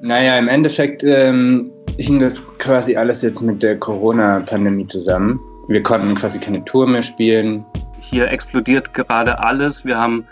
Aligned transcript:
Naja, 0.00 0.38
im 0.38 0.48
Endeffekt 0.48 1.02
ähm, 1.04 1.70
hing 1.98 2.20
das 2.20 2.42
quasi 2.58 2.96
alles 2.96 3.22
jetzt 3.22 3.40
mit 3.40 3.62
der 3.62 3.78
Corona-Pandemie 3.78 4.86
zusammen. 4.86 5.40
Wir 5.68 5.82
konnten 5.82 6.14
quasi 6.14 6.38
keine 6.38 6.64
Tour 6.64 6.86
mehr 6.86 7.02
spielen. 7.02 7.64
Hier 8.00 8.30
explodiert 8.30 8.94
gerade 8.94 9.38
alles. 9.38 9.84
Wir 9.84 9.98
haben 9.98 10.26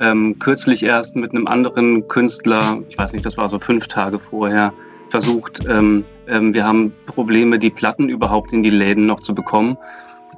ähm, 0.00 0.38
kürzlich 0.38 0.82
erst 0.82 1.16
mit 1.16 1.30
einem 1.30 1.46
anderen 1.46 2.06
Künstler, 2.08 2.82
ich 2.88 2.98
weiß 2.98 3.12
nicht, 3.12 3.24
das 3.24 3.38
war 3.38 3.48
so 3.48 3.58
fünf 3.58 3.86
Tage 3.86 4.18
vorher, 4.18 4.72
versucht. 5.10 5.60
Ähm, 5.68 6.04
ähm, 6.26 6.52
wir 6.52 6.66
haben 6.66 6.92
Probleme, 7.06 7.58
die 7.58 7.70
Platten 7.70 8.08
überhaupt 8.08 8.52
in 8.52 8.62
die 8.62 8.70
Läden 8.70 9.06
noch 9.06 9.20
zu 9.20 9.34
bekommen. 9.34 9.78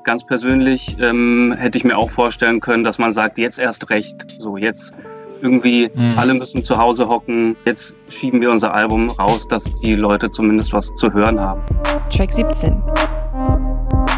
Ganz 0.05 0.25
persönlich 0.25 0.97
ähm, 1.01 1.55
hätte 1.57 1.79
ich 1.79 1.85
mir 1.85 1.97
auch 1.97 2.11
vorstellen 2.11 2.61
können, 2.61 2.85
dass 2.85 2.99
man 2.99 3.13
sagt, 3.13 3.39
jetzt 3.39 3.59
erst 3.59 3.91
recht, 3.91 4.31
so 4.39 4.57
jetzt 4.57 4.95
irgendwie 5.41 5.91
mhm. 5.95 6.15
alle 6.17 6.35
müssen 6.35 6.63
zu 6.63 6.77
Hause 6.77 7.09
hocken. 7.09 7.57
Jetzt 7.65 7.95
schieben 8.11 8.41
wir 8.41 8.51
unser 8.51 8.75
Album 8.75 9.09
raus, 9.19 9.47
dass 9.49 9.65
die 9.65 9.95
Leute 9.95 10.31
zumindest 10.31 10.73
was 10.73 10.93
zu 10.95 11.13
hören 11.13 11.39
haben. 11.39 11.63
Track 12.11 12.33
17. 12.33 12.83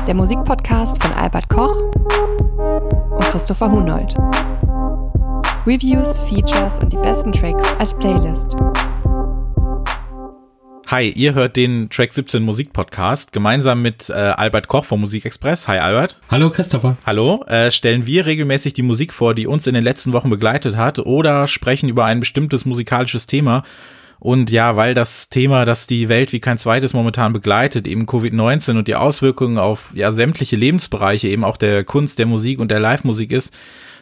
Der 0.06 0.14
Musikpodcast 0.14 1.02
von 1.02 1.12
Albert 1.14 1.48
Koch 1.48 1.76
und 3.10 3.24
Christopher 3.30 3.70
Hunold. 3.70 4.14
Reviews, 5.66 6.18
Features 6.20 6.78
und 6.82 6.92
die 6.92 6.96
besten 6.96 7.30
Tracks 7.32 7.76
als 7.78 7.94
Playlist. 7.94 8.56
Hi, 10.90 11.10
ihr 11.10 11.34
hört 11.34 11.56
den 11.56 11.90
Track 11.90 12.14
17 12.14 12.42
Musik 12.42 12.72
Podcast 12.72 13.32
gemeinsam 13.32 13.82
mit 13.82 14.08
äh, 14.08 14.14
Albert 14.14 14.68
Koch 14.68 14.86
vom 14.86 15.02
Musikexpress. 15.02 15.68
Hi 15.68 15.76
Albert. 15.76 16.18
Hallo 16.30 16.48
Christopher. 16.48 16.96
Hallo. 17.04 17.44
Äh, 17.46 17.70
stellen 17.70 18.06
wir 18.06 18.24
regelmäßig 18.24 18.72
die 18.72 18.80
Musik 18.80 19.12
vor, 19.12 19.34
die 19.34 19.46
uns 19.46 19.66
in 19.66 19.74
den 19.74 19.84
letzten 19.84 20.14
Wochen 20.14 20.30
begleitet 20.30 20.78
hat 20.78 20.98
oder 20.98 21.46
sprechen 21.46 21.90
über 21.90 22.06
ein 22.06 22.20
bestimmtes 22.20 22.64
musikalisches 22.64 23.26
Thema. 23.26 23.64
Und 24.18 24.50
ja, 24.50 24.76
weil 24.76 24.94
das 24.94 25.28
Thema, 25.28 25.66
das 25.66 25.86
die 25.86 26.08
Welt 26.08 26.32
wie 26.32 26.40
kein 26.40 26.56
zweites 26.56 26.94
momentan 26.94 27.34
begleitet, 27.34 27.86
eben 27.86 28.06
Covid-19 28.06 28.78
und 28.78 28.88
die 28.88 28.96
Auswirkungen 28.96 29.58
auf 29.58 29.90
ja 29.94 30.10
sämtliche 30.10 30.56
Lebensbereiche, 30.56 31.28
eben 31.28 31.44
auch 31.44 31.58
der 31.58 31.84
Kunst, 31.84 32.18
der 32.18 32.24
Musik 32.24 32.60
und 32.60 32.70
der 32.70 32.80
Live-Musik 32.80 33.32
ist, 33.32 33.52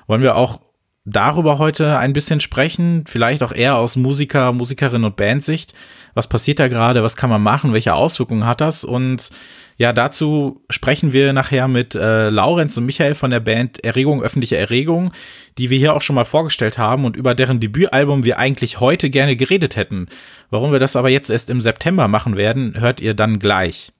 wollen 0.07 0.23
wir 0.23 0.37
auch 0.37 0.61
darüber 1.07 1.59
heute 1.59 1.99
ein 1.99 2.13
bisschen 2.13 2.41
sprechen, 2.41 3.05
vielleicht 3.07 3.43
auch 3.43 3.53
eher 3.53 3.77
aus 3.77 3.97
Musiker, 3.97 4.53
Musikerin 4.53 5.05
und 5.05 5.17
Bandsicht. 5.17 5.73
Was 6.15 6.27
passiert 6.27 6.59
da 6.59 6.69
gerade? 6.69 7.03
Was 7.03 7.17
kann 7.17 7.31
man 7.31 7.43
machen? 7.43 7.73
Welche 7.73 7.95
Auswirkungen 7.95 8.45
hat 8.45 8.61
das? 8.61 8.83
Und 8.83 9.31
ja, 9.79 9.93
dazu 9.93 10.61
sprechen 10.69 11.13
wir 11.13 11.33
nachher 11.33 11.69
mit 11.69 11.95
äh, 11.95 12.29
Laurenz 12.29 12.77
und 12.77 12.87
Michael 12.87 13.15
von 13.15 13.31
der 13.31 13.41
Band 13.41 13.85
Erregung, 13.85 14.23
öffentliche 14.23 14.57
Erregung, 14.57 15.13
die 15.59 15.71
wir 15.71 15.79
hier 15.79 15.95
auch 15.95 16.01
schon 16.01 16.17
mal 16.17 16.25
vorgestellt 16.25 16.77
haben 16.77 17.05
und 17.05 17.17
über 17.17 17.35
deren 17.35 17.61
Debütalbum 17.61 18.25
wir 18.25 18.39
eigentlich 18.39 18.81
heute 18.81 19.09
gerne 19.09 19.37
geredet 19.37 19.77
hätten. 19.77 20.09
Warum 20.51 20.73
wir 20.73 20.81
das 20.81 20.97
aber 20.97 21.11
jetzt 21.11 21.31
erst 21.31 21.51
im 21.51 21.61
September 21.61 22.09
machen 22.09 22.37
werden, 22.37 22.75
hört 22.81 23.01
ihr 23.01 23.15
dann 23.15 23.39
gleich. 23.39 23.93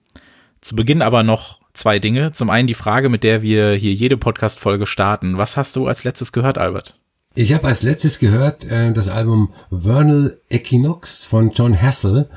Zu 0.59 0.75
Beginn 0.75 1.01
aber 1.01 1.23
noch 1.23 1.59
zwei 1.77 1.99
Dinge. 1.99 2.31
Zum 2.31 2.49
einen 2.49 2.67
die 2.67 2.73
Frage, 2.73 3.09
mit 3.09 3.23
der 3.23 3.41
wir 3.41 3.73
hier 3.73 3.93
jede 3.93 4.17
Podcast-Folge 4.17 4.85
starten. 4.85 5.37
Was 5.37 5.57
hast 5.57 5.75
du 5.75 5.87
als 5.87 6.03
letztes 6.03 6.31
gehört, 6.31 6.57
Albert? 6.57 6.97
Ich 7.35 7.53
habe 7.53 7.67
als 7.67 7.83
letztes 7.83 8.17
gehört 8.17 8.65
äh, 8.65 8.91
das 8.91 9.09
Album 9.09 9.53
Vernal 9.69 10.39
Equinox 10.49 11.23
von 11.23 11.51
John 11.51 11.79
Hassel. 11.79 12.27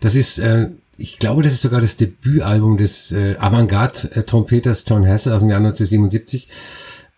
Das 0.00 0.16
ist, 0.16 0.38
äh, 0.40 0.70
ich 0.96 1.18
glaube, 1.18 1.42
das 1.42 1.52
ist 1.52 1.62
sogar 1.62 1.80
das 1.80 1.96
Debütalbum 1.96 2.76
des 2.76 3.12
äh, 3.12 3.36
Avantgarde-Trompeters 3.38 4.84
John 4.86 5.06
Hassel 5.06 5.32
aus 5.32 5.42
dem 5.42 5.50
Jahr 5.50 5.58
1977, 5.58 6.48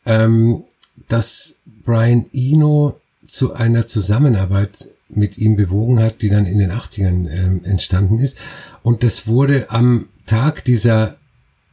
ähm, 0.04 0.64
das 1.08 1.56
Brian 1.82 2.26
Eno 2.32 3.00
zu 3.26 3.54
einer 3.54 3.86
Zusammenarbeit 3.86 4.88
mit 5.08 5.38
ihm 5.38 5.56
bewogen 5.56 5.98
hat, 5.98 6.20
die 6.20 6.28
dann 6.28 6.44
in 6.44 6.58
den 6.58 6.72
80ern 6.72 7.28
ähm, 7.30 7.64
entstanden 7.64 8.18
ist. 8.18 8.38
Und 8.82 9.02
das 9.02 9.26
wurde 9.26 9.70
am 9.70 10.08
Tag 10.26 10.64
dieser 10.64 11.16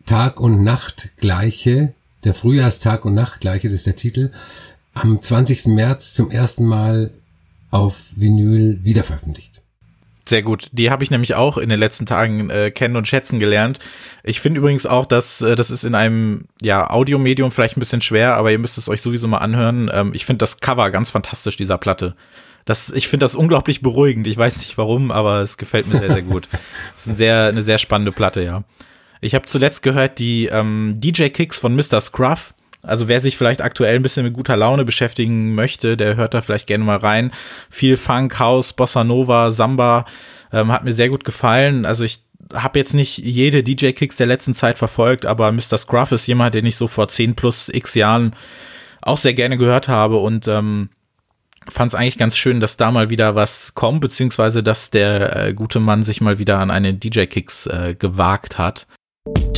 Tag- 0.07 0.39
und 0.39 0.63
Nachtgleiche, 0.63 1.93
der 2.23 2.33
Frühjahrstag- 2.33 3.05
und 3.05 3.13
Nachtgleiche, 3.13 3.67
das 3.67 3.75
ist 3.75 3.87
der 3.87 3.95
Titel, 3.95 4.31
am 4.93 5.21
20. 5.21 5.67
März 5.67 6.15
zum 6.15 6.31
ersten 6.31 6.65
Mal 6.65 7.11
auf 7.69 7.97
Vinyl 8.15 8.79
wiederveröffentlicht. 8.83 9.61
Sehr 10.27 10.41
gut. 10.41 10.69
Die 10.73 10.91
habe 10.91 11.03
ich 11.03 11.11
nämlich 11.11 11.35
auch 11.35 11.57
in 11.57 11.69
den 11.69 11.79
letzten 11.79 12.05
Tagen 12.05 12.49
äh, 12.49 12.71
kennen 12.71 12.97
und 12.97 13.07
schätzen 13.07 13.39
gelernt. 13.39 13.79
Ich 14.23 14.41
finde 14.41 14.59
übrigens 14.59 14.85
auch, 14.85 15.05
dass 15.05 15.41
äh, 15.41 15.55
das 15.55 15.69
ist 15.69 15.85
in 15.85 15.95
einem 15.95 16.45
ja 16.61 16.89
Audiomedium 16.89 17.51
vielleicht 17.51 17.77
ein 17.77 17.79
bisschen 17.79 18.01
schwer, 18.01 18.35
aber 18.35 18.51
ihr 18.51 18.59
müsst 18.59 18.77
es 18.77 18.89
euch 18.89 19.01
sowieso 19.01 19.27
mal 19.27 19.37
anhören. 19.37 19.89
Ähm, 19.93 20.11
ich 20.13 20.25
finde 20.25 20.39
das 20.39 20.59
Cover 20.59 20.89
ganz 20.91 21.11
fantastisch 21.11 21.55
dieser 21.55 21.77
Platte. 21.77 22.15
Das, 22.65 22.89
ich 22.89 23.07
finde 23.07 23.23
das 23.23 23.35
unglaublich 23.35 23.81
beruhigend. 23.81 24.27
Ich 24.27 24.35
weiß 24.35 24.57
nicht 24.57 24.77
warum, 24.77 25.11
aber 25.11 25.41
es 25.41 25.57
gefällt 25.57 25.87
mir 25.87 25.99
sehr, 25.99 26.11
sehr 26.11 26.23
gut. 26.23 26.49
Es 26.93 27.01
ist 27.01 27.07
ein 27.07 27.15
sehr, 27.15 27.45
eine 27.45 27.63
sehr 27.63 27.77
spannende 27.77 28.11
Platte, 28.11 28.43
ja. 28.43 28.63
Ich 29.21 29.35
habe 29.35 29.45
zuletzt 29.45 29.83
gehört 29.83 30.19
die 30.19 30.47
ähm, 30.47 30.95
DJ 30.97 31.29
Kicks 31.29 31.59
von 31.59 31.75
Mr. 31.75 32.01
Scruff. 32.01 32.53
Also 32.83 33.07
wer 33.07 33.19
sich 33.19 33.35
vielleicht 33.37 33.61
aktuell 33.61 33.95
ein 33.95 34.03
bisschen 34.03 34.23
mit 34.23 34.33
guter 34.33 34.55
Laune 34.55 34.85
beschäftigen 34.85 35.55
möchte, 35.55 35.97
der 35.97 36.15
hört 36.15 36.33
da 36.33 36.41
vielleicht 36.41 36.67
gerne 36.67 36.83
mal 36.83 36.97
rein. 36.97 37.31
Viel 37.69 37.97
Funk, 37.97 38.39
House, 38.39 38.73
Bossa 38.73 39.03
Nova, 39.03 39.51
Samba 39.51 40.05
ähm, 40.53 40.71
hat 40.71 40.83
mir 40.83 40.93
sehr 40.93 41.09
gut 41.09 41.23
gefallen. 41.23 41.85
Also 41.85 42.03
ich 42.03 42.21
habe 42.53 42.79
jetzt 42.79 42.93
nicht 42.93 43.17
jede 43.17 43.63
DJ-Kicks 43.63 44.17
der 44.17 44.27
letzten 44.27 44.53
Zeit 44.53 44.77
verfolgt, 44.77 45.25
aber 45.25 45.51
Mr. 45.51 45.77
Scruff 45.77 46.11
ist 46.11 46.27
jemand, 46.27 46.53
den 46.55 46.65
ich 46.65 46.77
so 46.77 46.87
vor 46.87 47.07
10 47.07 47.35
plus 47.35 47.69
x 47.69 47.95
Jahren 47.95 48.35
auch 49.01 49.17
sehr 49.17 49.33
gerne 49.33 49.57
gehört 49.57 49.87
habe 49.87 50.17
und 50.17 50.47
ähm, 50.47 50.89
fand 51.67 51.91
es 51.91 51.95
eigentlich 51.95 52.17
ganz 52.17 52.37
schön, 52.37 52.59
dass 52.59 52.77
da 52.77 52.91
mal 52.91 53.09
wieder 53.09 53.35
was 53.35 53.73
kommt, 53.73 54.01
beziehungsweise 54.01 54.63
dass 54.63 54.89
der 54.89 55.47
äh, 55.47 55.53
gute 55.53 55.79
Mann 55.79 56.03
sich 56.03 56.21
mal 56.21 56.39
wieder 56.39 56.59
an 56.59 56.71
eine 56.71 56.93
DJ-Kicks 56.93 57.67
äh, 57.67 57.95
gewagt 57.97 58.57
hat. 58.57 58.87
you 59.35 59.56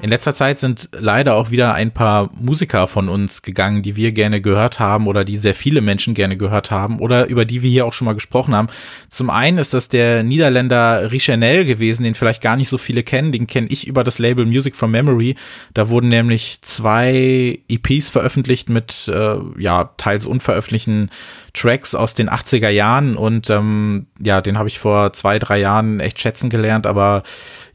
In 0.00 0.10
letzter 0.10 0.32
Zeit 0.32 0.60
sind 0.60 0.90
leider 0.96 1.34
auch 1.34 1.50
wieder 1.50 1.74
ein 1.74 1.90
paar 1.90 2.30
Musiker 2.40 2.86
von 2.86 3.08
uns 3.08 3.42
gegangen, 3.42 3.82
die 3.82 3.96
wir 3.96 4.12
gerne 4.12 4.40
gehört 4.40 4.78
haben 4.78 5.08
oder 5.08 5.24
die 5.24 5.36
sehr 5.36 5.56
viele 5.56 5.80
Menschen 5.80 6.14
gerne 6.14 6.36
gehört 6.36 6.70
haben 6.70 7.00
oder 7.00 7.26
über 7.26 7.44
die 7.44 7.62
wir 7.62 7.70
hier 7.70 7.84
auch 7.84 7.92
schon 7.92 8.04
mal 8.04 8.12
gesprochen 8.12 8.54
haben. 8.54 8.68
Zum 9.08 9.28
einen 9.28 9.58
ist 9.58 9.74
das 9.74 9.88
der 9.88 10.22
Niederländer 10.22 11.10
Richenel 11.10 11.64
gewesen, 11.64 12.04
den 12.04 12.14
vielleicht 12.14 12.42
gar 12.42 12.56
nicht 12.56 12.68
so 12.68 12.78
viele 12.78 13.02
kennen. 13.02 13.32
Den 13.32 13.48
kenne 13.48 13.66
ich 13.70 13.88
über 13.88 14.04
das 14.04 14.20
Label 14.20 14.46
Music 14.46 14.76
from 14.76 14.92
Memory. 14.92 15.34
Da 15.74 15.88
wurden 15.88 16.10
nämlich 16.10 16.62
zwei 16.62 17.58
EPs 17.68 18.10
veröffentlicht 18.10 18.70
mit 18.70 19.08
äh, 19.08 19.36
ja 19.58 19.90
teils 19.96 20.26
unveröffentlichten 20.26 21.10
Tracks 21.54 21.96
aus 21.96 22.14
den 22.14 22.30
80er 22.30 22.68
Jahren 22.68 23.16
und 23.16 23.50
ähm, 23.50 24.06
ja, 24.20 24.40
den 24.40 24.58
habe 24.58 24.68
ich 24.68 24.78
vor 24.78 25.12
zwei, 25.12 25.40
drei 25.40 25.58
Jahren 25.58 25.98
echt 25.98 26.20
schätzen 26.20 26.50
gelernt, 26.50 26.86
aber 26.86 27.24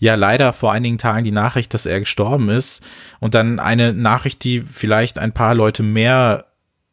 ja, 0.04 0.16
leider 0.16 0.54
vor 0.54 0.72
einigen 0.72 0.98
Tagen 0.98 1.24
die 1.24 1.32
Nachricht, 1.32 1.74
dass 1.74 1.86
er 1.86 2.00
gestorben 2.00 2.50
ist 2.50 2.82
und 3.20 3.34
dann 3.34 3.60
eine 3.60 3.94
Nachricht, 3.94 4.44
die 4.44 4.62
vielleicht 4.62 5.18
ein 5.18 5.34
paar 5.34 5.56
Leute 5.56 5.84
mehr 5.84 6.46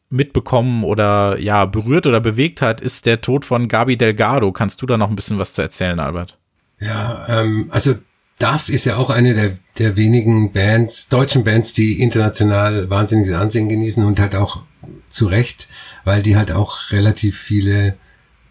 mitbekommen 0.09 0.83
oder 0.83 1.39
ja, 1.39 1.65
berührt 1.65 2.07
oder 2.07 2.19
bewegt 2.19 2.61
hat, 2.61 2.81
ist 2.81 3.05
der 3.05 3.21
Tod 3.21 3.45
von 3.45 3.67
Gabi 3.67 3.97
Delgado. 3.97 4.51
Kannst 4.51 4.81
du 4.81 4.85
da 4.85 4.97
noch 4.97 5.09
ein 5.09 5.15
bisschen 5.15 5.39
was 5.39 5.53
zu 5.53 5.61
erzählen, 5.61 5.99
Albert? 5.99 6.37
Ja, 6.79 7.25
ähm, 7.29 7.67
also 7.69 7.95
Duff 8.39 8.69
ist 8.69 8.85
ja 8.85 8.97
auch 8.97 9.09
eine 9.09 9.33
der, 9.33 9.57
der 9.77 9.95
wenigen 9.95 10.51
Bands, 10.51 11.07
deutschen 11.07 11.43
Bands, 11.43 11.73
die 11.73 12.01
international 12.01 12.89
wahnsinniges 12.89 13.33
Ansehen 13.33 13.69
genießen 13.69 14.03
und 14.03 14.19
halt 14.19 14.35
auch 14.35 14.63
zu 15.09 15.27
Recht 15.27 15.67
weil 16.03 16.21
die 16.21 16.35
halt 16.35 16.51
auch 16.51 16.91
relativ 16.91 17.37
viele 17.37 17.95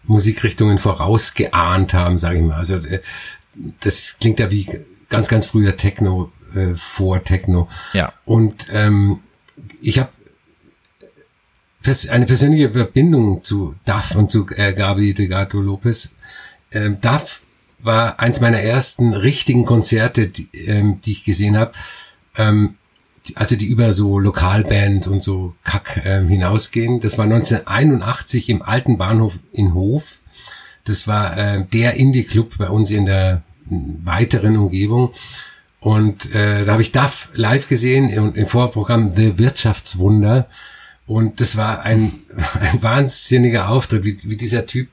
Musikrichtungen 0.03 0.77
vorausgeahnt 0.77 1.93
haben, 1.93 2.17
sage 2.17 2.37
ich 2.37 2.43
mal. 2.43 2.55
Also 2.55 2.75
äh, 2.75 3.01
das 3.81 4.17
klingt 4.19 4.39
ja 4.39 4.51
wie 4.51 4.67
ganz, 5.09 5.27
ganz 5.27 5.45
früher 5.45 5.75
Techno 5.75 6.31
äh, 6.55 6.73
vor 6.73 7.23
Techno. 7.23 7.67
Ja. 7.93 8.13
Und 8.25 8.67
ähm, 8.71 9.19
ich 9.81 9.99
habe 9.99 10.09
eine 12.09 12.25
persönliche 12.25 12.71
Verbindung 12.71 13.41
zu 13.41 13.75
Duff 13.85 14.15
und 14.15 14.31
zu 14.31 14.47
äh, 14.55 14.73
Gabi 14.73 15.13
Delgado 15.13 15.59
Lopez. 15.59 16.15
Ähm, 16.71 16.99
Duff 17.01 17.41
war 17.79 18.19
eins 18.19 18.39
meiner 18.39 18.59
ersten 18.59 19.13
richtigen 19.13 19.65
Konzerte, 19.65 20.27
die, 20.27 20.49
ähm, 20.53 20.99
die 21.01 21.11
ich 21.11 21.23
gesehen 21.23 21.57
habe. 21.57 21.71
Ähm, 22.37 22.75
also 23.35 23.55
die 23.55 23.67
über 23.67 23.93
so 23.93 24.19
Lokalband 24.19 25.07
und 25.07 25.23
so 25.23 25.55
Kack 25.63 26.01
ähm, 26.05 26.27
hinausgehen. 26.27 26.99
Das 26.99 27.17
war 27.17 27.25
1981 27.25 28.49
im 28.49 28.61
alten 28.61 28.97
Bahnhof 28.97 29.39
in 29.51 29.73
Hof. 29.73 30.17
Das 30.85 31.07
war 31.07 31.37
äh, 31.37 31.65
der 31.71 31.95
Indie-Club 31.95 32.57
bei 32.57 32.69
uns 32.69 32.91
in 32.91 33.05
der 33.05 33.43
weiteren 33.69 34.57
Umgebung. 34.57 35.13
Und 35.79 36.33
äh, 36.35 36.63
da 36.63 36.73
habe 36.73 36.81
ich 36.81 36.91
DAF 36.91 37.29
live 37.33 37.67
gesehen 37.67 38.09
im, 38.09 38.35
im 38.35 38.45
Vorprogramm 38.45 39.09
The 39.09 39.37
Wirtschaftswunder. 39.37 40.47
Und 41.07 41.41
das 41.41 41.57
war 41.57 41.81
ein, 41.81 42.11
ein 42.59 42.81
wahnsinniger 42.83 43.69
Auftritt, 43.69 44.03
wie, 44.03 44.17
wie 44.29 44.37
dieser 44.37 44.65
Typ 44.65 44.89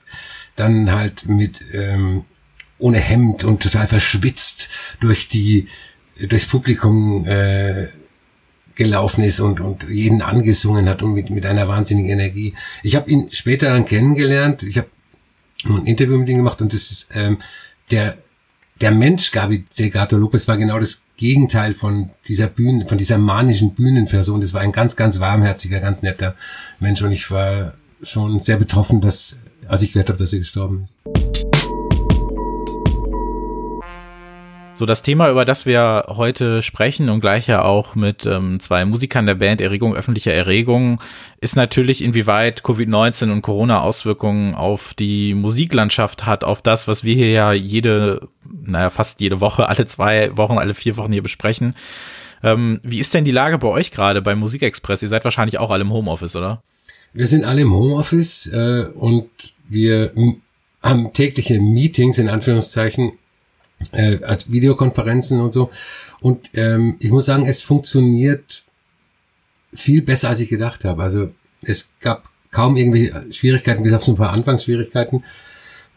dann 0.56 0.90
halt 0.90 1.28
mit 1.28 1.64
ähm, 1.72 2.24
ohne 2.78 2.98
Hemd 2.98 3.44
und 3.44 3.62
total 3.62 3.86
verschwitzt 3.86 4.70
durch 5.00 5.28
die 5.28 5.68
durchs 6.26 6.46
Publikum 6.46 7.26
äh, 7.26 7.88
gelaufen 8.74 9.24
ist 9.24 9.40
und, 9.40 9.60
und 9.60 9.88
jeden 9.88 10.22
angesungen 10.22 10.88
hat 10.88 11.02
und 11.02 11.12
mit, 11.12 11.30
mit 11.30 11.44
einer 11.46 11.68
wahnsinnigen 11.68 12.10
Energie. 12.10 12.54
Ich 12.82 12.96
habe 12.96 13.10
ihn 13.10 13.30
später 13.30 13.68
dann 13.70 13.84
kennengelernt. 13.84 14.62
Ich 14.62 14.78
habe 14.78 14.88
ein 15.64 15.86
Interview 15.86 16.18
mit 16.18 16.28
ihm 16.28 16.36
gemacht 16.36 16.60
und 16.62 16.72
das 16.72 16.90
ist 16.90 17.10
ähm, 17.14 17.38
der 17.90 18.18
der 18.80 18.92
Mensch 18.92 19.32
Gabi 19.32 19.64
Delgado 19.76 20.16
Lopez 20.16 20.46
war 20.46 20.56
genau 20.56 20.78
das 20.78 21.04
Gegenteil 21.16 21.74
von 21.74 22.10
dieser 22.28 22.46
Bühnen, 22.46 22.86
von 22.86 22.96
dieser 22.96 23.18
manischen 23.18 23.74
Bühnenperson. 23.74 24.40
Das 24.40 24.54
war 24.54 24.60
ein 24.60 24.72
ganz, 24.72 24.94
ganz 24.94 25.18
warmherziger, 25.18 25.80
ganz 25.80 26.02
netter 26.02 26.36
Mensch 26.78 27.02
und 27.02 27.10
ich 27.10 27.30
war 27.30 27.74
schon 28.02 28.38
sehr 28.38 28.56
betroffen, 28.56 29.00
dass, 29.00 29.36
als 29.66 29.82
ich 29.82 29.92
gehört 29.92 30.08
habe, 30.08 30.18
dass 30.18 30.32
er 30.32 30.38
gestorben 30.38 30.84
ist. 30.84 30.96
So, 34.78 34.86
das 34.86 35.02
Thema, 35.02 35.28
über 35.28 35.44
das 35.44 35.66
wir 35.66 36.04
heute 36.06 36.62
sprechen 36.62 37.08
und 37.08 37.18
gleich 37.18 37.48
ja 37.48 37.64
auch 37.64 37.96
mit 37.96 38.24
ähm, 38.26 38.60
zwei 38.60 38.84
Musikern 38.84 39.26
der 39.26 39.34
Band 39.34 39.60
Erregung 39.60 39.92
öffentlicher 39.96 40.32
Erregung, 40.32 41.00
ist 41.40 41.56
natürlich, 41.56 42.00
inwieweit 42.00 42.60
Covid-19 42.60 43.32
und 43.32 43.42
Corona 43.42 43.80
Auswirkungen 43.80 44.54
auf 44.54 44.94
die 44.94 45.34
Musiklandschaft 45.34 46.26
hat, 46.26 46.44
auf 46.44 46.62
das, 46.62 46.86
was 46.86 47.02
wir 47.02 47.16
hier 47.16 47.32
ja 47.32 47.52
jede, 47.52 48.28
naja, 48.62 48.90
fast 48.90 49.20
jede 49.20 49.40
Woche, 49.40 49.68
alle 49.68 49.86
zwei 49.86 50.36
Wochen, 50.36 50.58
alle 50.58 50.74
vier 50.74 50.96
Wochen 50.96 51.10
hier 51.10 51.24
besprechen. 51.24 51.74
Ähm, 52.44 52.78
wie 52.84 53.00
ist 53.00 53.12
denn 53.12 53.24
die 53.24 53.32
Lage 53.32 53.58
bei 53.58 53.66
euch 53.66 53.90
gerade 53.90 54.22
beim 54.22 54.38
Musikexpress? 54.38 55.02
Ihr 55.02 55.08
seid 55.08 55.24
wahrscheinlich 55.24 55.58
auch 55.58 55.72
alle 55.72 55.82
im 55.82 55.92
Homeoffice, 55.92 56.36
oder? 56.36 56.62
Wir 57.12 57.26
sind 57.26 57.44
alle 57.44 57.62
im 57.62 57.74
Homeoffice 57.74 58.46
äh, 58.52 58.84
und 58.94 59.28
wir 59.68 60.12
haben 60.84 61.12
tägliche 61.14 61.58
Meetings 61.58 62.20
in 62.20 62.28
Anführungszeichen 62.28 63.14
äh, 63.92 64.18
Videokonferenzen 64.46 65.40
und 65.40 65.52
so. 65.52 65.70
Und 66.20 66.50
ähm, 66.54 66.96
ich 67.00 67.10
muss 67.10 67.26
sagen, 67.26 67.46
es 67.46 67.62
funktioniert 67.62 68.64
viel 69.72 70.02
besser, 70.02 70.28
als 70.30 70.40
ich 70.40 70.48
gedacht 70.48 70.84
habe. 70.84 71.02
Also 71.02 71.30
es 71.62 71.90
gab 72.00 72.28
kaum 72.50 72.76
irgendwelche 72.76 73.32
Schwierigkeiten, 73.32 73.82
bis 73.82 73.92
auf 73.94 74.04
so 74.04 74.12
ein 74.12 74.16
paar 74.16 74.32
Anfangsschwierigkeiten. 74.32 75.24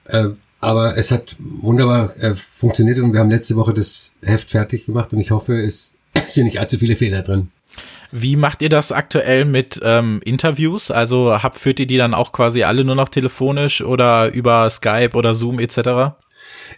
Äh, 0.06 0.30
aber 0.60 0.96
es 0.96 1.12
hat 1.12 1.36
wunderbar 1.40 2.16
äh, 2.18 2.36
funktioniert 2.36 3.00
und 3.00 3.14
wir 3.14 3.20
haben 3.20 3.32
letzte 3.32 3.56
Woche 3.56 3.74
das 3.74 4.16
Heft 4.22 4.52
fertig 4.52 4.86
gemacht 4.86 5.12
und 5.12 5.20
ich 5.20 5.32
hoffe, 5.32 5.60
es 5.60 5.96
sind 6.28 6.46
nicht 6.46 6.60
allzu 6.60 6.78
viele 6.78 6.96
Fehler 6.96 7.24
drin. 7.24 7.50
Wie 8.12 8.36
macht 8.36 8.62
ihr 8.62 8.70
das 8.70 8.92
aktuell 8.92 9.46
mit 9.46 9.80
ähm, 9.84 10.22
Interviews? 10.26 10.92
Also 10.92 11.42
habt, 11.42 11.58
führt 11.58 11.80
ihr 11.80 11.88
die 11.88 11.98
dann 11.98 12.14
auch 12.14 12.34
quasi 12.34 12.64
alle 12.64 12.84
nur 12.84 12.96
noch 12.96 13.08
telefonisch 13.08 13.82
oder 13.82 14.32
über 14.34 14.70
Skype 14.70 15.12
oder 15.14 15.34
Zoom 15.34 15.60
etc.? 15.60 16.14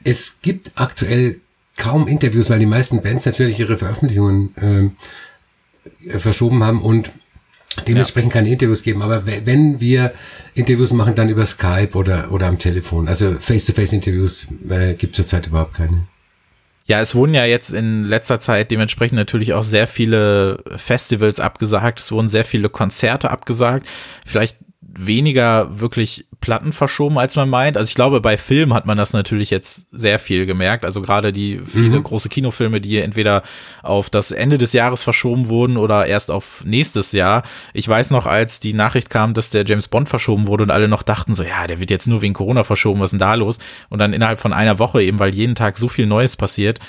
Es 0.03 0.39
gibt 0.41 0.71
aktuell 0.75 1.39
kaum 1.77 2.07
Interviews, 2.07 2.49
weil 2.49 2.59
die 2.59 2.65
meisten 2.65 3.01
Bands 3.01 3.25
natürlich 3.25 3.59
ihre 3.59 3.77
Veröffentlichungen 3.77 4.93
äh, 6.07 6.17
verschoben 6.19 6.63
haben 6.63 6.81
und 6.81 7.11
dementsprechend 7.87 8.33
ja. 8.33 8.39
keine 8.39 8.51
Interviews 8.51 8.83
geben. 8.83 9.01
Aber 9.01 9.25
wenn 9.25 9.81
wir 9.81 10.13
Interviews 10.53 10.93
machen, 10.93 11.15
dann 11.15 11.29
über 11.29 11.45
Skype 11.45 11.95
oder, 11.95 12.31
oder 12.31 12.47
am 12.47 12.59
Telefon. 12.59 13.07
Also 13.07 13.35
Face-to-Face-Interviews 13.39 14.47
äh, 14.69 14.93
gibt 14.93 15.15
zurzeit 15.15 15.47
überhaupt 15.47 15.73
keine. 15.73 16.07
Ja, 16.85 16.99
es 16.99 17.15
wurden 17.15 17.33
ja 17.33 17.45
jetzt 17.45 17.71
in 17.71 18.03
letzter 18.03 18.41
Zeit 18.41 18.69
dementsprechend 18.69 19.15
natürlich 19.15 19.53
auch 19.53 19.63
sehr 19.63 19.87
viele 19.87 20.61
Festivals 20.75 21.39
abgesagt, 21.39 22.01
es 22.01 22.11
wurden 22.11 22.27
sehr 22.27 22.43
viele 22.43 22.67
Konzerte 22.67 23.31
abgesagt. 23.31 23.87
Vielleicht 24.25 24.57
weniger 24.95 25.79
wirklich 25.79 26.25
Platten 26.39 26.73
verschoben, 26.73 27.17
als 27.17 27.35
man 27.35 27.49
meint. 27.49 27.77
Also 27.77 27.87
ich 27.87 27.95
glaube, 27.95 28.21
bei 28.21 28.37
Filmen 28.37 28.73
hat 28.73 28.85
man 28.85 28.97
das 28.97 29.13
natürlich 29.13 29.49
jetzt 29.49 29.87
sehr 29.91 30.19
viel 30.19 30.45
gemerkt. 30.45 30.85
Also 30.85 31.01
gerade 31.01 31.31
die 31.31 31.61
viele 31.65 31.97
mhm. 31.99 32.03
große 32.03 32.29
Kinofilme, 32.29 32.81
die 32.81 32.99
entweder 32.99 33.43
auf 33.81 34.09
das 34.09 34.31
Ende 34.31 34.57
des 34.57 34.73
Jahres 34.73 35.03
verschoben 35.03 35.47
wurden 35.47 35.77
oder 35.77 36.05
erst 36.05 36.29
auf 36.29 36.63
nächstes 36.65 37.11
Jahr. 37.11 37.43
Ich 37.73 37.87
weiß 37.87 38.11
noch, 38.11 38.25
als 38.27 38.59
die 38.59 38.73
Nachricht 38.73 39.09
kam, 39.09 39.33
dass 39.33 39.49
der 39.49 39.65
James 39.65 39.87
Bond 39.87 40.09
verschoben 40.09 40.47
wurde 40.47 40.65
und 40.65 40.71
alle 40.71 40.87
noch 40.87 41.03
dachten 41.03 41.33
so, 41.33 41.43
ja, 41.43 41.65
der 41.65 41.79
wird 41.79 41.89
jetzt 41.89 42.07
nur 42.07 42.21
wegen 42.21 42.33
Corona 42.33 42.63
verschoben, 42.63 42.99
was 42.99 43.07
ist 43.07 43.11
denn 43.11 43.19
da 43.19 43.35
los? 43.35 43.57
Und 43.89 43.99
dann 43.99 44.13
innerhalb 44.13 44.39
von 44.39 44.53
einer 44.53 44.79
Woche 44.79 45.01
eben, 45.01 45.19
weil 45.19 45.33
jeden 45.33 45.55
Tag 45.55 45.77
so 45.77 45.87
viel 45.87 46.05
Neues 46.05 46.35
passiert, 46.35 46.79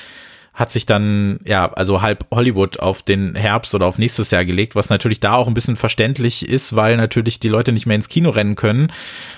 hat 0.55 0.71
sich 0.71 0.87
dann, 0.87 1.41
ja, 1.45 1.73
also 1.73 2.01
halb 2.01 2.27
Hollywood 2.31 2.79
auf 2.79 3.03
den 3.03 3.35
Herbst 3.35 3.75
oder 3.75 3.87
auf 3.87 3.99
nächstes 3.99 4.31
Jahr 4.31 4.45
gelegt, 4.45 4.77
was 4.77 4.89
natürlich 4.89 5.19
da 5.19 5.35
auch 5.35 5.49
ein 5.49 5.55
bisschen 5.55 5.75
verständlich 5.75 6.49
ist, 6.49 6.77
weil 6.77 6.97
natürlich 6.97 7.41
die 7.41 7.49
Leute 7.49 7.73
nicht 7.73 7.87
mehr 7.87 7.97
ins 7.97 8.09
Kino 8.09 8.31
rennen 8.31 8.55
können. 8.55 8.93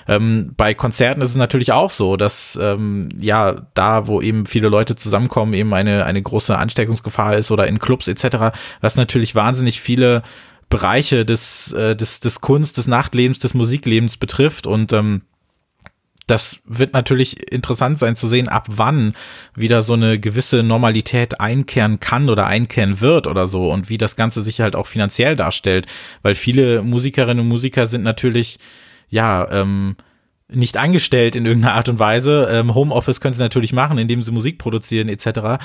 Ähm, 0.07 0.53
bei 0.55 0.75
Konzerten 0.75 1.21
ist 1.21 1.31
es 1.31 1.35
natürlich 1.35 1.71
auch 1.71 1.89
so, 1.89 2.17
dass, 2.17 2.57
ähm, 2.61 3.09
ja, 3.19 3.65
da, 3.73 4.05
wo 4.05 4.21
eben 4.21 4.45
viele 4.45 4.69
Leute 4.69 4.95
zusammenkommen, 4.95 5.53
eben 5.53 5.73
eine, 5.73 6.05
eine 6.05 6.21
große 6.21 6.55
Ansteckungsgefahr 6.55 7.35
ist 7.35 7.49
oder 7.49 7.65
in 7.65 7.79
Clubs 7.79 8.07
etc., 8.07 8.55
was 8.81 8.95
natürlich 8.95 9.33
wahnsinnig 9.33 9.81
viele 9.81 10.21
Bereiche 10.69 11.25
des, 11.25 11.71
äh, 11.73 11.95
des, 11.95 12.19
des 12.19 12.41
Kunst, 12.41 12.77
des 12.77 12.85
Nachtlebens, 12.85 13.39
des 13.39 13.55
Musiklebens 13.55 14.17
betrifft 14.17 14.67
und, 14.67 14.93
ähm, 14.93 15.23
das 16.27 16.61
wird 16.65 16.93
natürlich 16.93 17.51
interessant 17.51 17.97
sein 17.97 18.17
zu 18.17 18.27
sehen, 18.27 18.49
ab 18.49 18.67
wann 18.69 19.13
wieder 19.55 19.81
so 19.81 19.93
eine 19.93 20.19
gewisse 20.19 20.61
Normalität 20.61 21.39
einkehren 21.39 22.01
kann 22.01 22.29
oder 22.29 22.45
einkehren 22.45 22.99
wird 22.99 23.27
oder 23.27 23.47
so 23.47 23.71
und 23.71 23.89
wie 23.89 23.97
das 23.97 24.17
Ganze 24.17 24.43
sich 24.43 24.59
halt 24.59 24.75
auch 24.75 24.87
finanziell 24.87 25.37
darstellt, 25.37 25.87
weil 26.21 26.35
viele 26.35 26.83
Musikerinnen 26.83 27.39
und 27.39 27.47
Musiker 27.47 27.87
sind 27.87 28.03
natürlich, 28.03 28.59
ja, 29.09 29.49
ähm, 29.49 29.95
nicht 30.49 30.77
angestellt 30.77 31.35
in 31.35 31.45
irgendeiner 31.45 31.75
Art 31.75 31.89
und 31.89 31.99
Weise. 31.99 32.47
Ähm, 32.51 32.73
Homeoffice 32.73 33.19
können 33.19 33.33
sie 33.33 33.41
natürlich 33.41 33.73
machen, 33.73 33.97
indem 33.97 34.21
sie 34.21 34.31
Musik 34.31 34.59
produzieren 34.59 35.09
etc. 35.09 35.61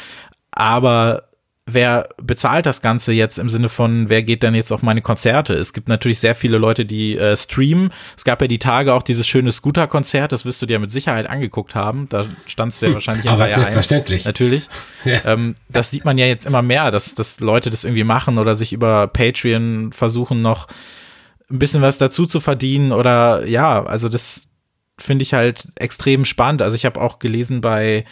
Aber 0.51 1.29
wer 1.67 2.09
bezahlt 2.21 2.67
das 2.67 2.83
Ganze 2.83 3.13
jetzt 3.13 3.39
im 3.39 3.49
Sinne 3.49 3.69
von, 3.69 4.09
wer 4.09 4.23
geht 4.23 4.43
denn 4.43 4.55
jetzt 4.55 4.73
auf 4.73 4.83
meine 4.83 5.01
Konzerte? 5.01 5.55
Es 5.55 5.73
gibt 5.73 5.89
natürlich 5.89 6.19
sehr 6.19 6.35
viele 6.35 6.59
Leute, 6.59 6.85
die 6.85 7.17
äh, 7.17 7.37
streamen. 7.37 7.93
Es 8.17 8.25
gab 8.25 8.41
ja 8.41 8.49
die 8.49 8.59
Tage 8.59 8.93
auch 8.93 9.03
dieses 9.03 9.29
schöne 9.29 9.53
Scooter-Konzert, 9.53 10.33
das 10.33 10.45
wirst 10.45 10.61
du 10.61 10.67
dir 10.67 10.81
mit 10.81 10.91
Sicherheit 10.91 11.29
angeguckt 11.31 11.75
haben. 11.75 12.09
Da 12.09 12.27
standst 12.47 12.83
du 12.83 12.87
ja 12.87 12.89
hm, 12.89 12.95
wahrscheinlich 12.95 13.29
Aber 13.29 13.45
Reihe 13.45 13.55
selbstverständlich. 13.55 14.25
Ein, 14.25 14.29
natürlich. 14.29 14.69
Ja. 15.05 15.21
Ähm, 15.25 15.57
das 15.69 15.91
sieht 15.91 16.05
man 16.05 16.17
ja 16.17 16.27
jetzt 16.27 16.47
immer 16.47 16.63
mehr, 16.63 16.93
dass, 16.93 17.17
dass 17.17 17.41
Leute 17.41 17.71
das 17.71 17.83
irgendwie 17.83 18.05
machen 18.05 18.39
oder 18.39 18.55
sich 18.55 18.73
über 18.73 19.09
Patreon 19.09 19.93
versuchen 19.93 20.43
noch 20.43 20.69
ein 21.51 21.59
bisschen 21.59 21.83
was 21.83 21.99
dazu 21.99 22.25
zu 22.25 22.39
verdienen 22.39 22.93
oder 22.93 23.45
ja, 23.45 23.83
also 23.83 24.09
das 24.09 24.47
finde 24.97 25.25
ich 25.25 25.35
halt 25.35 25.67
extrem 25.75 26.25
spannend. 26.25 26.63
Also 26.63 26.77
ich 26.77 26.85
habe 26.85 27.01
auch 27.01 27.19
gelesen 27.19 27.61
bei 27.61 28.05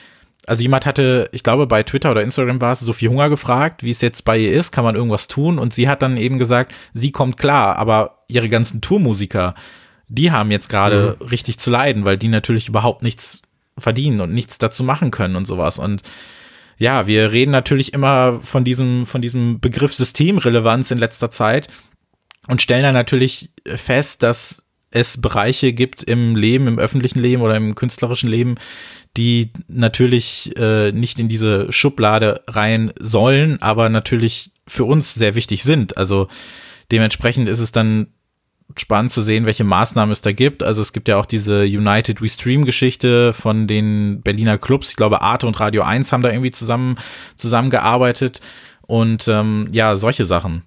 also 0.47 0.63
jemand 0.63 0.87
hatte, 0.87 1.29
ich 1.33 1.43
glaube 1.43 1.67
bei 1.67 1.83
Twitter 1.83 2.11
oder 2.11 2.23
Instagram 2.23 2.61
war 2.61 2.73
es, 2.73 2.81
Sophie 2.81 3.09
Hunger 3.09 3.29
gefragt, 3.29 3.83
wie 3.83 3.91
es 3.91 4.01
jetzt 4.01 4.25
bei 4.25 4.39
ihr 4.39 4.53
ist, 4.53 4.73
kann 4.73 4.85
man 4.85 4.97
irgendwas 4.97 5.29
tun? 5.29 5.59
Und 5.59 5.75
sie 5.75 5.89
hat 5.89 6.03
dann 6.03 6.17
eben 6.17 6.39
gesagt, 6.39 6.73
sie 6.95 7.13
kommt 7.13 7.37
klar, 7.37 7.77
aber 7.77 8.25
ihre 8.29 8.49
ganzen 8.49 8.81
Tourmusiker, 8.81 9.55
die 10.09 10.33
haben 10.33 10.51
jetzt 10.51 10.69
gerade 10.69 11.17
mhm. 11.21 11.27
richtig 11.27 11.59
zu 11.59 11.71
leiden, 11.71 12.05
weil 12.05 12.19
die 12.19 12.29
natürlich 12.29 12.69
überhaupt 12.69 13.03
nichts 13.03 13.43
verdienen 13.79 14.21
und 14.21 14.33
nichts 14.33 14.59
dazu 14.59 14.83
machen 14.83 15.11
können 15.11 15.37
und 15.37 15.47
sowas. 15.47 15.79
Und 15.79 16.03
ja, 16.79 17.07
wir 17.07 17.31
reden 17.31 17.51
natürlich 17.51 17.93
immer 17.93 18.41
von 18.43 18.65
diesem, 18.65 19.07
von 19.07 19.21
diesem 19.21 19.61
Begriff 19.61 19.95
Systemrelevanz 19.95 20.91
in 20.91 20.99
letzter 20.99 21.31
Zeit 21.31 21.69
und 22.49 22.63
stellen 22.63 22.83
dann 22.83 22.95
natürlich 22.95 23.51
fest, 23.67 24.23
dass 24.23 24.63
es 24.91 25.21
Bereiche 25.21 25.73
gibt 25.73 26.03
im 26.03 26.35
Leben, 26.35 26.67
im 26.67 26.79
öffentlichen 26.79 27.21
Leben 27.21 27.43
oder 27.43 27.57
im 27.57 27.75
künstlerischen 27.75 28.29
Leben, 28.29 28.57
die 29.17 29.53
natürlich 29.69 30.57
äh, 30.57 30.93
nicht 30.93 31.19
in 31.19 31.29
diese 31.29 31.71
Schublade 31.73 32.43
rein 32.47 32.93
sollen, 32.99 33.61
aber 33.61 33.89
natürlich 33.89 34.53
für 34.67 34.85
uns 34.85 35.15
sehr 35.15 35.35
wichtig 35.35 35.65
sind. 35.65 35.97
Also 35.97 36.29
dementsprechend 36.93 37.49
ist 37.49 37.61
es 37.61 37.73
dann 37.73 38.09
spannend 38.77 39.11
zu 39.11 39.23
sehen, 39.23 39.47
welche 39.47 39.65
Maßnahmen 39.65 40.13
es 40.13 40.23
da 40.23 40.33
gibt. 40.33 40.63
Also 40.63 40.81
es 40.81 40.93
gibt 40.93 41.09
ja 41.09 41.19
auch 41.19 41.27
diese 41.27 41.63
United 41.63 42.23
We 42.23 42.29
Stream 42.29 42.65
Geschichte 42.65 43.33
von 43.33 43.67
den 43.67 44.23
Berliner 44.23 44.59
Clubs. 44.59 44.91
Ich 44.91 44.97
glaube, 44.97 45.23
Arte 45.23 45.47
und 45.47 45.59
Radio 45.59 45.83
1 45.83 46.13
haben 46.13 46.23
da 46.23 46.31
irgendwie 46.31 46.53
zusammen 46.53 46.97
zusammengearbeitet 47.35 48.41
und 48.83 49.27
ähm, 49.29 49.69
ja, 49.73 49.97
solche 49.97 50.25
Sachen. 50.25 50.63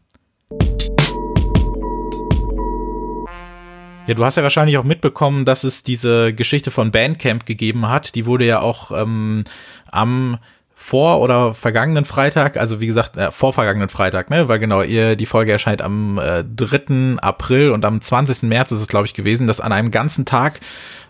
Ja, 4.06 4.16
du 4.16 4.26
hast 4.26 4.36
ja 4.36 4.44
wahrscheinlich 4.44 4.78
auch 4.78 4.84
mitbekommen, 4.84 5.46
dass 5.46 5.64
es 5.64 5.82
diese 5.84 6.34
Geschichte 6.34 6.72
von 6.72 6.92
Bandcamp 6.92 7.46
gegeben 7.46 7.88
hat. 7.88 8.16
Die 8.16 8.26
wurde 8.26 8.46
ja 8.46 8.60
auch 8.60 8.92
ähm, 8.92 9.46
am 9.90 10.40
vor 10.76 11.22
oder 11.22 11.54
vergangenen 11.54 12.04
Freitag, 12.04 12.58
also 12.58 12.82
wie 12.82 12.88
gesagt, 12.88 13.16
äh, 13.16 13.32
vorvergangenen 13.32 13.88
Freitag, 13.88 14.30
ne, 14.30 14.50
weil 14.50 14.60
genau, 14.60 14.82
ihr, 14.82 15.16
die 15.16 15.26
Folge 15.26 15.54
erscheint 15.54 15.82
am 15.82 16.18
äh, 16.18 16.44
3. 16.44 17.22
April 17.22 17.72
und 17.72 17.86
am 17.86 18.02
20. 18.02 18.44
März 18.44 18.74
ist 18.74 18.82
es, 18.82 18.88
glaube 18.90 19.06
ich, 19.06 19.14
gewesen, 19.14 19.48
dass 19.48 19.62
an 19.62 19.72
einem 19.72 19.92
ganzen 19.92 20.26
Tag 20.26 20.60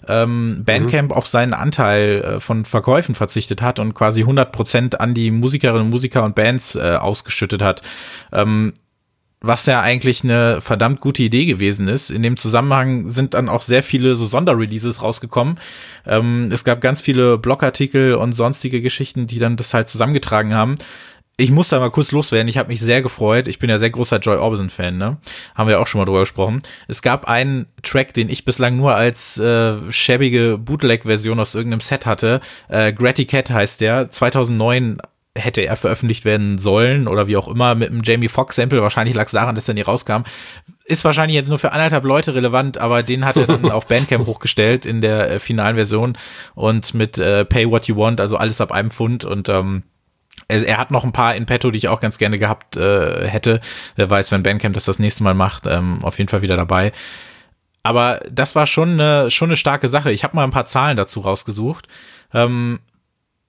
ähm, 0.07 0.61
Bandcamp 0.63 1.09
mhm. 1.09 1.17
auf 1.17 1.25
seinen 1.25 1.55
Anteil 1.55 2.21
äh, 2.21 2.39
von 2.39 2.65
Verkäufen 2.65 3.15
verzichtet 3.15 3.63
hat 3.63 3.79
und 3.79 3.95
quasi 3.95 4.21
100 4.21 4.51
Prozent 4.51 5.01
an 5.01 5.15
die 5.15 5.31
Musikerinnen 5.31 5.85
und 5.85 5.89
Musiker 5.89 6.23
und 6.23 6.35
Bands 6.35 6.75
äh, 6.75 6.97
ausgeschüttet 6.99 7.63
hat. 7.63 7.81
Ähm, 8.31 8.73
was 9.43 9.65
ja 9.65 9.81
eigentlich 9.81 10.23
eine 10.23 10.61
verdammt 10.61 11.01
gute 11.01 11.21
Idee 11.21 11.45
gewesen 11.45 11.89
ist. 11.89 12.09
In 12.09 12.23
dem 12.23 12.37
Zusammenhang 12.37 13.09
sind 13.09 13.33
dann 13.33 13.49
auch 13.49 13.61
sehr 13.61 13.83
viele 13.83 14.15
so 14.15 14.25
Sonderreleases 14.25 15.03
rausgekommen. 15.03 15.59
Ähm, 16.07 16.49
es 16.51 16.63
gab 16.63 16.79
ganz 16.79 17.01
viele 17.01 17.37
Blogartikel 17.37 18.15
und 18.15 18.31
sonstige 18.31 18.81
Geschichten, 18.81 19.27
die 19.27 19.39
dann 19.39 19.57
das 19.57 19.73
halt 19.73 19.89
zusammengetragen 19.89 20.53
haben. 20.53 20.77
ich 21.35 21.51
muss 21.51 21.69
da 21.69 21.79
mal 21.79 21.91
kurz 21.91 22.11
loswerden. 22.11 22.47
Ich 22.47 22.57
habe 22.57 22.69
mich 22.69 22.79
sehr 22.79 23.01
gefreut. 23.01 23.47
Ich 23.49 23.59
bin 23.59 23.69
ja 23.69 23.79
sehr 23.79 23.89
großer 23.89 24.19
Joy 24.19 24.37
Orbison-Fan, 24.37 24.97
ne? 24.97 25.17
Haben 25.55 25.67
wir 25.67 25.81
auch 25.81 25.87
schon 25.87 25.99
mal 25.99 26.05
drüber 26.05 26.21
gesprochen. 26.21 26.61
Es 26.87 27.01
gab 27.01 27.27
einen 27.27 27.65
Track, 27.81 28.13
den 28.13 28.29
ich 28.29 28.45
bislang 28.45 28.77
nur 28.77 28.95
als 28.95 29.39
äh, 29.39 29.91
schäbige 29.91 30.57
Bootleg-Version 30.57 31.39
aus 31.39 31.55
irgendeinem 31.55 31.81
Set 31.81 32.05
hatte. 32.05 32.39
Äh, 32.69 32.93
Gratty 32.93 33.25
Cat 33.25 33.49
heißt 33.49 33.81
der. 33.81 34.09
2009 34.09 34.99
hätte 35.35 35.61
er 35.61 35.75
veröffentlicht 35.75 36.25
werden 36.25 36.59
sollen 36.59 37.07
oder 37.07 37.25
wie 37.25 37.37
auch 37.37 37.47
immer 37.47 37.73
mit 37.73 37.89
einem 37.89 38.01
Jamie 38.03 38.29
Foxx 38.29 38.55
Sample. 38.55 38.81
Wahrscheinlich 38.81 39.15
lag 39.15 39.25
es 39.25 39.31
daran, 39.31 39.55
dass 39.55 39.67
er 39.67 39.73
nie 39.73 39.81
rauskam. 39.81 40.23
Ist 40.85 41.03
wahrscheinlich 41.05 41.35
jetzt 41.35 41.49
nur 41.49 41.57
für 41.57 41.71
anderthalb 41.71 42.03
Leute 42.03 42.35
relevant, 42.35 42.77
aber 42.77 43.01
den 43.01 43.25
hat 43.25 43.37
er 43.37 43.47
dann 43.47 43.65
auf 43.71 43.87
Bandcamp 43.87 44.27
hochgestellt 44.27 44.85
in 44.85 45.01
der 45.01 45.31
äh, 45.31 45.39
finalen 45.39 45.75
Version 45.75 46.17
und 46.53 46.93
mit 46.93 47.17
äh, 47.17 47.45
Pay 47.45 47.69
What 47.69 47.87
You 47.87 47.97
Want, 47.97 48.21
also 48.21 48.37
alles 48.37 48.61
ab 48.61 48.71
einem 48.71 48.91
Pfund 48.91 49.25
und 49.25 49.49
ähm, 49.49 49.83
er, 50.47 50.67
er 50.67 50.77
hat 50.77 50.91
noch 50.91 51.03
ein 51.03 51.13
paar 51.13 51.35
in 51.35 51.47
petto, 51.47 51.71
die 51.71 51.77
ich 51.77 51.87
auch 51.87 51.99
ganz 51.99 52.19
gerne 52.19 52.37
gehabt 52.37 52.75
äh, 52.75 53.27
hätte. 53.27 53.59
Wer 53.95 54.09
weiß, 54.09 54.31
wenn 54.31 54.43
Bandcamp 54.43 54.75
das 54.75 54.85
das 54.85 54.99
nächste 54.99 55.23
Mal 55.23 55.33
macht, 55.33 55.65
ähm, 55.65 56.03
auf 56.03 56.19
jeden 56.19 56.29
Fall 56.29 56.43
wieder 56.43 56.57
dabei. 56.57 56.91
Aber 57.81 58.19
das 58.31 58.55
war 58.55 58.67
schon 58.67 58.91
eine, 58.99 59.31
schon 59.31 59.49
eine 59.49 59.57
starke 59.57 59.89
Sache. 59.89 60.11
Ich 60.11 60.23
habe 60.23 60.35
mal 60.35 60.43
ein 60.43 60.51
paar 60.51 60.65
Zahlen 60.65 60.95
dazu 60.95 61.21
rausgesucht. 61.21 61.87
Ähm, 62.33 62.79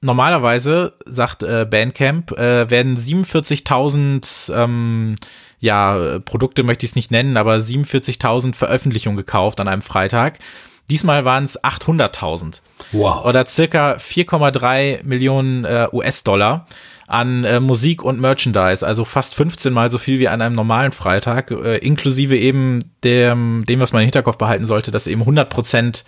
normalerweise, 0.04 0.94
sagt 1.06 1.42
äh, 1.42 1.66
Bandcamp, 1.68 2.32
äh, 2.32 2.70
werden 2.70 2.96
47.000 2.96 4.54
ähm, 4.54 5.16
ja, 5.60 6.18
Produkte 6.24 6.62
möchte 6.62 6.84
ich 6.84 6.92
es 6.92 6.96
nicht 6.96 7.10
nennen, 7.10 7.36
aber 7.36 7.56
47.000 7.56 8.54
Veröffentlichungen 8.54 9.16
gekauft 9.16 9.60
an 9.60 9.68
einem 9.68 9.82
Freitag. 9.82 10.38
Diesmal 10.90 11.24
waren 11.24 11.44
es 11.44 11.62
800.000. 11.64 12.60
Wow. 12.92 13.24
Oder 13.24 13.46
circa 13.46 13.94
4,3 13.94 15.02
Millionen 15.04 15.64
äh, 15.64 15.88
US-Dollar 15.90 16.66
an 17.06 17.44
äh, 17.44 17.60
Musik 17.60 18.02
und 18.02 18.20
Merchandise, 18.20 18.86
also 18.86 19.04
fast 19.04 19.34
15 19.34 19.72
mal 19.72 19.90
so 19.90 19.98
viel 19.98 20.18
wie 20.18 20.28
an 20.28 20.42
einem 20.42 20.54
normalen 20.54 20.92
Freitag, 20.92 21.50
äh, 21.50 21.78
inklusive 21.78 22.36
eben 22.36 22.92
dem, 23.02 23.64
dem, 23.66 23.80
was 23.80 23.92
man 23.92 24.02
im 24.02 24.06
Hinterkopf 24.06 24.38
behalten 24.38 24.66
sollte, 24.66 24.90
dass 24.90 25.06
eben 25.06 25.22
100 25.22 25.48
Prozent 25.48 26.04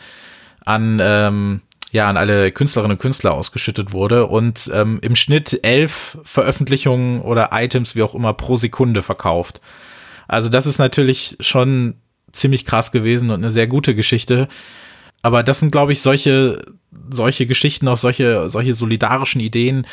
an 0.64 0.98
ähm, 1.00 1.60
ja 1.92 2.08
an 2.08 2.16
alle 2.16 2.52
Künstlerinnen 2.52 2.96
und 2.96 3.00
Künstler 3.00 3.34
ausgeschüttet 3.34 3.92
wurde 3.92 4.26
und 4.26 4.70
ähm, 4.74 4.98
im 5.02 5.16
Schnitt 5.16 5.60
elf 5.62 6.18
Veröffentlichungen 6.24 7.20
oder 7.20 7.50
Items 7.52 7.94
wie 7.94 8.02
auch 8.02 8.14
immer 8.14 8.32
pro 8.34 8.56
Sekunde 8.56 9.02
verkauft. 9.02 9.60
Also 10.28 10.48
das 10.48 10.66
ist 10.66 10.78
natürlich 10.78 11.36
schon 11.40 11.94
ziemlich 12.32 12.64
krass 12.64 12.92
gewesen 12.92 13.30
und 13.30 13.42
eine 13.42 13.50
sehr 13.50 13.66
gute 13.66 13.94
Geschichte. 13.94 14.48
Aber 15.22 15.42
das 15.42 15.60
sind, 15.60 15.72
glaube 15.72 15.92
ich, 15.92 16.02
solche, 16.02 16.62
solche 17.10 17.46
Geschichten, 17.46 17.88
auch 17.88 17.96
solche, 17.96 18.50
solche 18.50 18.74
solidarischen 18.74 19.40
Ideen, 19.40 19.86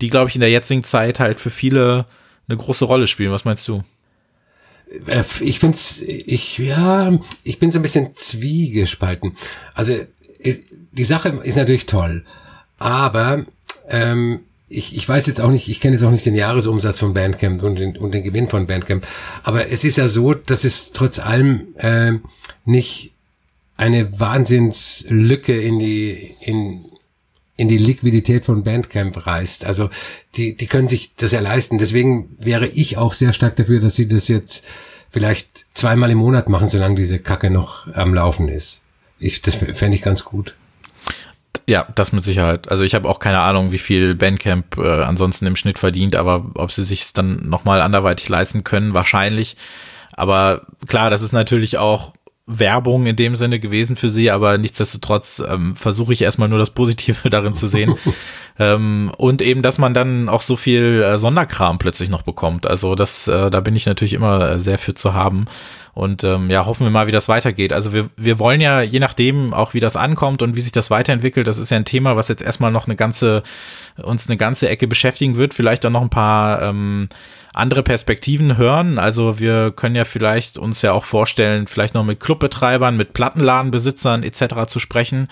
die, 0.00 0.10
glaube 0.10 0.28
ich, 0.28 0.34
in 0.34 0.40
der 0.40 0.50
jetzigen 0.50 0.84
Zeit 0.84 1.20
halt 1.20 1.40
für 1.40 1.50
viele 1.50 2.06
eine 2.48 2.58
große 2.58 2.84
Rolle 2.84 3.06
spielen. 3.06 3.32
Was 3.32 3.44
meinst 3.44 3.66
du? 3.68 3.82
Äh, 5.06 5.24
ich 5.40 5.60
bin's, 5.60 6.02
ich, 6.02 6.58
ja, 6.58 7.18
ich 7.42 7.58
bin 7.58 7.70
so 7.70 7.78
ein 7.78 7.82
bisschen 7.82 8.14
zwiegespalten. 8.14 9.36
Also, 9.74 9.94
die 10.44 11.04
Sache 11.04 11.40
ist 11.42 11.56
natürlich 11.56 11.86
toll, 11.86 12.24
aber 12.78 13.46
ähm, 13.88 14.40
ich, 14.68 14.96
ich 14.96 15.08
weiß 15.08 15.26
jetzt 15.26 15.40
auch 15.40 15.50
nicht, 15.50 15.68
ich 15.68 15.80
kenne 15.80 15.94
jetzt 15.94 16.04
auch 16.04 16.10
nicht 16.10 16.26
den 16.26 16.34
Jahresumsatz 16.34 16.98
von 16.98 17.14
Bandcamp 17.14 17.62
und 17.62 17.78
den, 17.78 17.96
und 17.96 18.12
den 18.12 18.22
Gewinn 18.22 18.48
von 18.48 18.66
Bandcamp, 18.66 19.06
aber 19.42 19.70
es 19.70 19.84
ist 19.84 19.96
ja 19.96 20.08
so, 20.08 20.34
dass 20.34 20.64
es 20.64 20.92
trotz 20.92 21.18
allem 21.18 21.74
äh, 21.76 22.12
nicht 22.64 23.12
eine 23.76 24.18
Wahnsinnslücke 24.20 25.60
in 25.60 25.78
die 25.78 26.34
in 26.40 26.84
in 27.56 27.68
die 27.68 27.78
Liquidität 27.78 28.44
von 28.44 28.64
Bandcamp 28.64 29.26
reißt. 29.26 29.64
Also 29.64 29.90
die 30.36 30.56
die 30.56 30.66
können 30.66 30.88
sich 30.88 31.14
das 31.16 31.32
ja 31.32 31.40
leisten. 31.40 31.78
Deswegen 31.78 32.36
wäre 32.38 32.66
ich 32.66 32.98
auch 32.98 33.12
sehr 33.12 33.32
stark 33.32 33.56
dafür, 33.56 33.80
dass 33.80 33.96
sie 33.96 34.08
das 34.08 34.28
jetzt 34.28 34.64
vielleicht 35.10 35.66
zweimal 35.74 36.10
im 36.10 36.18
Monat 36.18 36.48
machen, 36.48 36.66
solange 36.66 36.96
diese 36.96 37.20
Kacke 37.20 37.50
noch 37.50 37.86
am 37.94 38.14
Laufen 38.14 38.48
ist. 38.48 38.83
Ich 39.24 39.40
das 39.40 39.54
fände 39.54 39.94
ich 39.94 40.02
ganz 40.02 40.24
gut. 40.24 40.54
Ja, 41.66 41.86
das 41.94 42.12
mit 42.12 42.24
Sicherheit. 42.24 42.70
Also 42.70 42.84
ich 42.84 42.94
habe 42.94 43.08
auch 43.08 43.18
keine 43.18 43.40
Ahnung, 43.40 43.72
wie 43.72 43.78
viel 43.78 44.14
Bandcamp 44.14 44.76
äh, 44.76 45.02
ansonsten 45.02 45.46
im 45.46 45.56
Schnitt 45.56 45.78
verdient, 45.78 46.14
aber 46.14 46.50
ob 46.56 46.70
sie 46.70 46.84
sich 46.84 47.10
dann 47.14 47.48
nochmal 47.48 47.80
anderweitig 47.80 48.28
leisten 48.28 48.64
können, 48.64 48.92
wahrscheinlich. 48.92 49.56
Aber 50.12 50.66
klar, 50.86 51.08
das 51.08 51.22
ist 51.22 51.32
natürlich 51.32 51.78
auch 51.78 52.12
Werbung 52.46 53.06
in 53.06 53.16
dem 53.16 53.34
Sinne 53.36 53.58
gewesen 53.58 53.96
für 53.96 54.10
sie, 54.10 54.30
aber 54.30 54.58
nichtsdestotrotz 54.58 55.42
ähm, 55.48 55.74
versuche 55.74 56.12
ich 56.12 56.20
erstmal 56.20 56.50
nur 56.50 56.58
das 56.58 56.70
Positive 56.70 57.30
darin 57.30 57.54
zu 57.54 57.68
sehen. 57.68 57.94
ähm, 58.58 59.12
und 59.16 59.42
eben, 59.42 59.62
dass 59.62 59.78
man 59.78 59.94
dann 59.94 60.28
auch 60.28 60.42
so 60.42 60.56
viel 60.56 61.02
äh, 61.02 61.18
Sonderkram 61.18 61.78
plötzlich 61.78 62.08
noch 62.08 62.22
bekommt. 62.22 62.66
Also 62.66 62.94
das, 62.94 63.26
äh, 63.26 63.50
da 63.50 63.60
bin 63.60 63.74
ich 63.74 63.86
natürlich 63.86 64.14
immer 64.14 64.48
äh, 64.48 64.60
sehr 64.60 64.78
für 64.78 64.94
zu 64.94 65.14
haben. 65.14 65.46
Und 65.92 66.24
ähm, 66.24 66.50
ja, 66.50 66.66
hoffen 66.66 66.84
wir 66.84 66.90
mal, 66.90 67.06
wie 67.06 67.12
das 67.12 67.28
weitergeht. 67.28 67.72
Also 67.72 67.92
wir, 67.92 68.10
wir 68.16 68.38
wollen 68.38 68.60
ja, 68.60 68.80
je 68.82 68.98
nachdem, 68.98 69.54
auch 69.54 69.74
wie 69.74 69.80
das 69.80 69.96
ankommt 69.96 70.42
und 70.42 70.56
wie 70.56 70.60
sich 70.60 70.72
das 70.72 70.90
weiterentwickelt, 70.90 71.46
das 71.46 71.58
ist 71.58 71.70
ja 71.70 71.76
ein 71.76 71.84
Thema, 71.84 72.16
was 72.16 72.28
jetzt 72.28 72.42
erstmal 72.42 72.72
noch 72.72 72.86
eine 72.86 72.96
ganze, 72.96 73.44
uns 74.02 74.28
eine 74.28 74.36
ganze 74.36 74.68
Ecke 74.68 74.88
beschäftigen 74.88 75.36
wird, 75.36 75.54
vielleicht 75.54 75.86
auch 75.86 75.90
noch 75.90 76.02
ein 76.02 76.10
paar 76.10 76.62
ähm, 76.62 77.08
andere 77.54 77.82
Perspektiven 77.82 78.58
hören. 78.58 78.98
Also 78.98 79.38
wir 79.38 79.70
können 79.70 79.94
ja 79.94 80.04
vielleicht 80.04 80.58
uns 80.58 80.82
ja 80.82 80.92
auch 80.92 81.04
vorstellen, 81.04 81.66
vielleicht 81.66 81.94
noch 81.94 82.04
mit 82.04 82.20
Clubbetreibern, 82.20 82.96
mit 82.96 83.14
Plattenladenbesitzern 83.14 84.22
etc. 84.22 84.66
zu 84.66 84.78
sprechen 84.80 85.28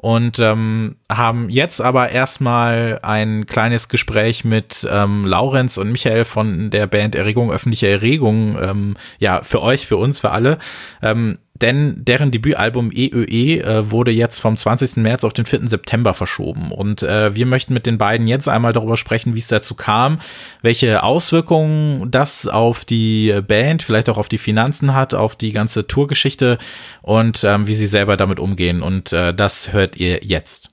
und 0.00 0.38
ähm, 0.38 0.96
haben 1.10 1.50
jetzt 1.50 1.80
aber 1.80 2.10
erstmal 2.10 3.00
ein 3.02 3.46
kleines 3.46 3.88
Gespräch 3.88 4.44
mit 4.44 4.86
ähm, 4.88 5.26
Laurenz 5.26 5.76
und 5.76 5.90
Michael 5.90 6.24
von 6.24 6.70
der 6.70 6.86
Band 6.86 7.16
Erregung, 7.16 7.50
öffentliche 7.50 7.88
Erregung, 7.88 8.56
ähm, 8.62 8.96
ja, 9.18 9.42
für 9.42 9.60
euch, 9.60 9.86
für 9.86 9.96
uns, 9.96 10.20
für 10.20 10.30
alle. 10.30 10.58
Ähm, 11.02 11.38
denn 11.60 12.04
deren 12.04 12.30
Debütalbum 12.30 12.90
EÖE 12.92 13.24
e, 13.24 13.58
äh, 13.60 13.90
wurde 13.90 14.10
jetzt 14.10 14.38
vom 14.40 14.56
20. 14.56 14.96
März 14.96 15.24
auf 15.24 15.32
den 15.32 15.46
4. 15.46 15.68
September 15.68 16.14
verschoben. 16.14 16.72
Und 16.72 17.02
äh, 17.02 17.34
wir 17.34 17.46
möchten 17.46 17.74
mit 17.74 17.86
den 17.86 17.98
beiden 17.98 18.26
jetzt 18.26 18.48
einmal 18.48 18.72
darüber 18.72 18.96
sprechen, 18.96 19.34
wie 19.34 19.40
es 19.40 19.48
dazu 19.48 19.74
kam, 19.74 20.20
welche 20.62 21.02
Auswirkungen 21.02 22.10
das 22.10 22.46
auf 22.46 22.84
die 22.84 23.40
Band, 23.46 23.82
vielleicht 23.82 24.08
auch 24.08 24.18
auf 24.18 24.28
die 24.28 24.38
Finanzen 24.38 24.94
hat, 24.94 25.14
auf 25.14 25.36
die 25.36 25.52
ganze 25.52 25.86
Tourgeschichte 25.86 26.58
und 27.02 27.44
ähm, 27.44 27.66
wie 27.66 27.74
sie 27.74 27.86
selber 27.86 28.16
damit 28.16 28.40
umgehen. 28.40 28.82
Und 28.82 29.12
äh, 29.12 29.34
das 29.34 29.72
hört 29.72 29.96
ihr 29.96 30.20
jetzt. 30.22 30.70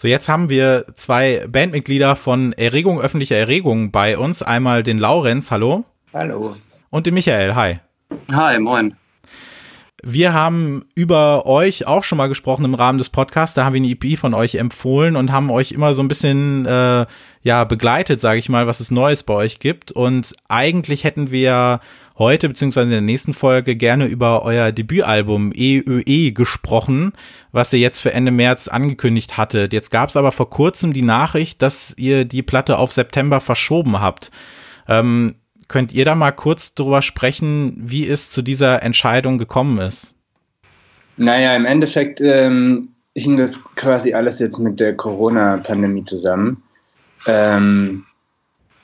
So, 0.00 0.08
jetzt 0.08 0.30
haben 0.30 0.48
wir 0.48 0.86
zwei 0.94 1.46
Bandmitglieder 1.46 2.16
von 2.16 2.54
Erregung 2.54 3.02
öffentlicher 3.02 3.36
Erregung 3.36 3.90
bei 3.90 4.16
uns. 4.16 4.42
Einmal 4.42 4.82
den 4.82 4.98
Laurenz, 4.98 5.50
hallo. 5.50 5.84
Hallo. 6.14 6.56
Und 6.88 7.04
den 7.06 7.12
Michael, 7.12 7.54
hi. 7.54 7.80
Hi, 8.32 8.58
moin. 8.58 8.96
Wir 10.02 10.32
haben 10.32 10.86
über 10.94 11.44
euch 11.44 11.86
auch 11.86 12.02
schon 12.02 12.16
mal 12.16 12.30
gesprochen 12.30 12.64
im 12.64 12.72
Rahmen 12.72 12.96
des 12.96 13.10
Podcasts. 13.10 13.54
Da 13.54 13.66
haben 13.66 13.74
wir 13.74 13.82
eine 13.82 13.90
EP 13.90 14.18
von 14.18 14.32
euch 14.32 14.54
empfohlen 14.54 15.16
und 15.16 15.32
haben 15.32 15.50
euch 15.50 15.72
immer 15.72 15.92
so 15.92 16.02
ein 16.02 16.08
bisschen 16.08 16.64
äh, 16.64 17.04
ja 17.42 17.64
begleitet, 17.64 18.22
sage 18.22 18.38
ich 18.38 18.48
mal, 18.48 18.66
was 18.66 18.80
es 18.80 18.90
Neues 18.90 19.22
bei 19.22 19.34
euch 19.34 19.58
gibt. 19.58 19.92
Und 19.92 20.32
eigentlich 20.48 21.04
hätten 21.04 21.30
wir 21.30 21.80
heute 22.20 22.48
beziehungsweise 22.48 22.88
in 22.88 22.92
der 22.92 23.00
nächsten 23.00 23.34
Folge 23.34 23.74
gerne 23.74 24.06
über 24.06 24.44
euer 24.44 24.70
Debütalbum 24.70 25.52
EÖE 25.52 26.02
e 26.06 26.30
gesprochen, 26.30 27.12
was 27.50 27.72
ihr 27.72 27.80
jetzt 27.80 27.98
für 27.98 28.12
Ende 28.12 28.30
März 28.30 28.68
angekündigt 28.68 29.38
hattet. 29.38 29.72
Jetzt 29.72 29.90
gab 29.90 30.10
es 30.10 30.16
aber 30.16 30.30
vor 30.30 30.50
kurzem 30.50 30.92
die 30.92 31.02
Nachricht, 31.02 31.62
dass 31.62 31.94
ihr 31.96 32.26
die 32.26 32.42
Platte 32.42 32.78
auf 32.78 32.92
September 32.92 33.40
verschoben 33.40 34.00
habt. 34.00 34.30
Ähm, 34.86 35.36
könnt 35.66 35.92
ihr 35.94 36.04
da 36.04 36.14
mal 36.14 36.32
kurz 36.32 36.74
drüber 36.74 37.00
sprechen, 37.00 37.74
wie 37.76 38.06
es 38.06 38.30
zu 38.30 38.42
dieser 38.42 38.82
Entscheidung 38.82 39.38
gekommen 39.38 39.78
ist? 39.78 40.14
Naja, 41.16 41.56
im 41.56 41.64
Endeffekt 41.64 42.20
ähm, 42.20 42.90
hing 43.16 43.38
das 43.38 43.64
quasi 43.76 44.12
alles 44.12 44.38
jetzt 44.40 44.58
mit 44.58 44.78
der 44.78 44.94
Corona-Pandemie 44.94 46.04
zusammen. 46.04 46.62
Ähm, 47.26 48.04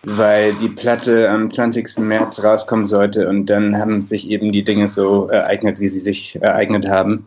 weil 0.08 0.54
die 0.54 0.68
Platte 0.68 1.28
am 1.28 1.50
20. 1.50 1.98
März 1.98 2.42
rauskommen 2.42 2.86
sollte 2.86 3.28
und 3.28 3.46
dann 3.46 3.76
haben 3.76 4.00
sich 4.00 4.30
eben 4.30 4.52
die 4.52 4.62
Dinge 4.62 4.86
so 4.86 5.26
ereignet, 5.26 5.80
wie 5.80 5.88
sie 5.88 5.98
sich 5.98 6.40
ereignet 6.40 6.88
haben. 6.88 7.26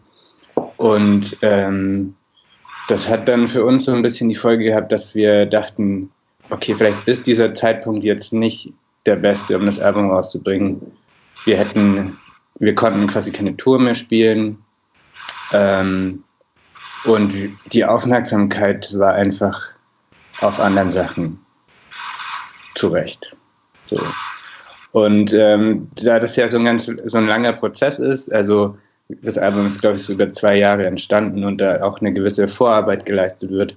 Und 0.77 1.35
ähm, 1.41 2.15
das 2.87 3.09
hat 3.09 3.27
dann 3.27 3.49
für 3.49 3.65
uns 3.65 3.83
so 3.83 3.91
ein 3.91 4.01
bisschen 4.01 4.29
die 4.29 4.35
Folge 4.35 4.63
gehabt, 4.63 4.93
dass 4.93 5.13
wir 5.13 5.45
dachten, 5.45 6.09
okay, 6.51 6.73
vielleicht 6.73 7.05
ist 7.05 7.27
dieser 7.27 7.53
Zeitpunkt 7.53 8.05
jetzt 8.05 8.31
nicht 8.31 8.71
der 9.05 9.17
beste, 9.17 9.57
um 9.57 9.65
das 9.65 9.81
Album 9.81 10.09
rauszubringen. 10.09 10.79
Wir 11.43 11.57
hätten, 11.57 12.17
wir 12.59 12.75
konnten 12.75 13.07
quasi 13.07 13.31
keine 13.31 13.57
Tour 13.57 13.77
mehr 13.77 13.95
spielen. 13.95 14.57
Ähm, 15.51 16.23
und 17.03 17.33
die 17.73 17.83
Aufmerksamkeit 17.83 18.97
war 18.97 19.15
einfach 19.15 19.73
auf 20.39 20.61
anderen 20.61 20.91
Sachen 20.91 21.39
zu 22.79 22.87
Recht. 22.87 23.35
So. 23.89 23.99
Und 24.91 25.33
ähm, 25.33 25.89
da 25.95 26.19
das 26.19 26.35
ja 26.35 26.47
so 26.47 26.57
ein 26.57 26.65
ganz 26.65 26.85
so 26.85 27.17
ein 27.17 27.27
langer 27.27 27.53
Prozess 27.53 27.99
ist, 27.99 28.31
also 28.33 28.77
das 29.21 29.37
Album 29.37 29.65
ist, 29.65 29.81
glaube 29.81 29.97
ich, 29.97 30.03
so 30.03 30.13
über 30.13 30.31
zwei 30.31 30.57
Jahre 30.57 30.85
entstanden 30.85 31.43
und 31.43 31.59
da 31.59 31.81
auch 31.83 31.99
eine 31.99 32.13
gewisse 32.13 32.47
Vorarbeit 32.47 33.05
geleistet 33.05 33.51
wird 33.51 33.75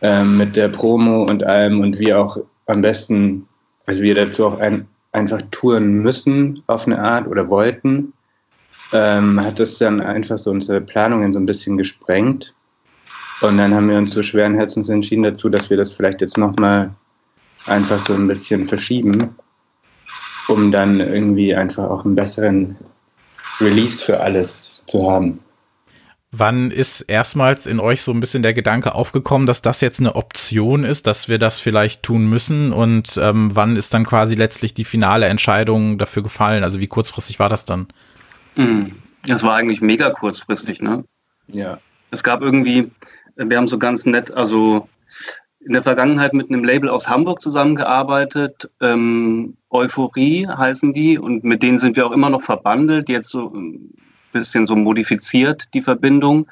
ähm, 0.00 0.38
mit 0.38 0.56
der 0.56 0.68
Promo 0.68 1.24
und 1.24 1.44
allem 1.44 1.80
und 1.80 1.98
wir 1.98 2.18
auch 2.18 2.38
am 2.66 2.80
besten, 2.80 3.46
also 3.86 4.02
wir 4.02 4.14
dazu 4.14 4.46
auch 4.46 4.58
ein, 4.60 4.86
einfach 5.12 5.42
touren 5.50 6.02
müssen 6.02 6.60
auf 6.68 6.86
eine 6.86 7.00
Art 7.00 7.26
oder 7.28 7.48
wollten, 7.48 8.12
ähm, 8.92 9.40
hat 9.40 9.58
das 9.58 9.78
dann 9.78 10.00
einfach 10.00 10.38
so 10.38 10.50
unsere 10.50 10.80
Planungen 10.80 11.32
so 11.32 11.40
ein 11.40 11.46
bisschen 11.46 11.76
gesprengt. 11.76 12.54
Und 13.42 13.58
dann 13.58 13.74
haben 13.74 13.90
wir 13.90 13.98
uns 13.98 14.14
so 14.14 14.22
schweren 14.22 14.54
Herzens 14.54 14.88
entschieden 14.88 15.24
dazu, 15.24 15.48
dass 15.48 15.68
wir 15.70 15.76
das 15.76 15.94
vielleicht 15.94 16.20
jetzt 16.20 16.38
nochmal 16.38 16.90
einfach 17.66 18.04
so 18.06 18.14
ein 18.14 18.28
bisschen 18.28 18.68
verschieben, 18.68 19.34
um 20.48 20.72
dann 20.72 21.00
irgendwie 21.00 21.54
einfach 21.54 21.88
auch 21.88 22.04
einen 22.04 22.16
besseren 22.16 22.76
Release 23.60 24.04
für 24.04 24.20
alles 24.20 24.82
zu 24.86 25.10
haben. 25.10 25.38
Wann 26.34 26.70
ist 26.70 27.02
erstmals 27.02 27.66
in 27.66 27.78
euch 27.78 28.00
so 28.00 28.10
ein 28.10 28.20
bisschen 28.20 28.42
der 28.42 28.54
Gedanke 28.54 28.94
aufgekommen, 28.94 29.46
dass 29.46 29.60
das 29.60 29.82
jetzt 29.82 30.00
eine 30.00 30.16
Option 30.16 30.82
ist, 30.82 31.06
dass 31.06 31.28
wir 31.28 31.38
das 31.38 31.60
vielleicht 31.60 32.02
tun 32.02 32.26
müssen? 32.26 32.72
Und 32.72 33.18
ähm, 33.22 33.50
wann 33.54 33.76
ist 33.76 33.92
dann 33.92 34.06
quasi 34.06 34.34
letztlich 34.34 34.72
die 34.72 34.86
finale 34.86 35.26
Entscheidung 35.26 35.98
dafür 35.98 36.22
gefallen? 36.22 36.64
Also 36.64 36.80
wie 36.80 36.86
kurzfristig 36.86 37.38
war 37.38 37.50
das 37.50 37.66
dann? 37.66 37.88
Hm, 38.54 38.92
das 39.26 39.42
war 39.42 39.56
eigentlich 39.56 39.82
mega 39.82 40.08
kurzfristig, 40.08 40.80
ne? 40.80 41.04
Ja. 41.48 41.78
Es 42.10 42.24
gab 42.24 42.40
irgendwie, 42.40 42.90
wir 43.36 43.56
haben 43.58 43.68
so 43.68 43.78
ganz 43.78 44.06
nett, 44.06 44.32
also 44.32 44.88
in 45.64 45.72
der 45.72 45.82
Vergangenheit 45.82 46.32
mit 46.34 46.50
einem 46.50 46.64
Label 46.64 46.88
aus 46.88 47.08
Hamburg 47.08 47.40
zusammengearbeitet. 47.40 48.70
Ähm, 48.80 49.56
Euphorie 49.70 50.46
heißen 50.46 50.92
die 50.92 51.18
und 51.18 51.44
mit 51.44 51.62
denen 51.62 51.78
sind 51.78 51.96
wir 51.96 52.06
auch 52.06 52.12
immer 52.12 52.30
noch 52.30 52.42
verbandelt. 52.42 53.08
Jetzt 53.08 53.30
so 53.30 53.52
bisschen 54.32 54.66
so 54.66 54.74
modifiziert, 54.74 55.72
die 55.74 55.82
Verbindung. 55.82 56.46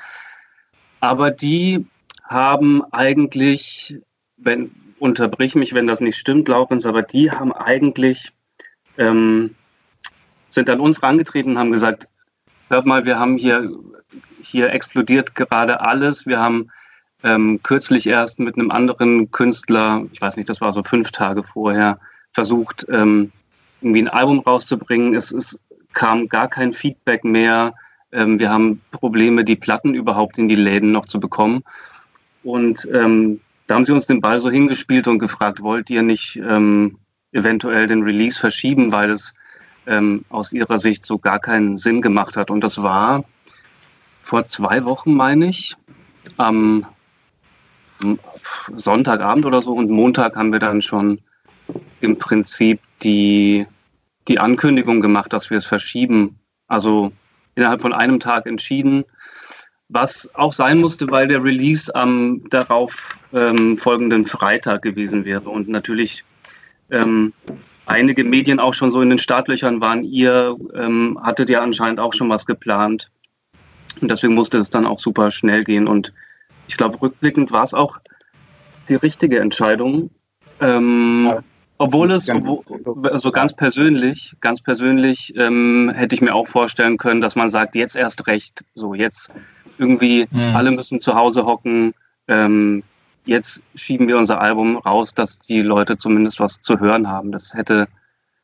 Aber 1.00 1.30
die 1.30 1.86
haben 2.24 2.82
eigentlich, 2.92 3.98
wenn, 4.36 4.70
unterbrich 4.98 5.54
mich, 5.54 5.74
wenn 5.74 5.86
das 5.86 6.00
nicht 6.00 6.18
stimmt, 6.18 6.48
Laurens, 6.48 6.86
aber 6.86 7.02
die 7.02 7.30
haben 7.30 7.52
eigentlich, 7.52 8.32
ähm, 8.98 9.56
sind 10.48 10.68
an 10.68 10.80
uns 10.80 11.02
rangetreten 11.02 11.52
und 11.52 11.58
haben 11.58 11.72
gesagt, 11.72 12.06
hört 12.68 12.86
mal, 12.86 13.04
wir 13.04 13.18
haben 13.18 13.36
hier, 13.36 13.70
hier 14.42 14.70
explodiert 14.70 15.34
gerade 15.34 15.80
alles. 15.80 16.26
Wir 16.26 16.38
haben 16.38 16.70
ähm, 17.22 17.60
kürzlich 17.62 18.06
erst 18.06 18.38
mit 18.38 18.58
einem 18.58 18.70
anderen 18.70 19.30
Künstler, 19.30 20.04
ich 20.12 20.20
weiß 20.20 20.36
nicht, 20.36 20.48
das 20.48 20.60
war 20.60 20.72
so 20.72 20.82
fünf 20.82 21.10
Tage 21.10 21.42
vorher, 21.42 21.98
versucht, 22.32 22.86
ähm, 22.90 23.32
irgendwie 23.80 24.02
ein 24.02 24.08
Album 24.08 24.40
rauszubringen. 24.40 25.14
Es 25.14 25.32
ist 25.32 25.58
kam 25.92 26.28
gar 26.28 26.48
kein 26.48 26.72
Feedback 26.72 27.24
mehr. 27.24 27.74
Ähm, 28.12 28.38
wir 28.38 28.50
haben 28.50 28.80
Probleme, 28.90 29.44
die 29.44 29.56
Platten 29.56 29.94
überhaupt 29.94 30.38
in 30.38 30.48
die 30.48 30.54
Läden 30.54 30.92
noch 30.92 31.06
zu 31.06 31.20
bekommen. 31.20 31.62
Und 32.42 32.88
ähm, 32.92 33.40
da 33.66 33.76
haben 33.76 33.84
sie 33.84 33.92
uns 33.92 34.06
den 34.06 34.20
Ball 34.20 34.40
so 34.40 34.50
hingespielt 34.50 35.06
und 35.08 35.18
gefragt, 35.18 35.62
wollt 35.62 35.90
ihr 35.90 36.02
nicht 36.02 36.36
ähm, 36.36 36.98
eventuell 37.32 37.86
den 37.86 38.02
Release 38.02 38.38
verschieben, 38.38 38.92
weil 38.92 39.10
es 39.10 39.34
ähm, 39.86 40.24
aus 40.28 40.52
ihrer 40.52 40.78
Sicht 40.78 41.06
so 41.06 41.18
gar 41.18 41.38
keinen 41.38 41.76
Sinn 41.76 42.02
gemacht 42.02 42.36
hat. 42.36 42.50
Und 42.50 42.64
das 42.64 42.82
war 42.82 43.24
vor 44.22 44.44
zwei 44.44 44.84
Wochen, 44.84 45.14
meine 45.14 45.46
ich, 45.46 45.76
am 46.36 46.86
Sonntagabend 48.74 49.46
oder 49.46 49.62
so. 49.62 49.72
Und 49.72 49.90
Montag 49.90 50.36
haben 50.36 50.52
wir 50.52 50.58
dann 50.58 50.82
schon 50.82 51.20
im 52.00 52.18
Prinzip 52.18 52.80
die 53.02 53.66
die 54.28 54.38
Ankündigung 54.38 55.00
gemacht, 55.00 55.32
dass 55.32 55.50
wir 55.50 55.58
es 55.58 55.66
verschieben. 55.66 56.38
Also 56.68 57.12
innerhalb 57.54 57.80
von 57.80 57.92
einem 57.92 58.20
Tag 58.20 58.46
entschieden, 58.46 59.04
was 59.88 60.32
auch 60.34 60.52
sein 60.52 60.78
musste, 60.78 61.10
weil 61.10 61.26
der 61.26 61.42
Release 61.42 61.92
am 61.94 62.48
darauf 62.48 63.18
ähm, 63.32 63.76
folgenden 63.76 64.24
Freitag 64.24 64.82
gewesen 64.82 65.24
wäre 65.24 65.48
und 65.50 65.68
natürlich 65.68 66.24
ähm, 66.90 67.32
einige 67.86 68.22
Medien 68.22 68.60
auch 68.60 68.74
schon 68.74 68.92
so 68.92 69.02
in 69.02 69.10
den 69.10 69.18
Startlöchern 69.18 69.80
waren. 69.80 70.04
Ihr 70.04 70.56
ähm, 70.74 71.18
hattet 71.20 71.50
ja 71.50 71.60
anscheinend 71.60 71.98
auch 71.98 72.14
schon 72.14 72.28
was 72.28 72.46
geplant 72.46 73.10
und 74.00 74.10
deswegen 74.10 74.34
musste 74.34 74.58
es 74.58 74.70
dann 74.70 74.86
auch 74.86 75.00
super 75.00 75.32
schnell 75.32 75.64
gehen 75.64 75.88
und 75.88 76.12
ich 76.70 76.76
glaube, 76.76 77.02
rückblickend 77.02 77.50
war 77.50 77.64
es 77.64 77.74
auch 77.74 77.98
die 78.88 78.94
richtige 78.94 79.40
Entscheidung. 79.40 80.10
Ähm, 80.60 81.26
ja. 81.26 81.42
Obwohl 81.78 82.12
es, 82.12 82.28
obwohl, 82.28 82.62
also 83.08 83.32
ganz 83.32 83.56
persönlich, 83.56 84.36
ganz 84.40 84.60
persönlich 84.60 85.34
ähm, 85.36 85.90
hätte 85.92 86.14
ich 86.14 86.20
mir 86.20 86.32
auch 86.32 86.46
vorstellen 86.46 86.96
können, 86.96 87.20
dass 87.20 87.34
man 87.34 87.48
sagt, 87.48 87.74
jetzt 87.74 87.96
erst 87.96 88.28
recht, 88.28 88.64
so 88.74 88.94
jetzt 88.94 89.32
irgendwie 89.78 90.28
mhm. 90.30 90.54
alle 90.54 90.70
müssen 90.70 91.00
zu 91.00 91.16
Hause 91.16 91.44
hocken, 91.44 91.92
ähm, 92.28 92.84
jetzt 93.24 93.62
schieben 93.74 94.06
wir 94.06 94.16
unser 94.16 94.40
Album 94.40 94.76
raus, 94.76 95.12
dass 95.12 95.40
die 95.40 95.62
Leute 95.62 95.96
zumindest 95.96 96.38
was 96.38 96.60
zu 96.60 96.78
hören 96.78 97.08
haben. 97.08 97.32
Das 97.32 97.52
hätte 97.52 97.88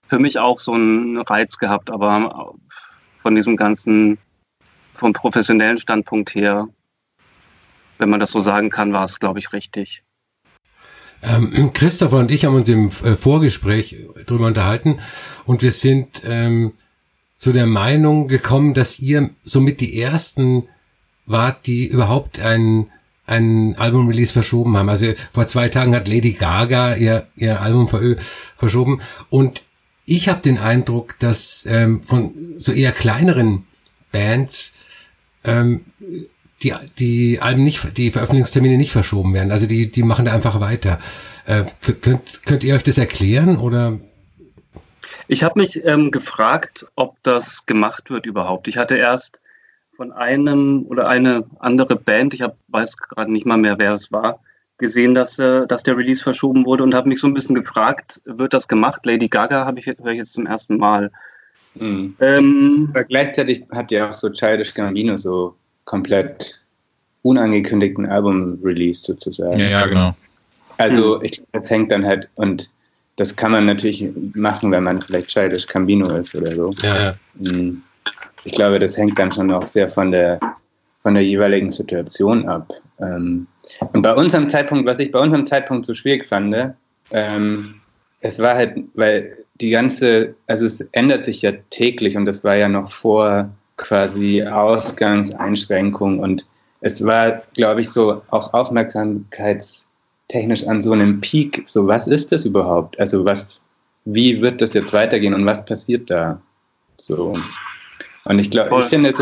für 0.09 0.19
mich 0.19 0.41
auch 0.41 0.59
so 0.59 0.73
einen 0.73 1.19
Reiz 1.19 1.59
gehabt, 1.59 1.91
aber 1.91 2.55
von 3.23 3.37
diesem 3.37 3.57
ganzen, 3.57 4.19
vom 4.97 5.13
professionellen 5.13 5.79
Standpunkt 5.79 6.35
her, 6.35 6.67
wenn 7.99 8.11
man 8.11 8.21
das 8.21 8.31
so 8.31 8.41
sagen 8.41 8.71
kann, 8.71 8.93
war 8.93 9.05
es, 9.05 9.19
glaube 9.19 9.39
ich, 9.39 9.53
richtig. 9.53 10.03
Ähm, 11.23 11.71
Christopher 11.75 12.19
und 12.19 12.31
ich 12.31 12.45
haben 12.45 12.55
uns 12.55 12.69
im 12.69 12.89
äh, 12.89 13.15
Vorgespräch 13.15 14.07
drüber 14.27 14.47
unterhalten 14.47 15.01
und 15.45 15.63
wir 15.63 15.71
sind 15.71 16.23
ähm, 16.27 16.73
zu 17.37 17.53
der 17.53 17.67
Meinung 17.67 18.29
gekommen, 18.29 18.75
dass 18.75 18.99
ihr 18.99 19.31
somit 19.45 19.81
die 19.81 20.01
ersten 20.01 20.69
wart, 21.27 21.67
die 21.67 21.87
überhaupt 21.87 22.41
ein 22.41 22.91
ein 23.27 23.75
Album-Release 23.77 24.33
verschoben 24.33 24.77
haben. 24.77 24.89
Also 24.89 25.13
vor 25.33 25.49
zwei 25.49 25.69
Tagen 25.69 25.97
hat 25.97 26.07
Lady 26.07 26.33
Gaga 26.33 26.95
ihr, 26.95 27.27
ihr 27.35 27.61
Album 27.61 27.89
verschoben 28.57 29.01
und 29.31 29.65
ich 30.05 30.29
habe 30.29 30.41
den 30.41 30.59
Eindruck, 30.59 31.19
dass 31.19 31.67
ähm, 31.69 32.01
von 32.01 32.33
so 32.55 32.71
eher 32.71 32.93
kleineren 32.93 33.67
Bands 34.13 34.75
ähm, 35.43 35.85
die, 36.63 36.73
die 36.99 37.41
Alben 37.41 37.65
nicht, 37.65 37.97
die 37.99 38.11
Veröffentlichungstermine 38.11 38.77
nicht 38.77 38.93
verschoben 38.93 39.35
werden. 39.35 39.51
Also 39.51 39.67
die, 39.67 39.91
die 39.91 40.03
machen 40.03 40.25
da 40.25 40.33
einfach 40.33 40.61
weiter. 40.61 40.99
Äh, 41.45 41.65
könnt, 42.01 42.43
könnt 42.47 42.65
ihr 42.65 42.75
euch 42.75 42.83
das 42.83 42.99
erklären 42.99 43.59
oder? 43.59 43.99
Ich 45.29 45.43
habe 45.43 45.61
mich 45.61 45.85
ähm, 45.85 46.11
gefragt, 46.11 46.87
ob 46.95 47.17
das 47.23 47.67
gemacht 47.67 48.11
wird 48.11 48.27
überhaupt. 48.27 48.69
Ich 48.69 48.79
hatte 48.79 48.97
erst 48.97 49.41
von 49.97 50.13
einem 50.13 50.85
oder 50.89 51.09
eine 51.09 51.45
andere 51.59 51.97
Band, 51.97 52.35
ich 52.35 52.43
hab, 52.43 52.57
weiß 52.69 52.97
gerade 52.97 53.33
nicht 53.33 53.47
mal 53.47 53.57
mehr, 53.57 53.79
wer 53.79 53.95
es 53.95 54.13
war, 54.13 54.41
gesehen, 54.79 55.15
dass, 55.15 55.39
äh, 55.39 55.67
dass 55.67 55.83
der 55.83 55.97
Release 55.97 56.23
verschoben 56.23 56.67
wurde 56.67 56.85
und 56.85 56.95
habe 56.95 57.09
mich 57.09 57.21
so 57.21 57.27
ein 57.27 57.35
bisschen 57.35 57.55
gefragt, 57.55 58.21
wird 58.25 58.53
das 58.53 58.69
gemacht? 58.69 59.07
Lady 59.07 59.29
Gaga 59.29 59.65
habe 59.65 59.81
ich, 59.81 59.87
höre 59.87 60.07
ich 60.07 60.19
jetzt 60.19 60.35
zum 60.35 60.47
ersten 60.47 60.77
Mal. 60.77 61.11
Mhm. 61.75 62.15
Ähm, 62.21 62.89
Aber 62.91 63.05
gleichzeitig 63.05 63.65
hat 63.71 63.91
ja 63.91 64.09
auch 64.09 64.15
so 64.15 64.31
Childish 64.31 64.75
Gambino 64.75 65.17
so 65.17 65.57
komplett 65.87 66.61
unangekündigten 67.23 68.07
Album-Release 68.07 69.03
sozusagen. 69.03 69.59
Ja, 69.59 69.69
ja, 69.69 69.87
genau. 69.87 70.15
Also 70.77 71.23
ich 71.23 71.33
glaube, 71.33 71.49
das 71.53 71.71
hängt 71.71 71.91
dann 71.91 72.05
halt, 72.05 72.29
und 72.35 72.71
das 73.17 73.35
kann 73.35 73.53
man 73.53 73.65
natürlich 73.65 74.07
machen, 74.35 74.71
wenn 74.71 74.85
man 74.85 75.01
vielleicht 75.01 75.29
Childish 75.29 75.67
Cambino 75.67 76.15
ist 76.17 76.35
oder 76.35 76.51
so. 76.51 76.71
Ja, 76.83 77.03
ja. 77.03 77.15
Hm. 77.49 77.83
Ich 78.45 78.53
glaube, 78.53 78.79
das 78.79 78.97
hängt 78.97 79.19
dann 79.19 79.33
schon 79.33 79.51
auch 79.51 79.67
sehr 79.67 79.89
von 79.89 80.13
der, 80.13 80.39
von 81.03 81.15
der 81.15 81.25
jeweiligen 81.25 81.73
Situation 81.73 82.47
ab. 82.47 82.73
Ähm, 83.01 83.47
und 83.93 84.03
bei 84.03 84.15
unserem 84.15 84.49
Zeitpunkt, 84.49 84.87
was 84.87 84.99
ich 84.99 85.11
bei 85.11 85.19
unserem 85.19 85.47
Zeitpunkt 85.47 85.87
so 85.87 85.95
schwierig 85.95 86.29
fand, 86.29 86.55
ähm, 87.11 87.81
es 88.21 88.39
war 88.39 88.55
halt, 88.55 88.77
weil 88.95 89.39
die 89.61 89.71
ganze, 89.71 90.35
also 90.47 90.67
es 90.67 90.81
ändert 90.93 91.25
sich 91.25 91.43
ja 91.43 91.53
täglich 91.71 92.17
und 92.17 92.27
das 92.27 92.45
war 92.45 92.57
ja 92.57 92.69
noch 92.69 92.93
vor 92.93 93.51
quasi 93.77 94.43
Ausgangseinschränkung 94.43 96.19
und 96.19 96.45
es 96.81 97.05
war, 97.05 97.43
glaube 97.55 97.81
ich, 97.81 97.91
so 97.91 98.23
auch 98.31 98.55
aufmerksamkeitstechnisch 98.55 100.67
an 100.67 100.83
so 100.83 100.93
einem 100.93 101.21
Peak. 101.21 101.65
So, 101.67 101.87
was 101.87 102.07
ist 102.07 102.33
das 102.33 102.45
überhaupt? 102.45 102.99
Also, 103.01 103.25
was, 103.25 103.61
wie 104.05 104.43
wird 104.43 104.61
das 104.61 104.75
jetzt 104.75 104.93
weitergehen 104.93 105.35
und 105.35 105.47
was 105.47 105.65
passiert 105.65 106.11
da? 106.11 106.41
So. 106.97 107.35
Und 108.25 108.39
ich 108.39 108.51
glaube, 108.51 108.79
ich 108.81 108.87
finde, 108.87 109.13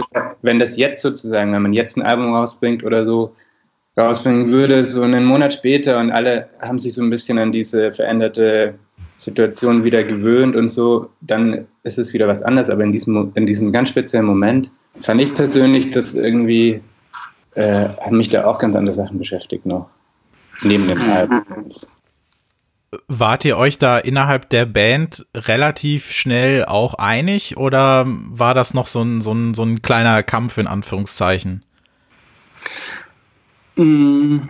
wenn 0.43 0.59
das 0.59 0.77
jetzt 0.77 1.03
sozusagen, 1.03 1.53
wenn 1.53 1.63
man 1.63 1.73
jetzt 1.73 1.97
ein 1.97 2.03
Album 2.03 2.35
rausbringt 2.35 2.83
oder 2.85 3.05
so, 3.05 3.35
rausbringen 3.97 4.51
würde, 4.51 4.85
so 4.85 5.03
einen 5.03 5.25
Monat 5.25 5.55
später 5.55 6.01
und 6.01 6.11
alle 6.11 6.49
haben 6.61 6.81
sich 6.81 6.95
so 6.95 7.03
ein 7.03 7.11
bisschen 7.11 7.39
an 7.39 7.53
diese 7.53 7.93
veränderte 7.93 8.75
Situation 9.19 9.85
wieder 9.85 10.05
gewöhnt 10.05 10.57
und 10.57 10.71
so, 10.71 11.11
dann 11.21 11.67
ist 11.83 11.99
es 11.99 12.13
wieder 12.13 12.29
was 12.29 12.43
anderes. 12.43 12.71
Aber 12.71 12.83
in 12.85 12.93
diesem, 12.93 13.33
in 13.35 13.47
diesem 13.47 13.73
ganz 13.73 13.89
speziellen 13.89 14.27
Moment 14.27 14.71
fand 15.01 15.21
ich 15.21 15.35
persönlich, 15.35 15.91
dass 15.91 16.15
irgendwie, 16.15 16.81
äh, 17.55 17.89
haben 18.01 18.17
mich 18.17 18.29
da 18.29 18.45
auch 18.47 18.59
ganz 18.59 18.75
andere 18.77 18.97
Sachen 18.97 19.19
beschäftigt 19.19 19.67
noch. 19.67 19.89
Neben 20.63 20.87
dem 20.87 21.01
Album. 21.11 21.43
Wart 23.09 23.45
ihr 23.45 23.57
euch 23.59 23.79
da 23.79 23.99
innerhalb 23.99 24.49
der 24.51 24.67
Band 24.67 25.27
relativ 25.35 26.13
schnell 26.13 26.65
auch 26.65 26.95
einig 26.95 27.57
oder 27.57 28.05
war 28.07 28.55
das 28.55 28.73
noch 28.73 28.87
so 28.87 29.03
ein, 29.03 29.21
so 29.21 29.33
ein, 29.33 29.55
so 29.55 29.65
ein 29.65 29.83
kleiner 29.83 30.23
Kampf 30.23 30.59
in 30.59 30.69
Anführungszeichen? 30.69 31.65
Mm, 33.77 34.43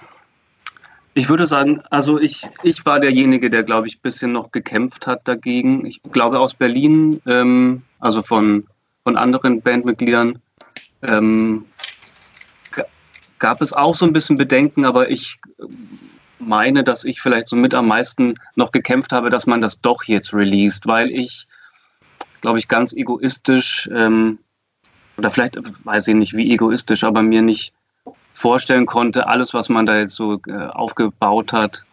ich 1.14 1.28
würde 1.28 1.46
sagen, 1.46 1.80
also 1.90 2.20
ich, 2.20 2.48
ich 2.64 2.84
war 2.84 2.98
derjenige, 2.98 3.48
der, 3.48 3.62
glaube 3.62 3.86
ich, 3.86 3.96
ein 3.96 4.02
bisschen 4.02 4.32
noch 4.32 4.50
gekämpft 4.50 5.06
hat 5.06 5.26
dagegen. 5.26 5.86
Ich 5.86 6.00
glaube 6.12 6.40
aus 6.40 6.54
Berlin, 6.54 7.22
ähm, 7.26 7.82
also 8.00 8.22
von, 8.22 8.66
von 9.04 9.16
anderen 9.16 9.62
Bandmitgliedern, 9.62 10.40
ähm, 11.02 11.64
gab 13.38 13.62
es 13.62 13.72
auch 13.72 13.94
so 13.94 14.04
ein 14.04 14.12
bisschen 14.12 14.36
Bedenken, 14.36 14.84
aber 14.84 15.10
ich 15.10 15.38
meine, 16.38 16.82
dass 16.82 17.04
ich 17.04 17.20
vielleicht 17.20 17.46
so 17.48 17.56
mit 17.56 17.74
am 17.74 17.88
meisten 17.88 18.34
noch 18.56 18.72
gekämpft 18.72 19.12
habe, 19.12 19.30
dass 19.30 19.46
man 19.46 19.60
das 19.60 19.80
doch 19.80 20.04
jetzt 20.04 20.34
released, 20.34 20.86
weil 20.86 21.10
ich, 21.10 21.46
glaube 22.40 22.58
ich, 22.58 22.68
ganz 22.68 22.92
egoistisch, 22.92 23.88
ähm, 23.94 24.38
oder 25.16 25.30
vielleicht 25.30 25.58
weiß 25.84 26.08
ich 26.08 26.14
nicht, 26.14 26.34
wie 26.34 26.52
egoistisch, 26.52 27.04
aber 27.04 27.22
mir 27.22 27.42
nicht 27.42 27.72
vorstellen 28.34 28.84
konnte, 28.84 29.26
alles, 29.26 29.54
was 29.54 29.70
man 29.70 29.86
da 29.86 29.98
jetzt 29.98 30.14
so 30.14 30.40
äh, 30.46 30.52
aufgebaut 30.52 31.54
hat, 31.54 31.86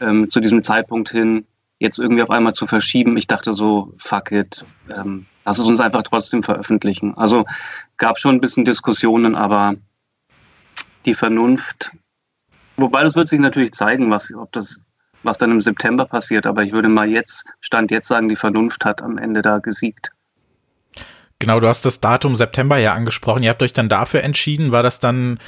ähm, 0.00 0.30
zu 0.30 0.38
diesem 0.38 0.62
Zeitpunkt 0.62 1.10
hin, 1.10 1.44
jetzt 1.80 1.98
irgendwie 1.98 2.22
auf 2.22 2.30
einmal 2.30 2.54
zu 2.54 2.68
verschieben. 2.68 3.16
Ich 3.16 3.26
dachte 3.26 3.52
so, 3.52 3.92
fuck 3.98 4.30
it, 4.30 4.64
ähm, 4.88 5.26
lass 5.44 5.58
es 5.58 5.66
uns 5.66 5.80
einfach 5.80 6.02
trotzdem 6.02 6.44
veröffentlichen. 6.44 7.16
Also 7.16 7.44
gab 7.96 8.20
schon 8.20 8.36
ein 8.36 8.40
bisschen 8.40 8.64
Diskussionen, 8.64 9.34
aber 9.34 9.74
die 11.04 11.14
Vernunft 11.14 11.90
Wobei 12.76 13.02
das 13.02 13.14
wird 13.14 13.28
sich 13.28 13.40
natürlich 13.40 13.72
zeigen, 13.72 14.10
was, 14.10 14.32
ob 14.34 14.52
das, 14.52 14.80
was 15.22 15.38
dann 15.38 15.50
im 15.50 15.60
September 15.60 16.04
passiert. 16.04 16.46
Aber 16.46 16.62
ich 16.62 16.72
würde 16.72 16.88
mal 16.88 17.08
jetzt, 17.08 17.44
Stand 17.60 17.90
jetzt 17.90 18.08
sagen, 18.08 18.28
die 18.28 18.36
Vernunft 18.36 18.84
hat 18.84 19.02
am 19.02 19.18
Ende 19.18 19.42
da 19.42 19.58
gesiegt. 19.58 20.12
Genau, 21.38 21.60
du 21.60 21.68
hast 21.68 21.84
das 21.84 22.00
Datum 22.00 22.36
September 22.36 22.78
ja 22.78 22.94
angesprochen. 22.94 23.42
Ihr 23.42 23.50
habt 23.50 23.62
euch 23.62 23.72
dann 23.72 23.88
dafür 23.88 24.22
entschieden. 24.22 24.72
War 24.72 24.82
das 24.82 25.00
dann 25.00 25.38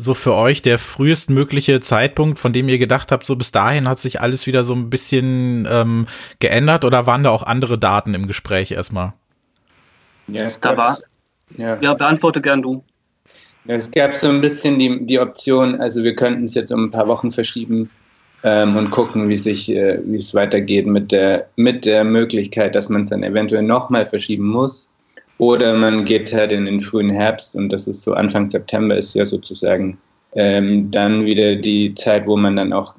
so 0.00 0.14
für 0.14 0.34
euch 0.34 0.62
der 0.62 0.78
frühestmögliche 0.78 1.80
Zeitpunkt, 1.80 2.38
von 2.38 2.52
dem 2.52 2.68
ihr 2.68 2.78
gedacht 2.78 3.10
habt, 3.10 3.26
so 3.26 3.34
bis 3.34 3.50
dahin 3.50 3.88
hat 3.88 3.98
sich 3.98 4.20
alles 4.20 4.46
wieder 4.46 4.62
so 4.62 4.72
ein 4.72 4.90
bisschen 4.90 5.66
ähm, 5.68 6.06
geändert 6.38 6.84
oder 6.84 7.06
waren 7.06 7.24
da 7.24 7.30
auch 7.30 7.42
andere 7.42 7.78
Daten 7.78 8.14
im 8.14 8.28
Gespräch 8.28 8.70
erstmal? 8.70 9.12
Ja, 10.28 10.48
da 10.60 10.76
war. 10.76 10.96
Ja. 11.56 11.78
ja, 11.80 11.94
beantworte 11.94 12.40
gern 12.40 12.62
du. 12.62 12.84
Es 13.66 13.90
gab 13.90 14.14
so 14.14 14.28
ein 14.28 14.40
bisschen 14.40 14.78
die, 14.78 15.04
die 15.04 15.18
Option, 15.18 15.80
also 15.80 16.04
wir 16.04 16.14
könnten 16.14 16.44
es 16.44 16.54
jetzt 16.54 16.70
um 16.70 16.84
ein 16.84 16.90
paar 16.92 17.08
Wochen 17.08 17.32
verschieben 17.32 17.90
ähm, 18.44 18.76
und 18.76 18.90
gucken, 18.90 19.28
wie 19.28 19.36
sich, 19.36 19.68
äh, 19.68 19.98
wie 20.04 20.16
es 20.16 20.32
weitergeht 20.32 20.86
mit 20.86 21.10
der, 21.10 21.48
mit 21.56 21.84
der 21.84 22.04
Möglichkeit, 22.04 22.76
dass 22.76 22.88
man 22.88 23.02
es 23.02 23.10
dann 23.10 23.24
eventuell 23.24 23.62
nochmal 23.62 24.06
verschieben 24.06 24.46
muss. 24.46 24.87
Oder 25.38 25.74
man 25.74 26.04
geht 26.04 26.32
halt 26.32 26.52
in 26.52 26.66
den 26.66 26.80
frühen 26.80 27.10
Herbst 27.10 27.54
und 27.54 27.72
das 27.72 27.86
ist 27.86 28.02
so 28.02 28.12
Anfang 28.12 28.50
September 28.50 28.96
ist 28.96 29.14
ja 29.14 29.24
sozusagen 29.24 29.98
ähm, 30.34 30.90
dann 30.90 31.24
wieder 31.24 31.56
die 31.56 31.94
Zeit, 31.94 32.26
wo 32.26 32.36
man 32.36 32.56
dann 32.56 32.72
auch 32.72 32.94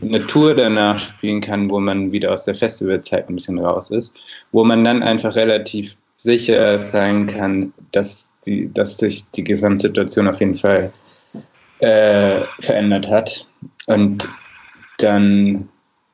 eine 0.00 0.24
Tour 0.26 0.54
danach 0.54 0.98
spielen 0.98 1.40
kann, 1.40 1.70
wo 1.70 1.80
man 1.80 2.12
wieder 2.12 2.32
aus 2.32 2.44
der 2.44 2.54
Festivalzeit 2.54 3.28
ein 3.28 3.34
bisschen 3.34 3.58
raus 3.58 3.90
ist, 3.90 4.12
wo 4.52 4.64
man 4.64 4.84
dann 4.84 5.02
einfach 5.02 5.34
relativ 5.34 5.96
sicher 6.16 6.78
sein 6.78 7.26
kann, 7.26 7.72
dass 7.92 8.28
die, 8.46 8.72
dass 8.72 8.98
sich 8.98 9.24
die 9.32 9.44
Gesamtsituation 9.44 10.28
auf 10.28 10.40
jeden 10.40 10.56
Fall 10.56 10.92
äh, 11.80 12.40
verändert 12.60 13.08
hat. 13.08 13.46
Und 13.86 14.28
dann, 14.98 15.68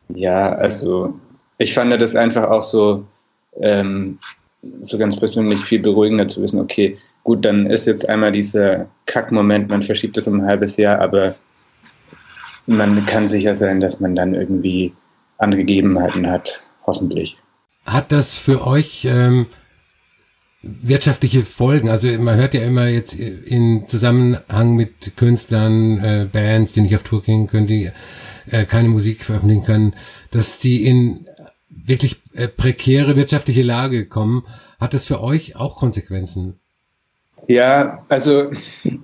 ja, 0.08 0.52
also 0.52 1.18
ich 1.58 1.74
fand 1.74 1.92
das 2.00 2.16
einfach 2.16 2.44
auch 2.44 2.62
so, 2.62 3.04
ähm, 3.60 4.18
so 4.84 4.98
ganz 4.98 5.16
persönlich 5.16 5.60
viel 5.60 5.80
beruhigender 5.80 6.28
zu 6.28 6.42
wissen, 6.42 6.60
okay, 6.60 6.96
gut, 7.22 7.44
dann 7.44 7.66
ist 7.66 7.86
jetzt 7.86 8.08
einmal 8.08 8.32
dieser 8.32 8.86
Kackmoment, 9.06 9.68
man 9.68 9.82
verschiebt 9.82 10.16
es 10.16 10.26
um 10.26 10.40
ein 10.40 10.46
halbes 10.46 10.76
Jahr, 10.76 11.00
aber 11.00 11.34
man 12.66 13.04
kann 13.06 13.28
sicher 13.28 13.54
sein, 13.54 13.80
dass 13.80 14.00
man 14.00 14.14
dann 14.14 14.34
irgendwie 14.34 14.92
andere 15.38 15.60
Gegebenheiten 15.60 16.30
hat, 16.30 16.60
hoffentlich. 16.86 17.36
Hat 17.84 18.12
das 18.12 18.34
für 18.34 18.66
euch 18.66 19.04
ähm, 19.04 19.46
wirtschaftliche 20.62 21.44
Folgen. 21.44 21.90
Also 21.90 22.08
man 22.18 22.36
hört 22.36 22.54
ja 22.54 22.62
immer 22.62 22.88
jetzt 22.88 23.14
in 23.14 23.84
Zusammenhang 23.86 24.74
mit 24.74 25.16
Künstlern, 25.16 25.98
äh, 25.98 26.28
Bands, 26.30 26.72
die 26.72 26.80
nicht 26.80 26.96
auf 26.96 27.02
Tour 27.02 27.22
gehen 27.22 27.46
können, 27.46 27.66
die 27.66 27.90
äh, 28.50 28.64
keine 28.64 28.88
Musik 28.88 29.22
veröffentlichen 29.22 29.64
können, 29.64 29.94
dass 30.30 30.58
die 30.58 30.86
in 30.86 31.26
wirklich 31.84 32.22
äh, 32.34 32.48
prekäre 32.48 33.16
wirtschaftliche 33.16 33.62
Lage 33.62 34.06
kommen. 34.06 34.44
Hat 34.78 34.94
das 34.94 35.04
für 35.04 35.20
euch 35.20 35.56
auch 35.56 35.76
Konsequenzen? 35.76 36.60
Ja, 37.46 38.02
also 38.08 38.50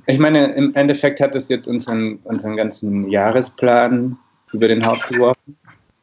ich 0.07 0.19
meine, 0.19 0.53
im 0.53 0.75
Endeffekt 0.75 1.21
hat 1.21 1.35
es 1.35 1.49
jetzt 1.49 1.69
unseren, 1.69 2.17
unseren 2.25 2.57
ganzen 2.57 3.11
Jahresplan 3.11 4.17
über 4.53 4.69
den 4.69 4.87
Haufen 4.87 5.17
geworfen. 5.17 5.57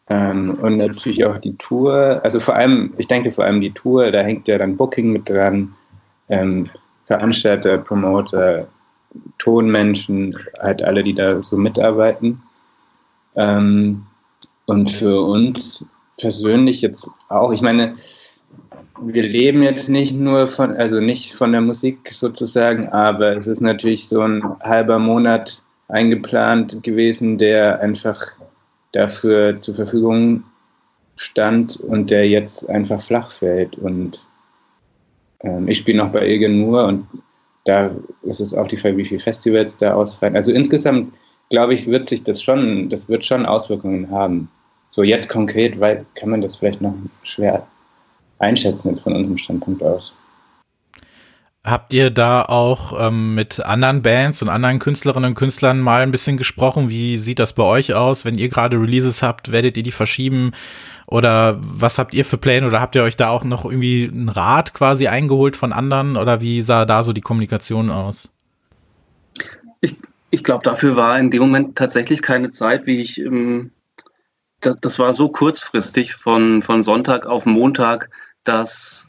Ähm, 0.10 0.58
und 0.62 0.78
natürlich 0.78 1.26
auch 1.26 1.38
die 1.38 1.58
Tour, 1.58 2.22
also 2.24 2.40
vor 2.40 2.56
allem, 2.56 2.94
ich 2.98 3.08
denke 3.08 3.32
vor 3.32 3.44
allem 3.44 3.60
die 3.60 3.72
Tour, 3.72 4.10
da 4.12 4.22
hängt 4.22 4.48
ja 4.48 4.58
dann 4.58 4.78
Booking 4.78 5.12
mit 5.12 5.30
dran, 5.30 5.74
ähm, 6.30 6.70
Veranstalter, 7.08 7.78
Promoter, 7.78 8.68
Tonmenschen, 9.38 10.38
halt 10.60 10.82
alle, 10.82 11.04
die 11.04 11.14
da 11.14 11.42
so 11.42 11.58
mitarbeiten. 11.58 12.42
Ähm, 13.36 14.06
und 14.66 14.92
für 14.92 15.22
uns 15.22 15.86
persönlich 16.18 16.82
jetzt 16.82 17.08
auch, 17.30 17.52
ich 17.52 17.62
meine, 17.62 17.96
wir 19.02 19.24
leben 19.24 19.62
jetzt 19.62 19.90
nicht 19.90 20.14
nur 20.14 20.48
von, 20.48 20.76
also 20.76 21.00
nicht 21.00 21.36
von 21.36 21.52
der 21.52 21.62
Musik 21.62 22.12
sozusagen, 22.12 22.90
aber 22.90 23.38
es 23.38 23.48
ist 23.48 23.62
natürlich 23.62 24.10
so 24.10 24.22
ein 24.22 24.44
halber 24.62 25.00
Monat 25.00 25.62
eingeplant 25.88 26.84
gewesen, 26.84 27.38
der 27.38 27.80
einfach 27.80 28.20
dafür 28.92 29.62
zur 29.62 29.76
Verfügung 29.76 30.44
stand 31.16 31.78
und 31.78 32.10
der 32.10 32.28
jetzt 32.28 32.70
einfach 32.70 33.02
flach 33.02 33.32
fällt. 33.32 33.78
Und 33.78 34.24
ähm, 35.42 35.68
ich 35.68 35.78
spiele 35.78 35.98
noch 36.00 36.12
bei 36.12 36.28
Ilgen 36.28 36.60
nur 36.60 36.86
und 36.86 37.08
da 37.66 37.92
ist 38.24 38.40
es 38.40 38.54
auch 38.54 38.68
die 38.68 38.78
Frage, 38.78 38.98
wie 38.98 39.06
viele 39.06 39.20
Festivals 39.20 39.78
da 39.78 39.94
ausfallen. 39.94 40.36
Also 40.36 40.52
insgesamt 40.52 41.14
glaube 41.50 41.74
ich, 41.74 41.88
wird 41.88 42.10
sich 42.10 42.24
das 42.24 42.42
schon, 42.42 42.90
das 42.90 43.10
wird 43.10 43.26
schon 43.26 43.46
Auswirkungen 43.46 44.10
haben. 44.12 44.50
So 44.98 45.04
jetzt 45.04 45.30
konkret, 45.30 45.80
weil 45.80 46.08
kann 46.16 46.30
man 46.30 46.42
das 46.42 46.56
vielleicht 46.56 46.82
noch 46.82 46.96
schwer 47.22 47.68
einschätzen 48.40 48.90
jetzt 48.90 49.02
von 49.02 49.14
unserem 49.14 49.38
Standpunkt 49.38 49.84
aus. 49.84 50.16
Habt 51.64 51.94
ihr 51.94 52.10
da 52.10 52.42
auch 52.42 53.00
ähm, 53.00 53.36
mit 53.36 53.60
anderen 53.60 54.02
Bands 54.02 54.42
und 54.42 54.50
anderen 54.50 54.80
Künstlerinnen 54.80 55.30
und 55.30 55.36
Künstlern 55.36 55.82
mal 55.82 56.02
ein 56.02 56.10
bisschen 56.10 56.36
gesprochen? 56.36 56.90
Wie 56.90 57.20
sieht 57.20 57.38
das 57.38 57.54
bei 57.54 57.62
euch 57.62 57.94
aus? 57.94 58.26
Wenn 58.26 58.40
ihr 58.40 58.50
gerade 58.50 58.82
Releases 58.82 59.22
habt, 59.22 59.52
werdet 59.52 59.78
ihr 59.78 59.84
die 59.84 59.92
verschieben? 59.92 60.54
Oder 61.06 61.60
was 61.62 62.00
habt 62.00 62.16
ihr 62.16 62.26
für 62.26 62.40
Pläne? 62.40 62.66
Oder 62.66 62.82
habt 62.82 62.96
ihr 62.96 63.04
euch 63.04 63.18
da 63.18 63.30
auch 63.30 63.44
noch 63.44 63.66
irgendwie 63.66 64.10
einen 64.12 64.30
Rat 64.30 64.74
quasi 64.74 65.08
eingeholt 65.08 65.58
von 65.58 65.74
anderen? 65.74 66.18
Oder 66.18 66.42
wie 66.42 66.64
sah 66.64 66.86
da 66.86 67.04
so 67.04 67.14
die 67.14 67.22
Kommunikation 67.22 67.92
aus? 67.92 68.30
Ich, 69.80 69.96
ich 70.32 70.44
glaube, 70.44 70.64
dafür 70.64 70.96
war 70.96 71.20
in 71.20 71.30
dem 71.30 71.42
Moment 71.42 71.76
tatsächlich 71.76 72.24
keine 72.24 72.50
Zeit, 72.50 72.88
wie 72.88 73.00
ich, 73.00 73.20
ähm, 73.20 73.70
das, 74.68 74.78
das 74.82 75.00
war 75.00 75.14
so 75.14 75.30
kurzfristig 75.30 76.14
von, 76.14 76.62
von 76.62 76.84
Sonntag 76.84 77.26
auf 77.26 77.46
Montag, 77.46 78.10
dass 78.44 79.08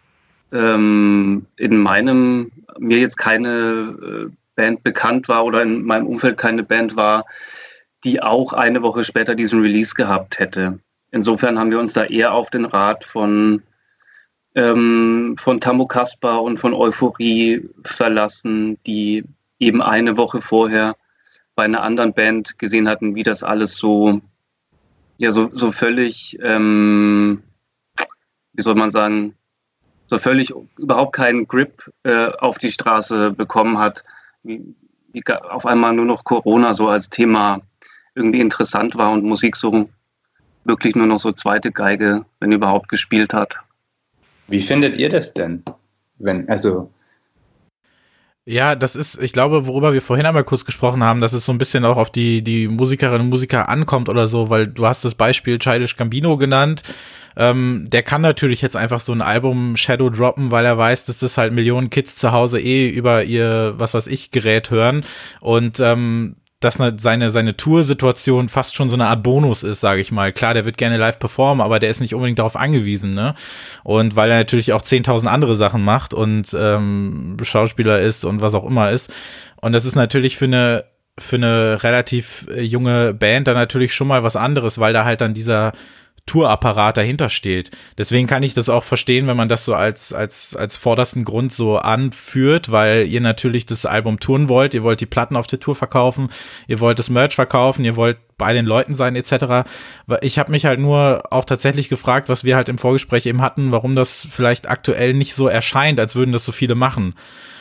ähm, 0.53 1.47
in 1.57 1.77
meinem, 1.79 2.53
mir 2.79 2.99
jetzt 2.99 3.17
keine 3.17 4.29
äh, 4.29 4.33
Band 4.55 4.83
bekannt 4.83 5.29
war 5.29 5.45
oder 5.45 5.63
in 5.63 5.83
meinem 5.83 6.07
Umfeld 6.07 6.39
keine 6.39 6.63
Band 6.63 6.97
war, 6.97 7.25
die 8.05 8.23
auch 8.23 8.53
eine 8.53 8.83
Woche 8.83 9.05
später 9.05 9.35
diesen 9.35 9.61
Release 9.61 9.95
gehabt 9.95 10.39
hätte. 10.39 10.79
Insofern 11.11 11.59
haben 11.59 11.71
wir 11.71 11.81
uns 11.81 11.93
da 11.93 12.05
eher 12.05 12.33
auf 12.33 12.51
den 12.51 12.65
Rat 12.65 13.05
von, 13.05 13.63
ähm, 14.55 15.35
von 15.39 15.61
Tammo 15.61 15.87
Kaspar 15.87 16.43
und 16.43 16.59
von 16.59 16.75
Euphorie 16.75 17.69
verlassen, 17.85 18.79
die 18.87 19.25
eben 19.59 19.83
eine 19.83 20.17
Woche 20.17 20.41
vorher 20.41 20.97
bei 21.57 21.65
einer 21.65 21.83
anderen 21.83 22.13
Band 22.13 22.59
gesehen 22.59 22.89
hatten, 22.89 23.17
wie 23.17 23.25
das 23.25 23.43
alles 23.43 23.77
so, 23.77 24.21
ja, 25.19 25.33
so, 25.33 25.51
so 25.53 25.73
völlig, 25.73 26.39
ähm, 26.43 27.43
wie 28.53 28.63
soll 28.63 28.77
man 28.77 28.91
sagen, 28.91 29.35
so 30.07 30.19
völlig 30.19 30.55
überhaupt 30.79 31.15
keinen 31.15 31.47
Grip 31.47 31.93
äh, 32.05 32.29
auf 32.39 32.59
die 32.59 32.73
Straße 32.73 33.33
bekommen 33.33 33.79
hat, 33.79 34.05
wie, 34.43 34.75
wie 35.13 35.23
auf 35.27 35.67
einmal 35.67 35.93
nur 35.93 36.07
noch 36.07 36.25
Corona 36.25 36.73
so 36.73 36.89
als 36.89 37.11
Thema 37.11 37.61
irgendwie 38.15 38.41
interessant 38.41 38.97
war 38.97 39.11
und 39.11 39.25
Musik 39.25 39.57
so 39.57 39.89
wirklich 40.65 40.95
nur 40.95 41.07
noch 41.07 41.21
so 41.21 41.33
zweite 41.33 41.73
Geige, 41.73 42.25
wenn 42.41 42.53
überhaupt, 42.53 42.89
gespielt 42.89 43.35
hat. 43.35 43.57
Wie 44.47 44.61
findet 44.61 44.99
ihr 44.99 45.09
das 45.09 45.35
denn? 45.35 45.63
Wenn, 46.19 46.49
also 46.49 46.91
Ja, 48.51 48.75
das 48.77 48.97
ist, 48.97 49.21
ich 49.21 49.35
glaube, 49.35 49.67
worüber 49.67 49.93
wir 49.93 50.01
vorhin 50.01 50.25
einmal 50.25 50.43
kurz 50.43 50.65
gesprochen 50.65 51.05
haben, 51.05 51.21
dass 51.21 51.35
es 51.35 51.45
so 51.45 51.53
ein 51.53 51.59
bisschen 51.59 51.85
auch 51.85 51.99
auf 51.99 52.09
die, 52.09 52.41
die 52.41 52.67
Musikerinnen 52.67 53.21
und 53.21 53.29
Musiker 53.29 53.69
ankommt 53.69 54.09
oder 54.09 54.27
so, 54.27 54.49
weil 54.49 54.67
du 54.67 54.87
hast 54.87 55.05
das 55.05 55.15
Beispiel 55.15 55.59
Childish 55.59 55.97
Gambino 55.97 56.39
genannt. 56.39 56.83
Ähm, 57.37 57.89
der 57.91 58.03
kann 58.03 58.23
natürlich 58.23 58.63
jetzt 58.63 58.75
einfach 58.75 59.01
so 59.01 59.13
ein 59.13 59.21
Album 59.21 59.77
Shadow 59.77 60.09
droppen, 60.09 60.51
weil 60.51 60.65
er 60.65 60.79
weiß, 60.79 61.05
dass 61.05 61.19
das 61.19 61.37
halt 61.37 61.53
Millionen 61.53 61.91
Kids 61.91 62.17
zu 62.17 62.33
Hause 62.33 62.59
eh 62.59 62.89
über 62.89 63.23
ihr, 63.23 63.75
was 63.77 63.93
weiß 63.93 64.07
ich, 64.07 64.31
Gerät 64.31 64.71
hören. 64.71 65.05
Und 65.41 65.79
ähm, 65.81 66.37
dass 66.61 66.81
seine, 66.97 67.31
seine 67.31 67.57
Tour-Situation 67.57 68.49
fast 68.49 68.75
schon 68.75 68.89
so 68.89 68.97
eine 68.97 69.07
Art 69.07 69.23
Bonus 69.23 69.63
ist, 69.63 69.81
sage 69.81 70.01
ich 70.01 70.11
mal. 70.11 70.33
Klar, 70.33 70.55
der 70.55 70.65
wird 70.65 70.77
gerne 70.77 70.97
live 70.97 71.19
performen, 71.21 71.61
aber 71.65 71.79
der 71.79 71.91
ist 71.91 72.01
nicht 72.01 72.15
unbedingt 72.15 72.41
darauf 72.41 72.57
angewiesen, 72.57 73.15
ne? 73.15 73.35
Und 73.85 74.17
weil 74.17 74.31
er 74.31 74.39
natürlich 74.39 74.73
auch 74.73 74.83
10.000 74.83 75.27
andere 75.27 75.55
Sachen 75.55 75.85
macht 75.85 76.15
und 76.15 76.49
ähm, 76.59 77.37
Schauspieler 77.43 78.01
ist 78.01 78.25
und 78.25 78.41
was 78.41 78.55
auch 78.55 78.65
immer 78.65 78.91
ist. 78.91 79.13
Und 79.57 79.73
das 79.73 79.85
ist 79.85 79.95
natürlich 79.95 80.37
für 80.37 80.47
eine 80.47 80.85
für 81.21 81.37
eine 81.37 81.83
relativ 81.83 82.47
äh, 82.49 82.63
junge 82.63 83.13
Band 83.13 83.49
dann 83.49 83.55
natürlich 83.55 83.93
schon 83.93 84.09
mal 84.09 84.23
was 84.23 84.37
anderes, 84.37 84.79
weil 84.79 84.93
da 84.93 85.05
halt 85.05 85.21
dann 85.21 85.35
dieser 85.35 85.73
Tourapparat 86.29 86.97
dahinter 86.97 87.29
steht. 87.29 87.71
Deswegen 87.97 88.29
kann 88.29 88.45
ich 88.45 88.55
das 88.55 88.69
auch 88.69 88.85
verstehen, 88.85 89.27
wenn 89.27 89.37
man 89.37 89.49
das 89.49 89.65
so 89.65 89.75
als, 89.75 90.13
als, 90.13 90.55
als 90.55 90.77
vordersten 90.77 91.25
Grund 91.25 91.53
so 91.53 91.77
anführt, 91.79 92.71
weil 92.71 93.09
ihr 93.09 93.21
natürlich 93.21 93.67
das 93.67 93.87
Album 93.87 94.21
touren 94.21 94.49
wollt, 94.49 94.75
ihr 94.75 94.85
wollt 94.85 95.01
die 95.01 95.07
Platten 95.07 95.37
auf 95.37 95.47
der 95.47 95.59
Tour 95.59 95.75
verkaufen, 95.75 96.31
ihr 96.69 96.79
wollt 96.79 96.99
das 96.99 97.11
Merch 97.11 97.35
verkaufen, 97.35 97.85
ihr 97.85 97.97
wollt 97.97 98.19
bei 98.37 98.53
den 98.53 98.67
Leuten 98.67 98.95
sein 98.95 99.17
etc. 99.17 99.69
Ich 100.21 100.39
habe 100.39 100.53
mich 100.53 100.65
halt 100.65 100.79
nur 100.79 101.25
auch 101.31 101.45
tatsächlich 101.45 101.89
gefragt, 101.89 102.29
was 102.29 102.45
wir 102.45 102.55
halt 102.55 102.69
im 102.69 102.79
Vorgespräch 102.79 103.27
eben 103.27 103.43
hatten, 103.43 103.73
warum 103.73 103.97
das 103.97 104.27
vielleicht 104.31 104.69
aktuell 104.69 105.15
nicht 105.15 105.35
so 105.35 105.49
erscheint, 105.49 105.99
als 105.99 106.15
würden 106.15 106.33
das 106.33 106.45
so 106.45 106.53
viele 106.53 106.77
machen. 106.77 107.15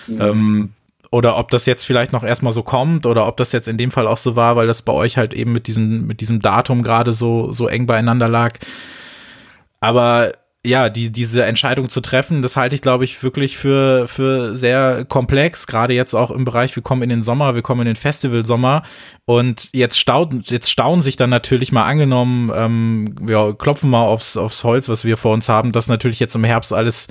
Mhm. 0.05 0.21
Ähm, 0.21 0.73
oder 1.11 1.37
ob 1.37 1.51
das 1.51 1.65
jetzt 1.65 1.85
vielleicht 1.85 2.11
noch 2.13 2.23
erstmal 2.23 2.53
so 2.53 2.63
kommt 2.63 3.05
oder 3.05 3.27
ob 3.27 3.37
das 3.37 3.51
jetzt 3.51 3.67
in 3.67 3.77
dem 3.77 3.91
Fall 3.91 4.07
auch 4.07 4.17
so 4.17 4.35
war, 4.35 4.55
weil 4.55 4.67
das 4.67 4.81
bei 4.81 4.93
euch 4.93 5.17
halt 5.17 5.33
eben 5.33 5.53
mit 5.53 5.67
diesem, 5.67 6.07
mit 6.07 6.21
diesem 6.21 6.39
Datum 6.39 6.83
gerade 6.83 7.13
so, 7.13 7.51
so 7.51 7.67
eng 7.67 7.85
beieinander 7.85 8.27
lag. 8.27 8.53
Aber 9.79 10.33
ja, 10.65 10.89
die, 10.89 11.11
diese 11.11 11.45
Entscheidung 11.45 11.87
zu 11.87 12.01
treffen, 12.01 12.41
das 12.41 12.57
halte 12.57 12.75
ich, 12.75 12.81
glaube 12.81 13.05
ich, 13.05 13.23
wirklich 13.23 13.57
für, 13.57 14.07
für 14.07 14.55
sehr 14.55 15.05
komplex. 15.05 15.65
Gerade 15.65 15.93
jetzt 15.93 16.13
auch 16.13 16.29
im 16.29 16.43
Bereich, 16.43 16.75
wir 16.75 16.83
kommen 16.83 17.03
in 17.03 17.09
den 17.09 17.21
Sommer, 17.21 17.55
wir 17.55 17.61
kommen 17.61 17.81
in 17.81 17.87
den 17.87 17.95
Festivalsommer 17.95 18.83
und 19.25 19.69
jetzt 19.73 19.97
staunen, 19.97 20.41
jetzt 20.45 20.69
staunen 20.69 21.01
sich 21.01 21.15
dann 21.15 21.29
natürlich 21.29 21.71
mal 21.71 21.85
angenommen, 21.85 22.51
ähm, 22.53 23.15
wir 23.21 23.55
klopfen 23.57 23.89
mal 23.89 24.03
aufs, 24.03 24.35
aufs 24.35 24.63
Holz, 24.65 24.89
was 24.89 25.05
wir 25.05 25.15
vor 25.15 25.33
uns 25.33 25.47
haben, 25.47 25.71
dass 25.71 25.87
natürlich 25.87 26.19
jetzt 26.19 26.35
im 26.35 26.43
Herbst 26.43 26.73
alles 26.73 27.07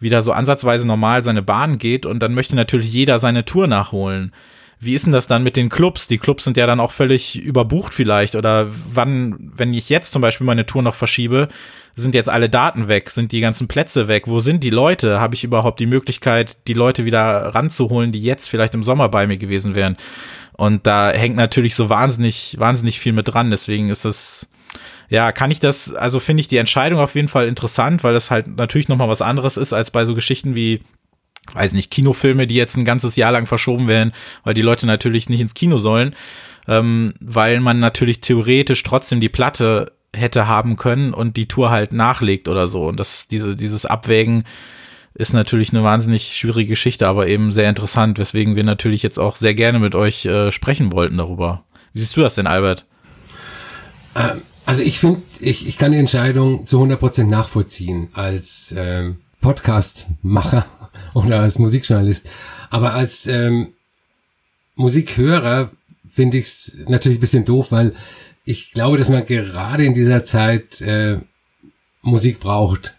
wieder 0.00 0.22
so 0.22 0.32
ansatzweise 0.32 0.86
normal 0.86 1.24
seine 1.24 1.42
Bahn 1.42 1.78
geht 1.78 2.06
und 2.06 2.20
dann 2.20 2.34
möchte 2.34 2.56
natürlich 2.56 2.92
jeder 2.92 3.18
seine 3.18 3.44
Tour 3.44 3.66
nachholen. 3.66 4.32
Wie 4.80 4.94
ist 4.94 5.06
denn 5.06 5.12
das 5.12 5.26
dann 5.26 5.42
mit 5.42 5.56
den 5.56 5.70
Clubs? 5.70 6.06
Die 6.06 6.18
Clubs 6.18 6.44
sind 6.44 6.56
ja 6.56 6.66
dann 6.66 6.78
auch 6.78 6.92
völlig 6.92 7.40
überbucht 7.42 7.92
vielleicht. 7.92 8.36
Oder 8.36 8.68
wann, 8.92 9.50
wenn 9.56 9.74
ich 9.74 9.88
jetzt 9.88 10.12
zum 10.12 10.22
Beispiel 10.22 10.46
meine 10.46 10.66
Tour 10.66 10.82
noch 10.82 10.94
verschiebe, 10.94 11.48
sind 11.96 12.14
jetzt 12.14 12.28
alle 12.28 12.48
Daten 12.48 12.86
weg? 12.86 13.10
Sind 13.10 13.32
die 13.32 13.40
ganzen 13.40 13.66
Plätze 13.66 14.06
weg? 14.06 14.28
Wo 14.28 14.38
sind 14.38 14.62
die 14.62 14.70
Leute? 14.70 15.18
Habe 15.18 15.34
ich 15.34 15.42
überhaupt 15.42 15.80
die 15.80 15.86
Möglichkeit, 15.86 16.56
die 16.68 16.74
Leute 16.74 17.04
wieder 17.04 17.54
ranzuholen, 17.56 18.12
die 18.12 18.22
jetzt 18.22 18.48
vielleicht 18.48 18.74
im 18.74 18.84
Sommer 18.84 19.08
bei 19.08 19.26
mir 19.26 19.36
gewesen 19.36 19.74
wären? 19.74 19.96
Und 20.52 20.86
da 20.86 21.10
hängt 21.10 21.34
natürlich 21.34 21.74
so 21.74 21.88
wahnsinnig, 21.88 22.54
wahnsinnig 22.58 23.00
viel 23.00 23.12
mit 23.12 23.26
dran. 23.26 23.50
Deswegen 23.50 23.88
ist 23.88 24.04
das, 24.04 24.48
ja, 25.08 25.32
kann 25.32 25.50
ich 25.50 25.60
das, 25.60 25.94
also 25.94 26.20
finde 26.20 26.42
ich 26.42 26.48
die 26.48 26.58
Entscheidung 26.58 27.00
auf 27.00 27.14
jeden 27.14 27.28
Fall 27.28 27.48
interessant, 27.48 28.04
weil 28.04 28.14
das 28.14 28.30
halt 28.30 28.46
natürlich 28.46 28.88
nochmal 28.88 29.08
was 29.08 29.22
anderes 29.22 29.56
ist 29.56 29.72
als 29.72 29.90
bei 29.90 30.04
so 30.04 30.14
Geschichten 30.14 30.54
wie, 30.54 30.82
weiß 31.52 31.72
nicht, 31.72 31.90
Kinofilme, 31.90 32.46
die 32.46 32.54
jetzt 32.54 32.76
ein 32.76 32.84
ganzes 32.84 33.16
Jahr 33.16 33.32
lang 33.32 33.46
verschoben 33.46 33.88
werden, 33.88 34.12
weil 34.44 34.54
die 34.54 34.62
Leute 34.62 34.86
natürlich 34.86 35.28
nicht 35.28 35.40
ins 35.40 35.54
Kino 35.54 35.78
sollen, 35.78 36.14
ähm, 36.66 37.14
weil 37.20 37.60
man 37.60 37.78
natürlich 37.78 38.20
theoretisch 38.20 38.82
trotzdem 38.82 39.20
die 39.20 39.30
Platte 39.30 39.92
hätte 40.14 40.46
haben 40.46 40.76
können 40.76 41.14
und 41.14 41.36
die 41.36 41.48
Tour 41.48 41.70
halt 41.70 41.92
nachlegt 41.92 42.48
oder 42.48 42.68
so. 42.68 42.86
Und 42.86 43.00
das, 43.00 43.28
diese, 43.28 43.56
dieses 43.56 43.86
Abwägen 43.86 44.44
ist 45.14 45.32
natürlich 45.32 45.70
eine 45.70 45.82
wahnsinnig 45.82 46.36
schwierige 46.36 46.70
Geschichte, 46.70 47.08
aber 47.08 47.26
eben 47.26 47.52
sehr 47.52 47.68
interessant, 47.68 48.18
weswegen 48.18 48.56
wir 48.56 48.64
natürlich 48.64 49.02
jetzt 49.02 49.18
auch 49.18 49.36
sehr 49.36 49.54
gerne 49.54 49.78
mit 49.78 49.94
euch 49.94 50.24
äh, 50.26 50.50
sprechen 50.50 50.92
wollten 50.92 51.16
darüber. 51.16 51.64
Wie 51.92 52.00
siehst 52.00 52.16
du 52.16 52.20
das 52.20 52.36
denn, 52.36 52.46
Albert? 52.46 52.86
Ähm, 54.14 54.42
also 54.68 54.82
ich 54.82 54.98
finde, 54.98 55.22
ich, 55.40 55.66
ich 55.66 55.78
kann 55.78 55.92
die 55.92 55.98
Entscheidung 55.98 56.66
zu 56.66 56.78
100% 56.82 57.24
nachvollziehen 57.24 58.10
als 58.12 58.74
ähm, 58.76 59.16
Podcast-Macher 59.40 60.66
oder 61.14 61.40
als 61.40 61.58
Musikjournalist. 61.58 62.30
Aber 62.68 62.92
als 62.92 63.26
ähm, 63.28 63.68
Musikhörer 64.74 65.70
finde 66.10 66.36
ich 66.36 66.44
es 66.44 66.76
natürlich 66.86 67.16
ein 67.16 67.22
bisschen 67.22 67.46
doof, 67.46 67.72
weil 67.72 67.94
ich 68.44 68.72
glaube, 68.72 68.98
dass 68.98 69.08
man 69.08 69.24
gerade 69.24 69.86
in 69.86 69.94
dieser 69.94 70.22
Zeit 70.22 70.82
äh, 70.82 71.16
Musik 72.02 72.38
braucht. 72.38 72.94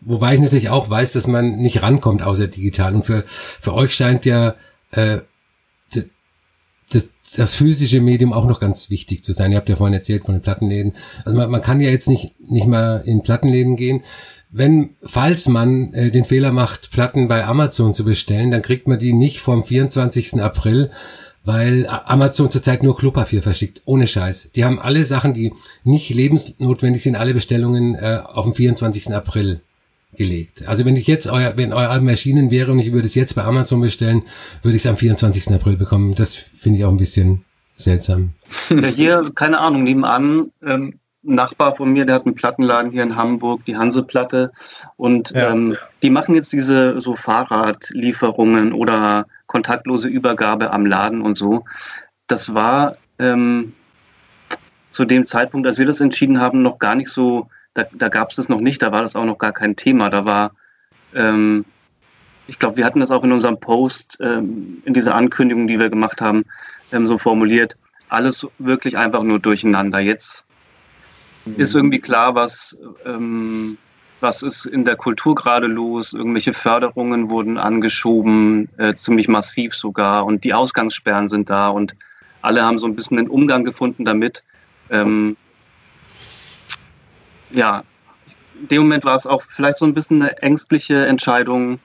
Wobei 0.00 0.32
ich 0.32 0.40
natürlich 0.40 0.70
auch 0.70 0.88
weiß, 0.88 1.12
dass 1.12 1.26
man 1.26 1.56
nicht 1.56 1.82
rankommt 1.82 2.22
außer 2.22 2.46
digital. 2.46 2.94
Und 2.94 3.04
für, 3.04 3.24
für 3.26 3.74
euch 3.74 3.94
scheint 3.94 4.24
ja 4.24 4.54
äh, 4.92 5.18
das, 7.38 7.54
physische 7.54 8.00
Medium 8.00 8.32
auch 8.32 8.46
noch 8.46 8.60
ganz 8.60 8.90
wichtig 8.90 9.22
zu 9.22 9.32
sein. 9.32 9.52
Ihr 9.52 9.58
habt 9.58 9.68
ja 9.68 9.76
vorhin 9.76 9.94
erzählt 9.94 10.24
von 10.24 10.34
den 10.34 10.42
Plattenläden. 10.42 10.92
Also 11.24 11.36
man, 11.36 11.50
man 11.50 11.62
kann 11.62 11.80
ja 11.80 11.90
jetzt 11.90 12.08
nicht, 12.08 12.34
nicht 12.40 12.66
mal 12.66 13.02
in 13.04 13.22
Plattenläden 13.22 13.76
gehen. 13.76 14.02
Wenn, 14.50 14.90
falls 15.02 15.48
man 15.48 15.92
äh, 15.92 16.10
den 16.10 16.24
Fehler 16.24 16.52
macht, 16.52 16.90
Platten 16.90 17.28
bei 17.28 17.44
Amazon 17.44 17.94
zu 17.94 18.04
bestellen, 18.04 18.50
dann 18.50 18.62
kriegt 18.62 18.88
man 18.88 18.98
die 18.98 19.12
nicht 19.12 19.40
vom 19.40 19.64
24. 19.64 20.40
April, 20.40 20.90
weil 21.44 21.86
Amazon 21.88 22.50
zurzeit 22.50 22.82
nur 22.82 22.96
Klopapier 22.96 23.42
verschickt, 23.42 23.82
ohne 23.84 24.06
Scheiß. 24.06 24.52
Die 24.52 24.64
haben 24.64 24.80
alle 24.80 25.04
Sachen, 25.04 25.32
die 25.32 25.52
nicht 25.84 26.10
lebensnotwendig 26.10 27.02
sind, 27.02 27.16
alle 27.16 27.34
Bestellungen 27.34 27.94
äh, 27.94 28.20
auf 28.24 28.44
den 28.44 28.54
24. 28.54 29.14
April 29.14 29.60
gelegt. 30.14 30.66
Also 30.66 30.84
wenn 30.84 30.96
ich 30.96 31.06
jetzt 31.06 31.26
euer, 31.26 31.56
wenn 31.56 31.72
euer 31.72 31.90
Album 31.90 32.08
erschienen 32.08 32.50
wäre 32.50 32.72
und 32.72 32.78
ich 32.78 32.92
würde 32.92 33.06
es 33.06 33.14
jetzt 33.14 33.34
bei 33.34 33.44
Amazon 33.44 33.80
bestellen, 33.80 34.22
würde 34.62 34.76
ich 34.76 34.82
es 34.84 34.86
am 34.86 34.96
24. 34.96 35.54
April 35.54 35.76
bekommen. 35.76 36.14
Das 36.14 36.34
finde 36.34 36.78
ich 36.78 36.84
auch 36.84 36.90
ein 36.90 36.96
bisschen 36.96 37.44
seltsam. 37.76 38.32
Ja, 38.70 38.86
hier, 38.86 39.30
keine 39.34 39.58
Ahnung, 39.58 39.82
nebenan, 39.82 40.52
ähm, 40.64 40.98
Nachbar 41.28 41.74
von 41.74 41.92
mir, 41.92 42.06
der 42.06 42.14
hat 42.14 42.26
einen 42.26 42.36
Plattenladen 42.36 42.92
hier 42.92 43.02
in 43.02 43.16
Hamburg, 43.16 43.64
die 43.64 43.76
Hanseplatte. 43.76 44.52
Und 44.96 45.32
ja. 45.32 45.50
ähm, 45.50 45.76
die 46.02 46.10
machen 46.10 46.36
jetzt 46.36 46.52
diese 46.52 47.00
so 47.00 47.16
Fahrradlieferungen 47.16 48.72
oder 48.72 49.26
kontaktlose 49.46 50.06
Übergabe 50.06 50.72
am 50.72 50.86
Laden 50.86 51.22
und 51.22 51.36
so. 51.36 51.64
Das 52.28 52.54
war 52.54 52.96
ähm, 53.18 53.72
zu 54.90 55.04
dem 55.04 55.26
Zeitpunkt, 55.26 55.66
als 55.66 55.78
wir 55.78 55.86
das 55.86 56.00
entschieden 56.00 56.40
haben, 56.40 56.62
noch 56.62 56.78
gar 56.78 56.94
nicht 56.94 57.08
so 57.08 57.48
da, 57.76 57.84
da 57.92 58.08
gab 58.08 58.30
es 58.30 58.36
das 58.36 58.48
noch 58.48 58.60
nicht, 58.60 58.82
da 58.82 58.90
war 58.90 59.02
das 59.02 59.14
auch 59.14 59.24
noch 59.24 59.38
gar 59.38 59.52
kein 59.52 59.76
Thema. 59.76 60.08
Da 60.08 60.24
war, 60.24 60.52
ähm, 61.14 61.64
ich 62.46 62.58
glaube, 62.58 62.78
wir 62.78 62.84
hatten 62.86 63.00
das 63.00 63.10
auch 63.10 63.22
in 63.22 63.32
unserem 63.32 63.60
Post, 63.60 64.18
ähm, 64.20 64.82
in 64.84 64.94
dieser 64.94 65.14
Ankündigung, 65.14 65.68
die 65.68 65.78
wir 65.78 65.90
gemacht 65.90 66.20
haben, 66.20 66.46
ähm, 66.90 67.06
so 67.06 67.18
formuliert, 67.18 67.76
alles 68.08 68.46
wirklich 68.58 68.96
einfach 68.96 69.22
nur 69.22 69.38
durcheinander. 69.40 70.00
Jetzt 70.00 70.46
mhm. 71.44 71.56
ist 71.56 71.74
irgendwie 71.74 71.98
klar, 71.98 72.34
was, 72.34 72.76
ähm, 73.04 73.76
was 74.20 74.42
ist 74.42 74.64
in 74.64 74.86
der 74.86 74.96
Kultur 74.96 75.34
gerade 75.34 75.66
los. 75.66 76.14
Irgendwelche 76.14 76.54
Förderungen 76.54 77.28
wurden 77.28 77.58
angeschoben, 77.58 78.70
äh, 78.78 78.94
ziemlich 78.94 79.28
massiv 79.28 79.74
sogar, 79.74 80.24
und 80.24 80.44
die 80.44 80.54
Ausgangssperren 80.54 81.28
sind 81.28 81.50
da 81.50 81.68
und 81.68 81.94
alle 82.40 82.64
haben 82.64 82.78
so 82.78 82.86
ein 82.86 82.96
bisschen 82.96 83.18
einen 83.18 83.28
Umgang 83.28 83.64
gefunden 83.64 84.06
damit. 84.06 84.42
Ähm, 84.88 85.36
ja, 87.50 87.82
in 88.60 88.68
dem 88.68 88.82
Moment 88.82 89.04
war 89.04 89.16
es 89.16 89.26
auch 89.26 89.42
vielleicht 89.42 89.78
so 89.78 89.84
ein 89.84 89.94
bisschen 89.94 90.22
eine 90.22 90.36
ängstliche 90.42 91.06
Entscheidung, 91.06 91.78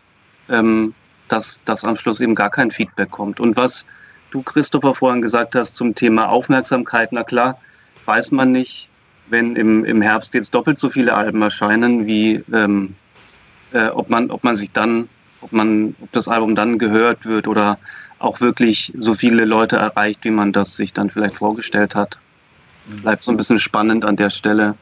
ähm, 0.50 0.94
dass, 1.28 1.60
dass 1.66 1.84
am 1.84 1.98
Schluss 1.98 2.20
eben 2.20 2.36
gar 2.36 2.50
kein 2.50 2.72
Feedback 2.72 3.12
kommt. 3.12 3.40
Und 3.40 3.56
was 3.58 3.86
du, 4.32 4.42
Christopher, 4.42 4.94
vorhin 4.94 5.22
gesagt 5.22 5.56
hast 5.56 5.76
zum 5.76 5.96
Thema 5.96 6.30
Aufmerksamkeit, 6.30 7.12
na 7.12 7.24
klar, 7.24 7.60
weiß 8.06 8.32
man 8.32 8.52
nicht, 8.52 8.90
wenn 9.30 9.56
im, 9.56 9.86
im 9.86 10.02
Herbst 10.02 10.34
jetzt 10.34 10.54
doppelt 10.54 10.80
so 10.80 10.90
viele 10.90 11.14
Alben 11.14 11.42
erscheinen, 11.42 12.06
wie 12.06 12.44
ähm, 12.54 12.96
äh, 13.72 13.88
ob, 13.88 14.10
man, 14.10 14.30
ob 14.30 14.44
man 14.44 14.56
sich 14.56 14.72
dann, 14.72 15.08
ob 15.42 15.54
man, 15.54 15.96
ob 16.02 16.12
das 16.12 16.28
Album 16.28 16.56
dann 16.56 16.78
gehört 16.78 17.26
wird 17.26 17.48
oder 17.48 17.78
auch 18.20 18.42
wirklich 18.42 18.94
so 18.98 19.14
viele 19.14 19.46
Leute 19.46 19.78
erreicht, 19.78 20.24
wie 20.24 20.32
man 20.32 20.52
das 20.52 20.76
sich 20.76 20.94
dann 20.94 21.10
vielleicht 21.10 21.36
vorgestellt 21.36 21.96
hat. 21.96 22.20
Bleibt 23.02 23.24
so 23.24 23.32
ein 23.32 23.38
bisschen 23.38 23.60
spannend 23.60 24.06
an 24.06 24.16
der 24.16 24.30
Stelle. 24.30 24.76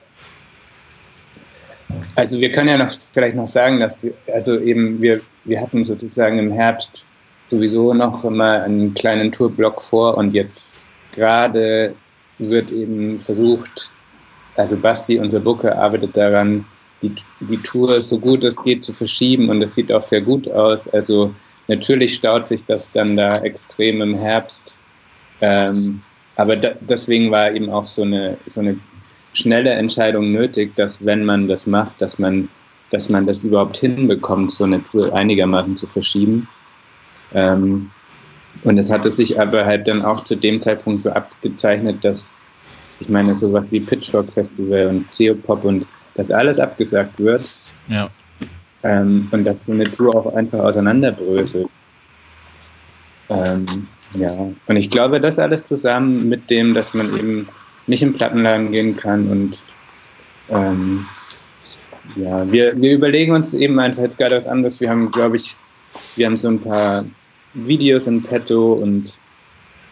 Also 2.15 2.39
wir 2.39 2.51
können 2.51 2.69
ja 2.69 2.77
noch 2.77 2.91
vielleicht 3.13 3.35
noch 3.35 3.47
sagen, 3.47 3.79
dass 3.79 4.05
also 4.31 4.59
eben 4.59 5.01
wir, 5.01 5.21
wir 5.45 5.59
hatten 5.59 5.83
sozusagen 5.83 6.37
im 6.37 6.51
Herbst 6.51 7.05
sowieso 7.47 7.93
noch 7.93 8.23
immer 8.23 8.63
einen 8.63 8.93
kleinen 8.93 9.31
Tourblock 9.31 9.81
vor 9.81 10.17
und 10.17 10.33
jetzt 10.33 10.75
gerade 11.13 11.95
wird 12.37 12.71
eben 12.71 13.19
versucht, 13.19 13.89
also 14.55 14.75
Basti, 14.75 15.19
unser 15.19 15.39
Booker, 15.39 15.77
arbeitet 15.77 16.15
daran, 16.15 16.65
die, 17.01 17.15
die 17.39 17.57
Tour 17.57 18.01
so 18.01 18.19
gut 18.19 18.43
es 18.43 18.61
geht 18.63 18.83
zu 18.83 18.93
verschieben 18.93 19.49
und 19.49 19.61
das 19.61 19.73
sieht 19.73 19.91
auch 19.91 20.03
sehr 20.03 20.21
gut 20.21 20.49
aus. 20.51 20.87
Also 20.89 21.33
natürlich 21.67 22.15
staut 22.15 22.47
sich 22.47 22.65
das 22.65 22.91
dann 22.91 23.15
da 23.15 23.39
extrem 23.39 24.01
im 24.01 24.15
Herbst. 24.15 24.73
Ähm, 25.41 26.01
aber 26.35 26.55
da, 26.55 26.71
deswegen 26.81 27.31
war 27.31 27.51
eben 27.51 27.69
auch 27.69 27.85
so 27.85 28.01
eine, 28.01 28.37
so 28.47 28.59
eine 28.59 28.77
schnelle 29.33 29.71
Entscheidung 29.71 30.31
nötig, 30.31 30.75
dass 30.75 31.05
wenn 31.05 31.25
man 31.25 31.47
das 31.47 31.67
macht, 31.67 32.01
dass 32.01 32.19
man, 32.19 32.49
dass 32.89 33.09
man 33.09 33.25
das 33.25 33.37
überhaupt 33.39 33.77
hinbekommt, 33.77 34.51
so 34.51 34.63
eine 34.63 34.81
so 34.87 35.11
einigermaßen 35.11 35.77
zu 35.77 35.87
verschieben. 35.87 36.47
Ähm, 37.33 37.91
und 38.63 38.77
es 38.77 38.91
hatte 38.91 39.11
sich 39.11 39.39
aber 39.39 39.65
halt 39.65 39.87
dann 39.87 40.03
auch 40.03 40.23
zu 40.25 40.35
dem 40.35 40.59
Zeitpunkt 40.59 41.01
so 41.01 41.11
abgezeichnet, 41.11 42.03
dass 42.03 42.31
ich 42.99 43.09
meine, 43.09 43.33
sowas 43.33 43.63
wie 43.69 43.79
Pitchfork 43.79 44.31
Festival 44.33 44.87
und 44.87 45.05
CO-Pop 45.09 45.63
und 45.63 45.85
das 46.15 46.31
alles 46.31 46.59
abgesagt 46.59 47.17
wird. 47.19 47.43
Ja. 47.87 48.09
Ähm, 48.83 49.27
und 49.31 49.45
dass 49.45 49.65
so 49.65 49.71
eine 49.71 49.85
Tour 49.85 50.15
auch 50.15 50.33
einfach 50.33 50.59
auseinanderbröselt. 50.59 51.69
Ähm, 53.29 53.87
ja, 54.15 54.31
und 54.31 54.75
ich 54.75 54.89
glaube, 54.89 55.19
das 55.19 55.39
alles 55.39 55.65
zusammen 55.65 56.27
mit 56.27 56.49
dem, 56.49 56.73
dass 56.73 56.93
man 56.93 57.15
eben 57.17 57.47
nicht 57.89 58.03
im 58.03 58.13
Plattenladen 58.13 58.71
gehen 58.71 58.95
kann 58.95 59.29
und 59.29 59.63
ähm, 60.49 61.05
ja, 62.15 62.49
wir, 62.51 62.77
wir 62.77 62.93
überlegen 62.93 63.33
uns 63.33 63.53
eben 63.53 63.79
einfach 63.79 64.03
jetzt 64.03 64.17
gerade 64.17 64.37
was 64.37 64.47
anderes. 64.47 64.79
Wir 64.79 64.89
haben, 64.89 65.11
glaube 65.11 65.37
ich, 65.37 65.55
wir 66.15 66.25
haben 66.25 66.37
so 66.37 66.47
ein 66.47 66.59
paar 66.59 67.05
Videos 67.53 68.07
in 68.07 68.21
petto 68.21 68.73
und 68.73 69.13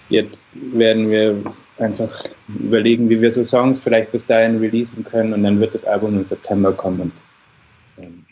jetzt 0.10 0.50
werden 0.74 1.10
wir 1.10 1.36
einfach 1.78 2.24
überlegen, 2.48 3.10
wie 3.10 3.22
wir 3.22 3.32
so 3.32 3.44
Songs 3.44 3.84
vielleicht 3.84 4.12
bis 4.12 4.26
dahin 4.26 4.58
releasen 4.60 5.04
können 5.04 5.34
und 5.34 5.44
dann 5.44 5.60
wird 5.60 5.76
das 5.76 5.86
Album 5.86 6.16
im 6.16 6.26
September 6.28 6.72
kommen. 6.74 7.12
Und, 7.98 8.04
ähm 8.04 8.27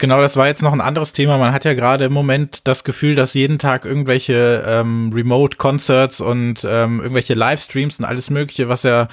Genau, 0.00 0.22
das 0.22 0.38
war 0.38 0.46
jetzt 0.46 0.62
noch 0.62 0.72
ein 0.72 0.80
anderes 0.80 1.12
Thema. 1.12 1.36
Man 1.36 1.52
hat 1.52 1.66
ja 1.66 1.74
gerade 1.74 2.06
im 2.06 2.14
Moment 2.14 2.66
das 2.66 2.84
Gefühl, 2.84 3.14
dass 3.16 3.34
jeden 3.34 3.58
Tag 3.58 3.84
irgendwelche 3.84 4.64
ähm, 4.66 5.12
Remote-Concerts 5.14 6.22
und 6.22 6.66
ähm, 6.66 7.00
irgendwelche 7.00 7.34
Livestreams 7.34 7.98
und 7.98 8.06
alles 8.06 8.30
Mögliche, 8.30 8.70
was 8.70 8.82
ja 8.82 9.08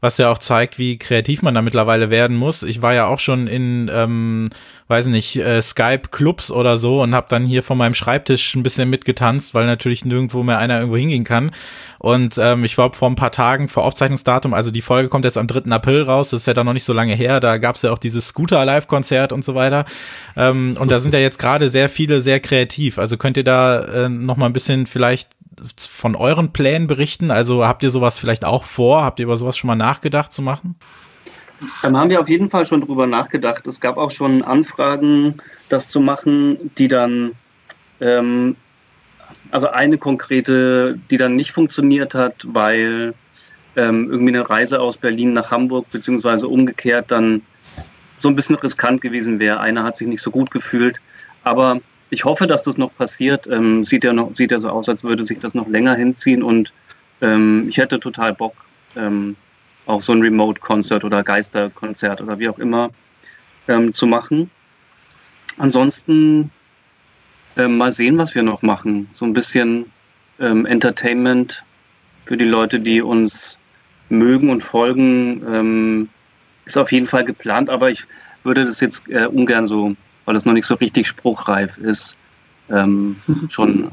was 0.00 0.18
ja 0.18 0.30
auch 0.30 0.38
zeigt, 0.38 0.78
wie 0.78 0.98
kreativ 0.98 1.42
man 1.42 1.54
da 1.54 1.62
mittlerweile 1.62 2.10
werden 2.10 2.36
muss. 2.36 2.62
Ich 2.62 2.82
war 2.82 2.94
ja 2.94 3.06
auch 3.06 3.18
schon 3.18 3.46
in, 3.46 3.90
ähm, 3.92 4.50
weiß 4.86 5.06
nicht, 5.06 5.36
äh, 5.36 5.60
Skype-Clubs 5.60 6.50
oder 6.50 6.78
so 6.78 7.02
und 7.02 7.14
habe 7.14 7.26
dann 7.28 7.44
hier 7.44 7.62
von 7.62 7.76
meinem 7.76 7.94
Schreibtisch 7.94 8.54
ein 8.54 8.62
bisschen 8.62 8.88
mitgetanzt, 8.88 9.54
weil 9.54 9.66
natürlich 9.66 10.04
nirgendwo 10.04 10.42
mehr 10.42 10.58
einer 10.58 10.78
irgendwo 10.78 10.96
hingehen 10.96 11.24
kann. 11.24 11.50
Und 11.98 12.38
ähm, 12.38 12.64
ich 12.64 12.78
war 12.78 12.92
vor 12.94 13.10
ein 13.10 13.16
paar 13.16 13.32
Tagen 13.32 13.68
vor 13.68 13.84
Aufzeichnungsdatum, 13.84 14.54
also 14.54 14.70
die 14.70 14.82
Folge 14.82 15.08
kommt 15.08 15.24
jetzt 15.24 15.36
am 15.36 15.48
3. 15.48 15.70
April 15.72 16.02
raus, 16.02 16.30
das 16.30 16.42
ist 16.42 16.46
ja 16.46 16.54
dann 16.54 16.66
noch 16.66 16.72
nicht 16.72 16.84
so 16.84 16.92
lange 16.92 17.14
her, 17.14 17.40
da 17.40 17.58
gab's 17.58 17.82
ja 17.82 17.92
auch 17.92 17.98
dieses 17.98 18.28
Scooter-Live-Konzert 18.28 19.32
und 19.32 19.44
so 19.44 19.56
weiter. 19.56 19.84
Ähm, 20.36 20.76
und 20.78 20.92
da 20.92 21.00
sind 21.00 21.12
ja 21.12 21.20
jetzt 21.20 21.38
gerade 21.38 21.70
sehr 21.70 21.88
viele 21.88 22.22
sehr 22.22 22.38
kreativ. 22.38 22.98
Also 22.98 23.16
könnt 23.16 23.36
ihr 23.36 23.44
da 23.44 23.80
äh, 23.80 24.08
noch 24.08 24.36
mal 24.36 24.46
ein 24.46 24.52
bisschen 24.52 24.86
vielleicht 24.86 25.28
von 25.90 26.16
euren 26.16 26.52
Plänen 26.52 26.86
berichten? 26.86 27.30
Also 27.30 27.64
habt 27.64 27.82
ihr 27.82 27.90
sowas 27.90 28.18
vielleicht 28.18 28.44
auch 28.44 28.64
vor? 28.64 29.02
Habt 29.02 29.18
ihr 29.18 29.24
über 29.24 29.36
sowas 29.36 29.56
schon 29.56 29.68
mal 29.68 29.76
nachgedacht 29.76 30.32
zu 30.32 30.42
machen? 30.42 30.76
Dann 31.82 31.96
haben 31.96 32.10
wir 32.10 32.20
auf 32.20 32.28
jeden 32.28 32.50
Fall 32.50 32.66
schon 32.66 32.80
drüber 32.80 33.06
nachgedacht. 33.06 33.66
Es 33.66 33.80
gab 33.80 33.96
auch 33.96 34.10
schon 34.10 34.42
Anfragen, 34.42 35.38
das 35.68 35.88
zu 35.88 36.00
machen, 36.00 36.70
die 36.78 36.88
dann, 36.88 37.32
ähm, 38.00 38.56
also 39.50 39.68
eine 39.68 39.98
konkrete, 39.98 40.98
die 41.10 41.16
dann 41.16 41.34
nicht 41.34 41.52
funktioniert 41.52 42.14
hat, 42.14 42.46
weil 42.46 43.14
ähm, 43.76 44.08
irgendwie 44.10 44.34
eine 44.34 44.48
Reise 44.48 44.80
aus 44.80 44.96
Berlin 44.96 45.32
nach 45.32 45.50
Hamburg, 45.50 45.90
beziehungsweise 45.90 46.46
umgekehrt 46.48 47.10
dann 47.10 47.42
so 48.16 48.28
ein 48.28 48.36
bisschen 48.36 48.56
riskant 48.56 49.00
gewesen 49.00 49.38
wäre. 49.38 49.60
Einer 49.60 49.84
hat 49.84 49.96
sich 49.96 50.06
nicht 50.06 50.22
so 50.22 50.30
gut 50.30 50.50
gefühlt. 50.50 51.00
Aber 51.44 51.80
ich 52.10 52.24
hoffe, 52.24 52.46
dass 52.46 52.62
das 52.62 52.78
noch 52.78 52.94
passiert. 52.94 53.46
Ähm, 53.46 53.84
sieht, 53.84 54.04
ja 54.04 54.12
noch, 54.12 54.34
sieht 54.34 54.50
ja 54.50 54.58
so 54.58 54.68
aus, 54.68 54.88
als 54.88 55.04
würde 55.04 55.24
sich 55.24 55.38
das 55.38 55.54
noch 55.54 55.68
länger 55.68 55.94
hinziehen 55.94 56.42
und 56.42 56.72
ähm, 57.20 57.66
ich 57.68 57.78
hätte 57.78 58.00
total 58.00 58.34
Bock, 58.34 58.54
ähm, 58.96 59.36
auch 59.86 60.02
so 60.02 60.12
ein 60.12 60.22
Remote-Konzert 60.22 61.04
oder 61.04 61.22
Geisterkonzert 61.22 62.20
oder 62.20 62.38
wie 62.38 62.48
auch 62.48 62.58
immer 62.58 62.90
ähm, 63.66 63.92
zu 63.92 64.06
machen. 64.06 64.50
Ansonsten 65.56 66.50
ähm, 67.56 67.78
mal 67.78 67.90
sehen, 67.90 68.18
was 68.18 68.34
wir 68.34 68.42
noch 68.42 68.62
machen. 68.62 69.08
So 69.12 69.24
ein 69.24 69.32
bisschen 69.32 69.86
ähm, 70.38 70.66
Entertainment 70.66 71.64
für 72.26 72.36
die 72.36 72.44
Leute, 72.44 72.78
die 72.78 73.02
uns 73.02 73.58
mögen 74.10 74.50
und 74.50 74.62
folgen, 74.62 76.08
ist 76.64 76.76
auf 76.76 76.92
jeden 76.92 77.06
Fall 77.06 77.24
geplant, 77.24 77.68
aber 77.70 77.90
ich 77.90 78.04
würde 78.44 78.64
das 78.64 78.80
jetzt 78.80 79.08
äh, 79.08 79.26
ungern 79.26 79.66
so 79.66 79.96
weil 80.28 80.36
es 80.36 80.44
noch 80.44 80.52
nicht 80.52 80.66
so 80.66 80.74
richtig 80.74 81.06
spruchreif 81.08 81.78
ist, 81.78 82.18
ähm, 82.70 83.16
schon, 83.48 83.90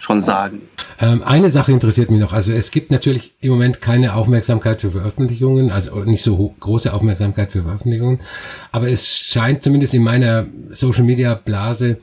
schon 0.00 0.20
sagen. 0.20 0.62
Ähm, 0.98 1.22
eine 1.22 1.50
Sache 1.50 1.70
interessiert 1.70 2.10
mich 2.10 2.18
noch. 2.18 2.32
Also 2.32 2.52
es 2.52 2.72
gibt 2.72 2.90
natürlich 2.90 3.32
im 3.40 3.52
Moment 3.52 3.80
keine 3.80 4.14
Aufmerksamkeit 4.14 4.80
für 4.80 4.90
Veröffentlichungen, 4.90 5.70
also 5.70 6.00
nicht 6.02 6.24
so 6.24 6.52
große 6.58 6.92
Aufmerksamkeit 6.92 7.52
für 7.52 7.62
Veröffentlichungen, 7.62 8.18
aber 8.72 8.88
es 8.88 9.16
scheint 9.16 9.62
zumindest 9.62 9.94
in 9.94 10.02
meiner 10.02 10.46
Social 10.70 11.04
Media 11.04 11.34
Blase 11.34 11.98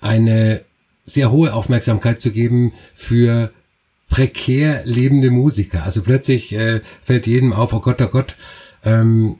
eine 0.00 0.62
sehr 1.04 1.30
hohe 1.30 1.54
Aufmerksamkeit 1.54 2.20
zu 2.20 2.32
geben 2.32 2.72
für 2.92 3.52
prekär 4.08 4.82
lebende 4.84 5.30
Musiker. 5.30 5.84
Also 5.84 6.02
plötzlich 6.02 6.52
äh, 6.54 6.80
fällt 7.04 7.28
jedem 7.28 7.52
auf, 7.52 7.72
oh 7.72 7.78
Gott, 7.78 8.02
oh 8.02 8.08
Gott, 8.08 8.34
ähm, 8.84 9.38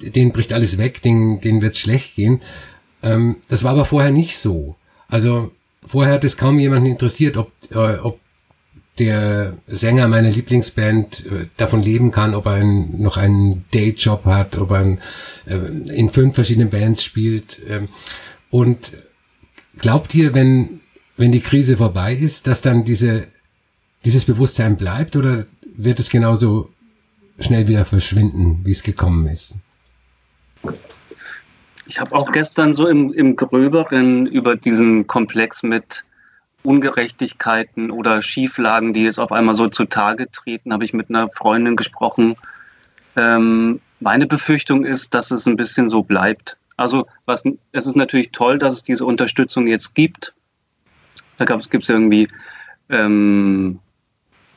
denen 0.00 0.32
bricht 0.32 0.52
alles 0.52 0.78
weg, 0.78 1.02
denen, 1.02 1.40
denen 1.40 1.62
wird's 1.62 1.78
schlecht 1.78 2.14
gehen. 2.14 2.40
Ähm, 3.02 3.36
das 3.48 3.64
war 3.64 3.72
aber 3.72 3.84
vorher 3.84 4.10
nicht 4.10 4.38
so. 4.38 4.76
Also 5.08 5.52
vorher 5.84 6.14
hat 6.14 6.24
es 6.24 6.36
kaum 6.36 6.58
jemanden 6.58 6.86
interessiert, 6.86 7.36
ob, 7.36 7.52
äh, 7.70 7.98
ob 7.98 8.20
der 8.98 9.56
Sänger 9.66 10.06
meiner 10.08 10.30
Lieblingsband 10.30 11.26
äh, 11.26 11.46
davon 11.56 11.82
leben 11.82 12.10
kann, 12.10 12.34
ob 12.34 12.46
er 12.46 12.52
ein, 12.52 13.00
noch 13.00 13.16
einen 13.16 13.64
Dayjob 13.72 14.24
hat, 14.26 14.58
ob 14.58 14.70
er 14.70 14.78
ein, 14.78 15.00
äh, 15.46 15.56
in 15.94 16.10
fünf 16.10 16.34
verschiedenen 16.34 16.70
Bands 16.70 17.02
spielt. 17.02 17.60
Ähm, 17.68 17.88
und 18.50 18.92
glaubt 19.78 20.14
ihr, 20.14 20.34
wenn, 20.34 20.80
wenn 21.16 21.32
die 21.32 21.40
Krise 21.40 21.78
vorbei 21.78 22.14
ist, 22.14 22.46
dass 22.46 22.60
dann 22.60 22.84
diese, 22.84 23.28
dieses 24.04 24.26
Bewusstsein 24.26 24.76
bleibt 24.76 25.16
oder 25.16 25.46
wird 25.74 25.98
es 25.98 26.10
genauso 26.10 26.70
schnell 27.42 27.68
wieder 27.68 27.84
verschwinden, 27.84 28.60
wie 28.64 28.70
es 28.70 28.82
gekommen 28.82 29.26
ist. 29.26 29.58
Ich 31.86 32.00
habe 32.00 32.14
auch 32.14 32.30
gestern 32.30 32.74
so 32.74 32.86
im, 32.86 33.12
im 33.12 33.36
Gröberen 33.36 34.26
über 34.26 34.56
diesen 34.56 35.06
Komplex 35.06 35.62
mit 35.62 36.04
Ungerechtigkeiten 36.62 37.90
oder 37.90 38.22
Schieflagen, 38.22 38.92
die 38.92 39.02
jetzt 39.02 39.18
auf 39.18 39.32
einmal 39.32 39.54
so 39.54 39.68
zutage 39.68 40.30
treten, 40.30 40.72
habe 40.72 40.84
ich 40.84 40.92
mit 40.92 41.10
einer 41.10 41.28
Freundin 41.28 41.76
gesprochen. 41.76 42.36
Ähm, 43.16 43.80
meine 44.00 44.26
Befürchtung 44.26 44.84
ist, 44.84 45.12
dass 45.14 45.30
es 45.30 45.46
ein 45.46 45.56
bisschen 45.56 45.88
so 45.88 46.02
bleibt. 46.02 46.56
Also 46.76 47.06
was, 47.26 47.44
es 47.72 47.86
ist 47.86 47.96
natürlich 47.96 48.30
toll, 48.30 48.58
dass 48.58 48.74
es 48.74 48.82
diese 48.82 49.04
Unterstützung 49.04 49.66
jetzt 49.66 49.94
gibt. 49.94 50.34
Da 51.36 51.44
gibt 51.44 51.84
es 51.84 51.88
irgendwie 51.88 52.28
ähm, 52.88 53.80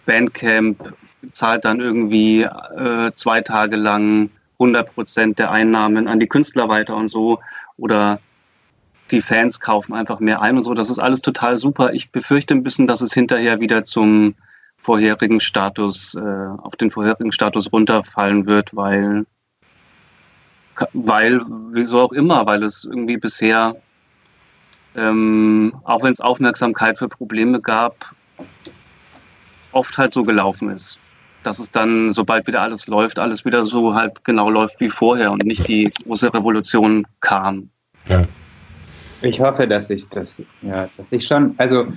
Bandcamp, 0.06 0.94
zahlt 1.32 1.66
dann 1.66 1.80
irgendwie 1.80 2.44
äh, 2.44 3.12
zwei 3.16 3.42
Tage 3.42 3.76
lang 3.76 4.30
100 4.60 4.94
Prozent 4.94 5.40
der 5.40 5.52
Einnahmen 5.52 6.08
an 6.08 6.20
die 6.20 6.28
Künstler 6.28 6.70
weiter 6.70 6.96
und 6.96 7.10
so. 7.10 7.40
Oder 7.78 8.20
die 9.12 9.22
Fans 9.22 9.60
kaufen 9.60 9.94
einfach 9.94 10.20
mehr 10.20 10.42
ein 10.42 10.58
und 10.58 10.64
so. 10.64 10.74
Das 10.74 10.90
ist 10.90 11.00
alles 11.00 11.22
total 11.22 11.58
super. 11.58 11.94
Ich 11.94 12.12
befürchte 12.12 12.54
ein 12.54 12.64
bisschen, 12.64 12.88
dass 12.88 13.02
es 13.02 13.14
hinterher 13.14 13.60
wieder 13.60 13.86
zum 13.86 14.36
vorherigen 14.78 15.40
Status, 15.40 16.16
äh, 16.16 16.20
auf 16.20 16.76
den 16.76 16.92
vorherigen 16.92 17.32
Status 17.32 17.72
runterfallen 17.72 18.46
wird, 18.46 18.76
weil, 18.76 19.26
weil, 20.94 21.42
wieso 21.72 22.00
auch 22.00 22.12
immer, 22.12 22.46
weil 22.46 22.64
es 22.64 22.86
irgendwie 22.86 23.18
bisher, 23.18 23.76
ähm, 24.96 25.74
auch 25.84 26.04
wenn 26.04 26.14
es 26.14 26.22
Aufmerksamkeit 26.22 27.00
für 27.00 27.10
Probleme 27.10 27.62
gab, 27.62 28.14
oft 29.72 29.98
halt 29.98 30.14
so 30.14 30.24
gelaufen 30.24 30.70
ist 30.70 31.00
dass 31.46 31.60
es 31.60 31.72
dann, 31.72 32.12
sobald 32.12 32.48
wieder 32.48 32.62
alles 32.62 32.88
läuft, 32.88 33.20
alles 33.20 33.46
wieder 33.46 33.66
so 33.66 33.94
halt 33.94 34.24
genau 34.24 34.50
läuft 34.50 34.80
wie 34.80 34.90
vorher 34.90 35.32
und 35.32 35.46
nicht 35.46 35.68
die 35.68 35.92
große 36.04 36.34
Revolution 36.34 37.06
kam. 37.20 37.70
Ja. 38.08 38.26
Ich 39.22 39.40
hoffe, 39.40 39.68
dass 39.68 39.90
ich 39.90 40.08
das, 40.10 40.36
ja, 40.62 40.88
dass 40.98 41.06
ich 41.12 41.26
schon, 41.26 41.56
also 41.58 41.88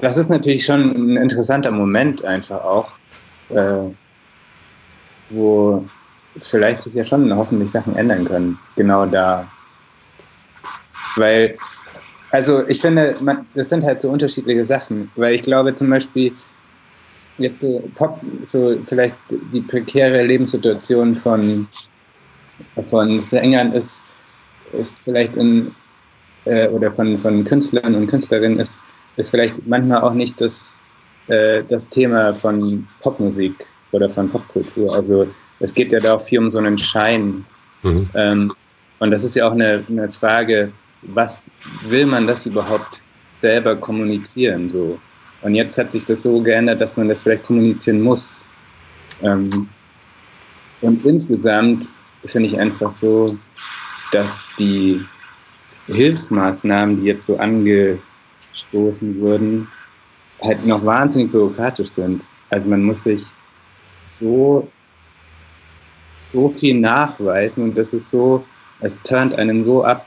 das 0.00 0.16
ist 0.16 0.30
natürlich 0.30 0.64
schon 0.64 0.90
ein 0.90 1.16
interessanter 1.16 1.70
Moment 1.70 2.24
einfach 2.24 2.62
auch, 2.64 2.92
äh, 3.50 3.90
wo 5.30 5.84
vielleicht 6.40 6.82
sich 6.82 6.94
ja 6.94 7.04
schon 7.04 7.34
hoffentlich 7.34 7.70
Sachen 7.70 7.94
ändern 7.96 8.24
können, 8.24 8.58
genau 8.76 9.06
da. 9.06 9.46
Weil, 11.16 11.54
also 12.30 12.66
ich 12.66 12.80
finde, 12.80 13.16
man, 13.20 13.46
das 13.54 13.68
sind 13.68 13.84
halt 13.84 14.02
so 14.02 14.10
unterschiedliche 14.10 14.64
Sachen, 14.64 15.10
weil 15.14 15.34
ich 15.34 15.42
glaube 15.42 15.76
zum 15.76 15.90
Beispiel, 15.90 16.32
jetzt 17.38 17.60
so 17.60 17.82
Pop, 17.94 18.20
so 18.46 18.76
vielleicht 18.86 19.16
die 19.52 19.60
prekäre 19.60 20.22
Lebenssituation 20.22 21.16
von, 21.16 21.66
von 22.88 23.20
Sängern 23.20 23.72
ist, 23.72 24.02
ist 24.72 25.00
vielleicht 25.02 25.36
in, 25.36 25.72
äh, 26.44 26.68
oder 26.68 26.92
von, 26.92 27.18
von 27.18 27.44
Künstlern 27.44 27.94
und 27.94 28.06
Künstlerinnen 28.06 28.58
ist, 28.58 28.78
ist 29.16 29.30
vielleicht 29.30 29.66
manchmal 29.66 30.02
auch 30.02 30.14
nicht 30.14 30.40
das, 30.40 30.72
äh, 31.28 31.62
das 31.68 31.88
Thema 31.88 32.34
von 32.34 32.86
Popmusik 33.00 33.54
oder 33.92 34.08
von 34.10 34.28
Popkultur. 34.28 34.94
Also 34.94 35.26
es 35.60 35.72
geht 35.74 35.92
ja 35.92 36.00
da 36.00 36.14
auch 36.14 36.24
viel 36.24 36.40
um 36.40 36.50
so 36.50 36.58
einen 36.58 36.78
Schein. 36.78 37.44
Mhm. 37.82 38.08
Ähm, 38.14 38.52
und 38.98 39.10
das 39.10 39.24
ist 39.24 39.34
ja 39.34 39.46
auch 39.46 39.52
eine, 39.52 39.84
eine 39.88 40.10
Frage, 40.10 40.72
was 41.02 41.44
will 41.86 42.06
man 42.06 42.26
das 42.26 42.46
überhaupt 42.46 43.02
selber 43.34 43.76
kommunizieren? 43.76 44.70
So. 44.70 44.98
Und 45.44 45.54
jetzt 45.54 45.76
hat 45.76 45.92
sich 45.92 46.04
das 46.06 46.22
so 46.22 46.40
geändert, 46.40 46.80
dass 46.80 46.96
man 46.96 47.06
das 47.08 47.22
vielleicht 47.22 47.44
kommunizieren 47.44 48.00
muss. 48.00 48.30
Ähm, 49.22 49.68
und 50.80 51.04
insgesamt 51.04 51.86
finde 52.24 52.48
ich 52.48 52.58
einfach 52.58 52.96
so, 52.96 53.26
dass 54.10 54.48
die 54.58 55.04
Hilfsmaßnahmen, 55.86 57.00
die 57.00 57.08
jetzt 57.08 57.26
so 57.26 57.36
angestoßen 57.36 58.00
wurden, 59.20 59.68
halt 60.42 60.64
noch 60.64 60.82
wahnsinnig 60.82 61.30
bürokratisch 61.30 61.90
sind. 61.90 62.22
Also 62.48 62.66
man 62.66 62.82
muss 62.82 63.02
sich 63.02 63.26
so, 64.06 64.66
so 66.32 66.48
viel 66.56 66.80
nachweisen 66.80 67.64
und 67.64 67.76
das 67.76 67.92
ist 67.92 68.08
so, 68.08 68.42
es 68.80 68.96
turnt 69.04 69.34
einen 69.34 69.62
so 69.66 69.84
ab 69.84 70.06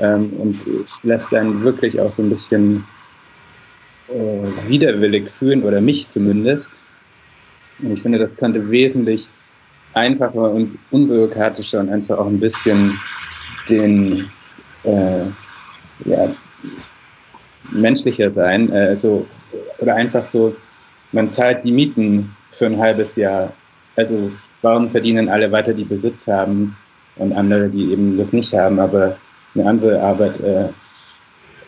ähm, 0.00 0.26
und 0.32 0.60
lässt 1.04 1.32
dann 1.32 1.62
wirklich 1.62 2.00
auch 2.00 2.12
so 2.12 2.22
ein 2.22 2.30
bisschen 2.30 2.84
äh, 4.10 4.68
widerwillig 4.68 5.30
fühlen, 5.30 5.62
oder 5.62 5.80
mich 5.80 6.08
zumindest. 6.10 6.70
Und 7.80 7.92
ich 7.92 8.02
finde, 8.02 8.18
das 8.18 8.36
könnte 8.36 8.70
wesentlich 8.70 9.28
einfacher 9.94 10.50
und 10.50 10.78
unbürokratischer 10.90 11.80
und 11.80 11.90
einfach 11.90 12.18
auch 12.18 12.26
ein 12.26 12.40
bisschen 12.40 12.98
den 13.68 14.30
äh, 14.84 15.24
ja, 16.04 16.34
menschlicher 17.70 18.30
sein. 18.32 18.72
Äh, 18.72 18.88
also, 18.88 19.26
oder 19.78 19.94
einfach 19.94 20.28
so, 20.30 20.54
man 21.12 21.32
zahlt 21.32 21.64
die 21.64 21.72
Mieten 21.72 22.34
für 22.52 22.66
ein 22.66 22.78
halbes 22.78 23.16
Jahr. 23.16 23.52
Also 23.96 24.30
warum 24.62 24.90
verdienen 24.90 25.28
alle 25.28 25.50
weiter, 25.50 25.72
die 25.72 25.84
Besitz 25.84 26.26
haben 26.26 26.76
und 27.16 27.32
andere, 27.32 27.68
die 27.68 27.92
eben 27.92 28.16
das 28.16 28.32
nicht 28.32 28.52
haben, 28.52 28.78
aber 28.78 29.16
eine 29.54 29.66
andere 29.66 30.00
Arbeit 30.00 30.40
äh, 30.40 30.68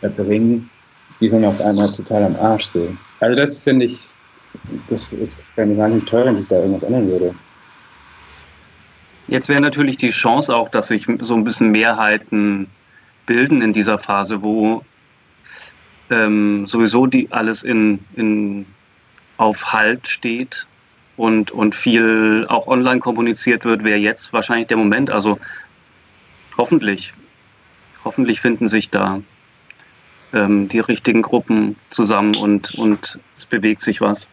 erbringen, 0.00 0.70
die 1.22 1.28
sind 1.28 1.44
auf 1.44 1.60
einmal 1.60 1.88
total 1.90 2.24
am 2.24 2.36
Arsch. 2.36 2.64
So. 2.64 2.94
Also 3.20 3.36
das 3.40 3.60
finde 3.60 3.86
ich, 3.86 4.08
das 4.90 5.14
wäre 5.54 5.68
mir 5.68 5.78
wahnsinnig 5.78 6.04
teuer, 6.04 6.26
wenn 6.26 6.36
sich 6.36 6.48
da 6.48 6.56
irgendwas 6.56 6.82
ändern 6.82 7.08
würde. 7.08 7.34
Jetzt 9.28 9.48
wäre 9.48 9.60
natürlich 9.60 9.96
die 9.96 10.10
Chance 10.10 10.54
auch, 10.54 10.68
dass 10.68 10.88
sich 10.88 11.06
so 11.20 11.34
ein 11.34 11.44
bisschen 11.44 11.70
Mehrheiten 11.70 12.66
bilden 13.24 13.62
in 13.62 13.72
dieser 13.72 13.98
Phase, 13.98 14.42
wo 14.42 14.84
ähm, 16.10 16.66
sowieso 16.66 17.06
die 17.06 17.30
alles 17.30 17.62
in, 17.62 18.00
in, 18.16 18.66
auf 19.36 19.72
Halt 19.72 20.08
steht 20.08 20.66
und, 21.16 21.52
und 21.52 21.76
viel 21.76 22.46
auch 22.48 22.66
online 22.66 22.98
kommuniziert 22.98 23.64
wird, 23.64 23.84
wäre 23.84 23.98
jetzt 23.98 24.32
wahrscheinlich 24.32 24.66
der 24.66 24.76
Moment. 24.76 25.08
Also 25.08 25.38
hoffentlich, 26.58 27.14
hoffentlich 28.04 28.40
finden 28.40 28.66
sich 28.66 28.90
da 28.90 29.22
ähm, 30.32 30.68
die 30.68 30.80
richtigen 30.80 31.22
Gruppen 31.22 31.76
zusammen 31.90 32.34
und, 32.36 32.74
und 32.74 33.18
es 33.36 33.46
bewegt 33.46 33.82
sich 33.82 34.00
was. 34.00 34.28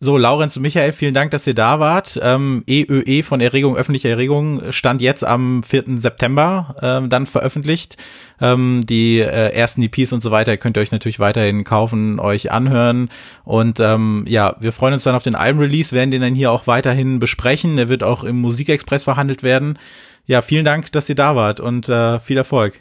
So, 0.00 0.16
Laurenz 0.16 0.54
und 0.56 0.62
Michael, 0.62 0.92
vielen 0.92 1.12
Dank, 1.12 1.32
dass 1.32 1.44
ihr 1.48 1.54
da 1.54 1.80
wart. 1.80 2.20
Ähm, 2.22 2.62
EÖE 2.68 3.02
e 3.04 3.22
von 3.24 3.40
Erregung, 3.40 3.76
öffentliche 3.76 4.08
Erregung, 4.08 4.70
stand 4.70 5.02
jetzt 5.02 5.24
am 5.24 5.64
4. 5.64 5.98
September 5.98 6.76
ähm, 6.80 7.08
dann 7.08 7.26
veröffentlicht. 7.26 7.96
Ähm, 8.40 8.82
die 8.86 9.18
äh, 9.18 9.52
ersten 9.52 9.82
EPs 9.82 10.12
und 10.12 10.20
so 10.20 10.30
weiter 10.30 10.56
könnt 10.56 10.76
ihr 10.76 10.82
euch 10.82 10.92
natürlich 10.92 11.18
weiterhin 11.18 11.64
kaufen, 11.64 12.20
euch 12.20 12.52
anhören. 12.52 13.08
Und 13.42 13.80
ähm, 13.80 14.24
ja, 14.28 14.54
wir 14.60 14.70
freuen 14.70 14.94
uns 14.94 15.02
dann 15.02 15.16
auf 15.16 15.24
den 15.24 15.34
Album-Release, 15.34 15.90
werden 15.90 16.12
den 16.12 16.22
dann 16.22 16.34
hier 16.36 16.52
auch 16.52 16.68
weiterhin 16.68 17.18
besprechen. 17.18 17.74
Der 17.74 17.88
wird 17.88 18.04
auch 18.04 18.22
im 18.22 18.40
Musikexpress 18.40 19.02
verhandelt 19.02 19.42
werden. 19.42 19.80
Ja, 20.28 20.42
vielen 20.42 20.66
Dank, 20.66 20.92
dass 20.92 21.08
ihr 21.08 21.14
da 21.14 21.36
wart 21.36 21.58
und 21.58 21.88
äh, 21.88 22.20
viel 22.20 22.36
Erfolg. 22.36 22.80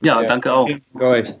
Ja, 0.00 0.22
danke 0.22 0.50
auch. 0.50 0.66
Danke 0.94 1.06
euch. 1.06 1.34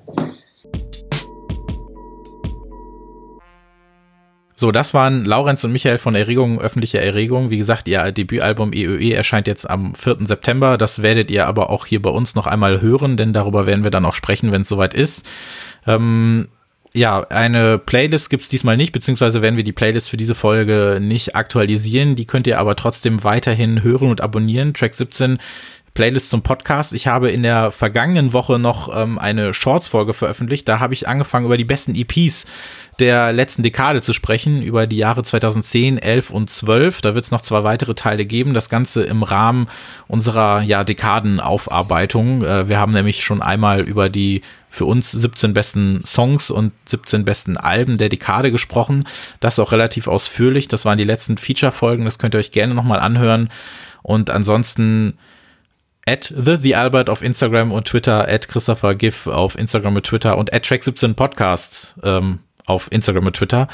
So, 4.54 4.70
das 4.70 4.92
waren 4.92 5.24
Laurenz 5.24 5.64
und 5.64 5.72
Michael 5.72 5.96
von 5.96 6.14
Erregung, 6.14 6.60
öffentliche 6.60 7.00
Erregung. 7.00 7.48
Wie 7.48 7.56
gesagt, 7.56 7.88
ihr 7.88 8.12
Debütalbum 8.12 8.74
EÖE 8.74 8.98
e 8.98 9.12
erscheint 9.12 9.46
jetzt 9.46 9.68
am 9.68 9.94
4. 9.94 10.26
September. 10.26 10.76
Das 10.76 11.00
werdet 11.00 11.30
ihr 11.30 11.46
aber 11.46 11.70
auch 11.70 11.86
hier 11.86 12.02
bei 12.02 12.10
uns 12.10 12.34
noch 12.34 12.46
einmal 12.46 12.82
hören, 12.82 13.16
denn 13.16 13.32
darüber 13.32 13.64
werden 13.64 13.82
wir 13.82 13.90
dann 13.90 14.04
auch 14.04 14.14
sprechen, 14.14 14.52
wenn 14.52 14.60
es 14.60 14.68
soweit 14.68 14.92
ist. 14.92 15.24
Ähm, 15.86 16.48
ja, 16.96 17.20
eine 17.28 17.78
Playlist 17.78 18.30
gibt's 18.30 18.48
diesmal 18.48 18.76
nicht, 18.76 18.92
beziehungsweise 18.92 19.42
werden 19.42 19.56
wir 19.56 19.64
die 19.64 19.72
Playlist 19.72 20.08
für 20.08 20.16
diese 20.16 20.36
Folge 20.36 20.98
nicht 21.00 21.34
aktualisieren. 21.34 22.14
Die 22.14 22.26
könnt 22.26 22.46
ihr 22.46 22.60
aber 22.60 22.76
trotzdem 22.76 23.24
weiterhin 23.24 23.82
hören 23.82 24.10
und 24.10 24.20
abonnieren. 24.20 24.74
Track 24.74 24.94
17 24.94 25.38
Playlist 25.94 26.30
zum 26.30 26.42
Podcast. 26.42 26.92
Ich 26.92 27.06
habe 27.06 27.30
in 27.30 27.42
der 27.42 27.70
vergangenen 27.72 28.32
Woche 28.32 28.58
noch 28.58 28.94
ähm, 28.96 29.18
eine 29.18 29.54
Shorts-Folge 29.54 30.12
veröffentlicht. 30.12 30.68
Da 30.68 30.78
habe 30.78 30.92
ich 30.94 31.08
angefangen, 31.08 31.46
über 31.46 31.56
die 31.56 31.64
besten 31.64 31.94
EPs 31.94 32.46
der 32.98 33.32
letzten 33.32 33.64
Dekade 33.64 34.00
zu 34.00 34.12
sprechen, 34.12 34.62
über 34.62 34.86
die 34.86 34.96
Jahre 34.96 35.24
2010, 35.24 35.98
11 35.98 36.30
und 36.30 36.50
12. 36.50 37.00
Da 37.00 37.14
wird 37.14 37.24
es 37.24 37.30
noch 37.30 37.42
zwei 37.42 37.64
weitere 37.64 37.94
Teile 37.94 38.24
geben. 38.24 38.54
Das 38.54 38.68
Ganze 38.68 39.02
im 39.02 39.22
Rahmen 39.22 39.68
unserer 40.08 40.62
ja, 40.62 40.84
Dekadenaufarbeitung. 40.84 42.44
Äh, 42.44 42.68
wir 42.68 42.78
haben 42.78 42.92
nämlich 42.92 43.24
schon 43.24 43.42
einmal 43.42 43.80
über 43.80 44.08
die 44.08 44.42
für 44.74 44.84
uns 44.86 45.12
17 45.12 45.54
besten 45.54 46.02
Songs 46.04 46.50
und 46.50 46.72
17 46.86 47.24
besten 47.24 47.56
Alben 47.56 47.96
der 47.96 48.08
Dekade 48.08 48.50
gesprochen. 48.50 49.04
Das 49.40 49.58
auch 49.58 49.72
relativ 49.72 50.08
ausführlich. 50.08 50.68
Das 50.68 50.84
waren 50.84 50.98
die 50.98 51.04
letzten 51.04 51.38
Feature-Folgen. 51.38 52.04
Das 52.04 52.18
könnt 52.18 52.34
ihr 52.34 52.38
euch 52.38 52.50
gerne 52.50 52.74
nochmal 52.74 53.00
anhören. 53.00 53.50
Und 54.02 54.30
ansonsten 54.30 55.16
at 56.06 56.32
the, 56.36 56.56
the 56.56 56.74
Albert 56.74 57.08
auf 57.08 57.22
Instagram 57.22 57.72
und 57.72 57.86
Twitter, 57.86 58.28
at 58.28 58.48
Christopher 58.48 58.94
Giff 58.94 59.26
auf 59.26 59.58
Instagram 59.58 59.96
und 59.96 60.06
Twitter 60.06 60.36
und 60.36 60.52
at 60.52 60.64
Track17 60.64 61.14
Podcast 61.14 61.94
ähm, 62.02 62.40
auf 62.66 62.88
Instagram 62.90 63.26
und 63.26 63.36
Twitter 63.36 63.68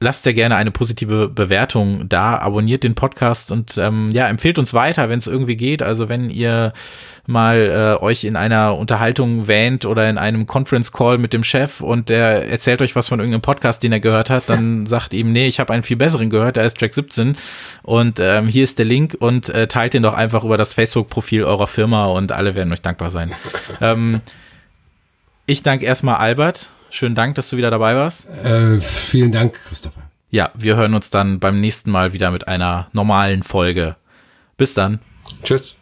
lasst 0.00 0.26
ja 0.26 0.32
gerne 0.32 0.56
eine 0.56 0.70
positive 0.70 1.28
Bewertung 1.28 2.08
da, 2.08 2.38
abonniert 2.38 2.84
den 2.84 2.94
Podcast 2.94 3.50
und 3.50 3.76
ähm, 3.78 4.10
ja, 4.12 4.28
empfehlt 4.28 4.58
uns 4.58 4.74
weiter, 4.74 5.08
wenn 5.08 5.18
es 5.18 5.26
irgendwie 5.26 5.56
geht. 5.56 5.82
Also 5.82 6.08
wenn 6.08 6.30
ihr 6.30 6.72
mal 7.26 7.98
äh, 8.00 8.02
euch 8.02 8.24
in 8.24 8.36
einer 8.36 8.76
Unterhaltung 8.78 9.48
wähnt 9.48 9.84
oder 9.84 10.08
in 10.08 10.16
einem 10.16 10.46
Conference 10.46 10.92
Call 10.92 11.18
mit 11.18 11.34
dem 11.34 11.44
Chef 11.44 11.82
und 11.82 12.08
der 12.08 12.48
erzählt 12.48 12.80
euch 12.80 12.96
was 12.96 13.08
von 13.08 13.18
irgendeinem 13.18 13.42
Podcast, 13.42 13.82
den 13.82 13.92
er 13.92 14.00
gehört 14.00 14.30
hat, 14.30 14.44
dann 14.46 14.86
sagt 14.86 15.12
ihm, 15.12 15.30
nee, 15.32 15.46
ich 15.46 15.60
habe 15.60 15.72
einen 15.72 15.82
viel 15.82 15.96
besseren 15.96 16.30
gehört, 16.30 16.56
der 16.56 16.64
ist 16.64 16.78
Track 16.78 16.94
17 16.94 17.36
und 17.82 18.18
ähm, 18.18 18.46
hier 18.46 18.64
ist 18.64 18.78
der 18.78 18.86
Link 18.86 19.14
und 19.18 19.50
äh, 19.50 19.66
teilt 19.66 19.92
den 19.92 20.04
doch 20.04 20.14
einfach 20.14 20.42
über 20.42 20.56
das 20.56 20.72
Facebook-Profil 20.72 21.44
eurer 21.44 21.66
Firma 21.66 22.06
und 22.06 22.32
alle 22.32 22.54
werden 22.54 22.72
euch 22.72 22.82
dankbar 22.82 23.10
sein. 23.10 23.32
ähm, 23.82 24.20
ich 25.44 25.62
danke 25.62 25.84
erstmal 25.84 26.16
Albert 26.16 26.70
Schönen 26.90 27.14
Dank, 27.14 27.34
dass 27.34 27.50
du 27.50 27.56
wieder 27.56 27.70
dabei 27.70 27.94
warst. 27.94 28.28
Äh, 28.44 28.78
vielen 28.80 29.32
Dank, 29.32 29.54
Christopher. 29.54 30.02
Ja, 30.30 30.50
wir 30.54 30.76
hören 30.76 30.94
uns 30.94 31.10
dann 31.10 31.40
beim 31.40 31.60
nächsten 31.60 31.90
Mal 31.90 32.12
wieder 32.12 32.30
mit 32.30 32.48
einer 32.48 32.88
normalen 32.92 33.42
Folge. 33.42 33.96
Bis 34.56 34.74
dann. 34.74 35.00
Tschüss. 35.42 35.77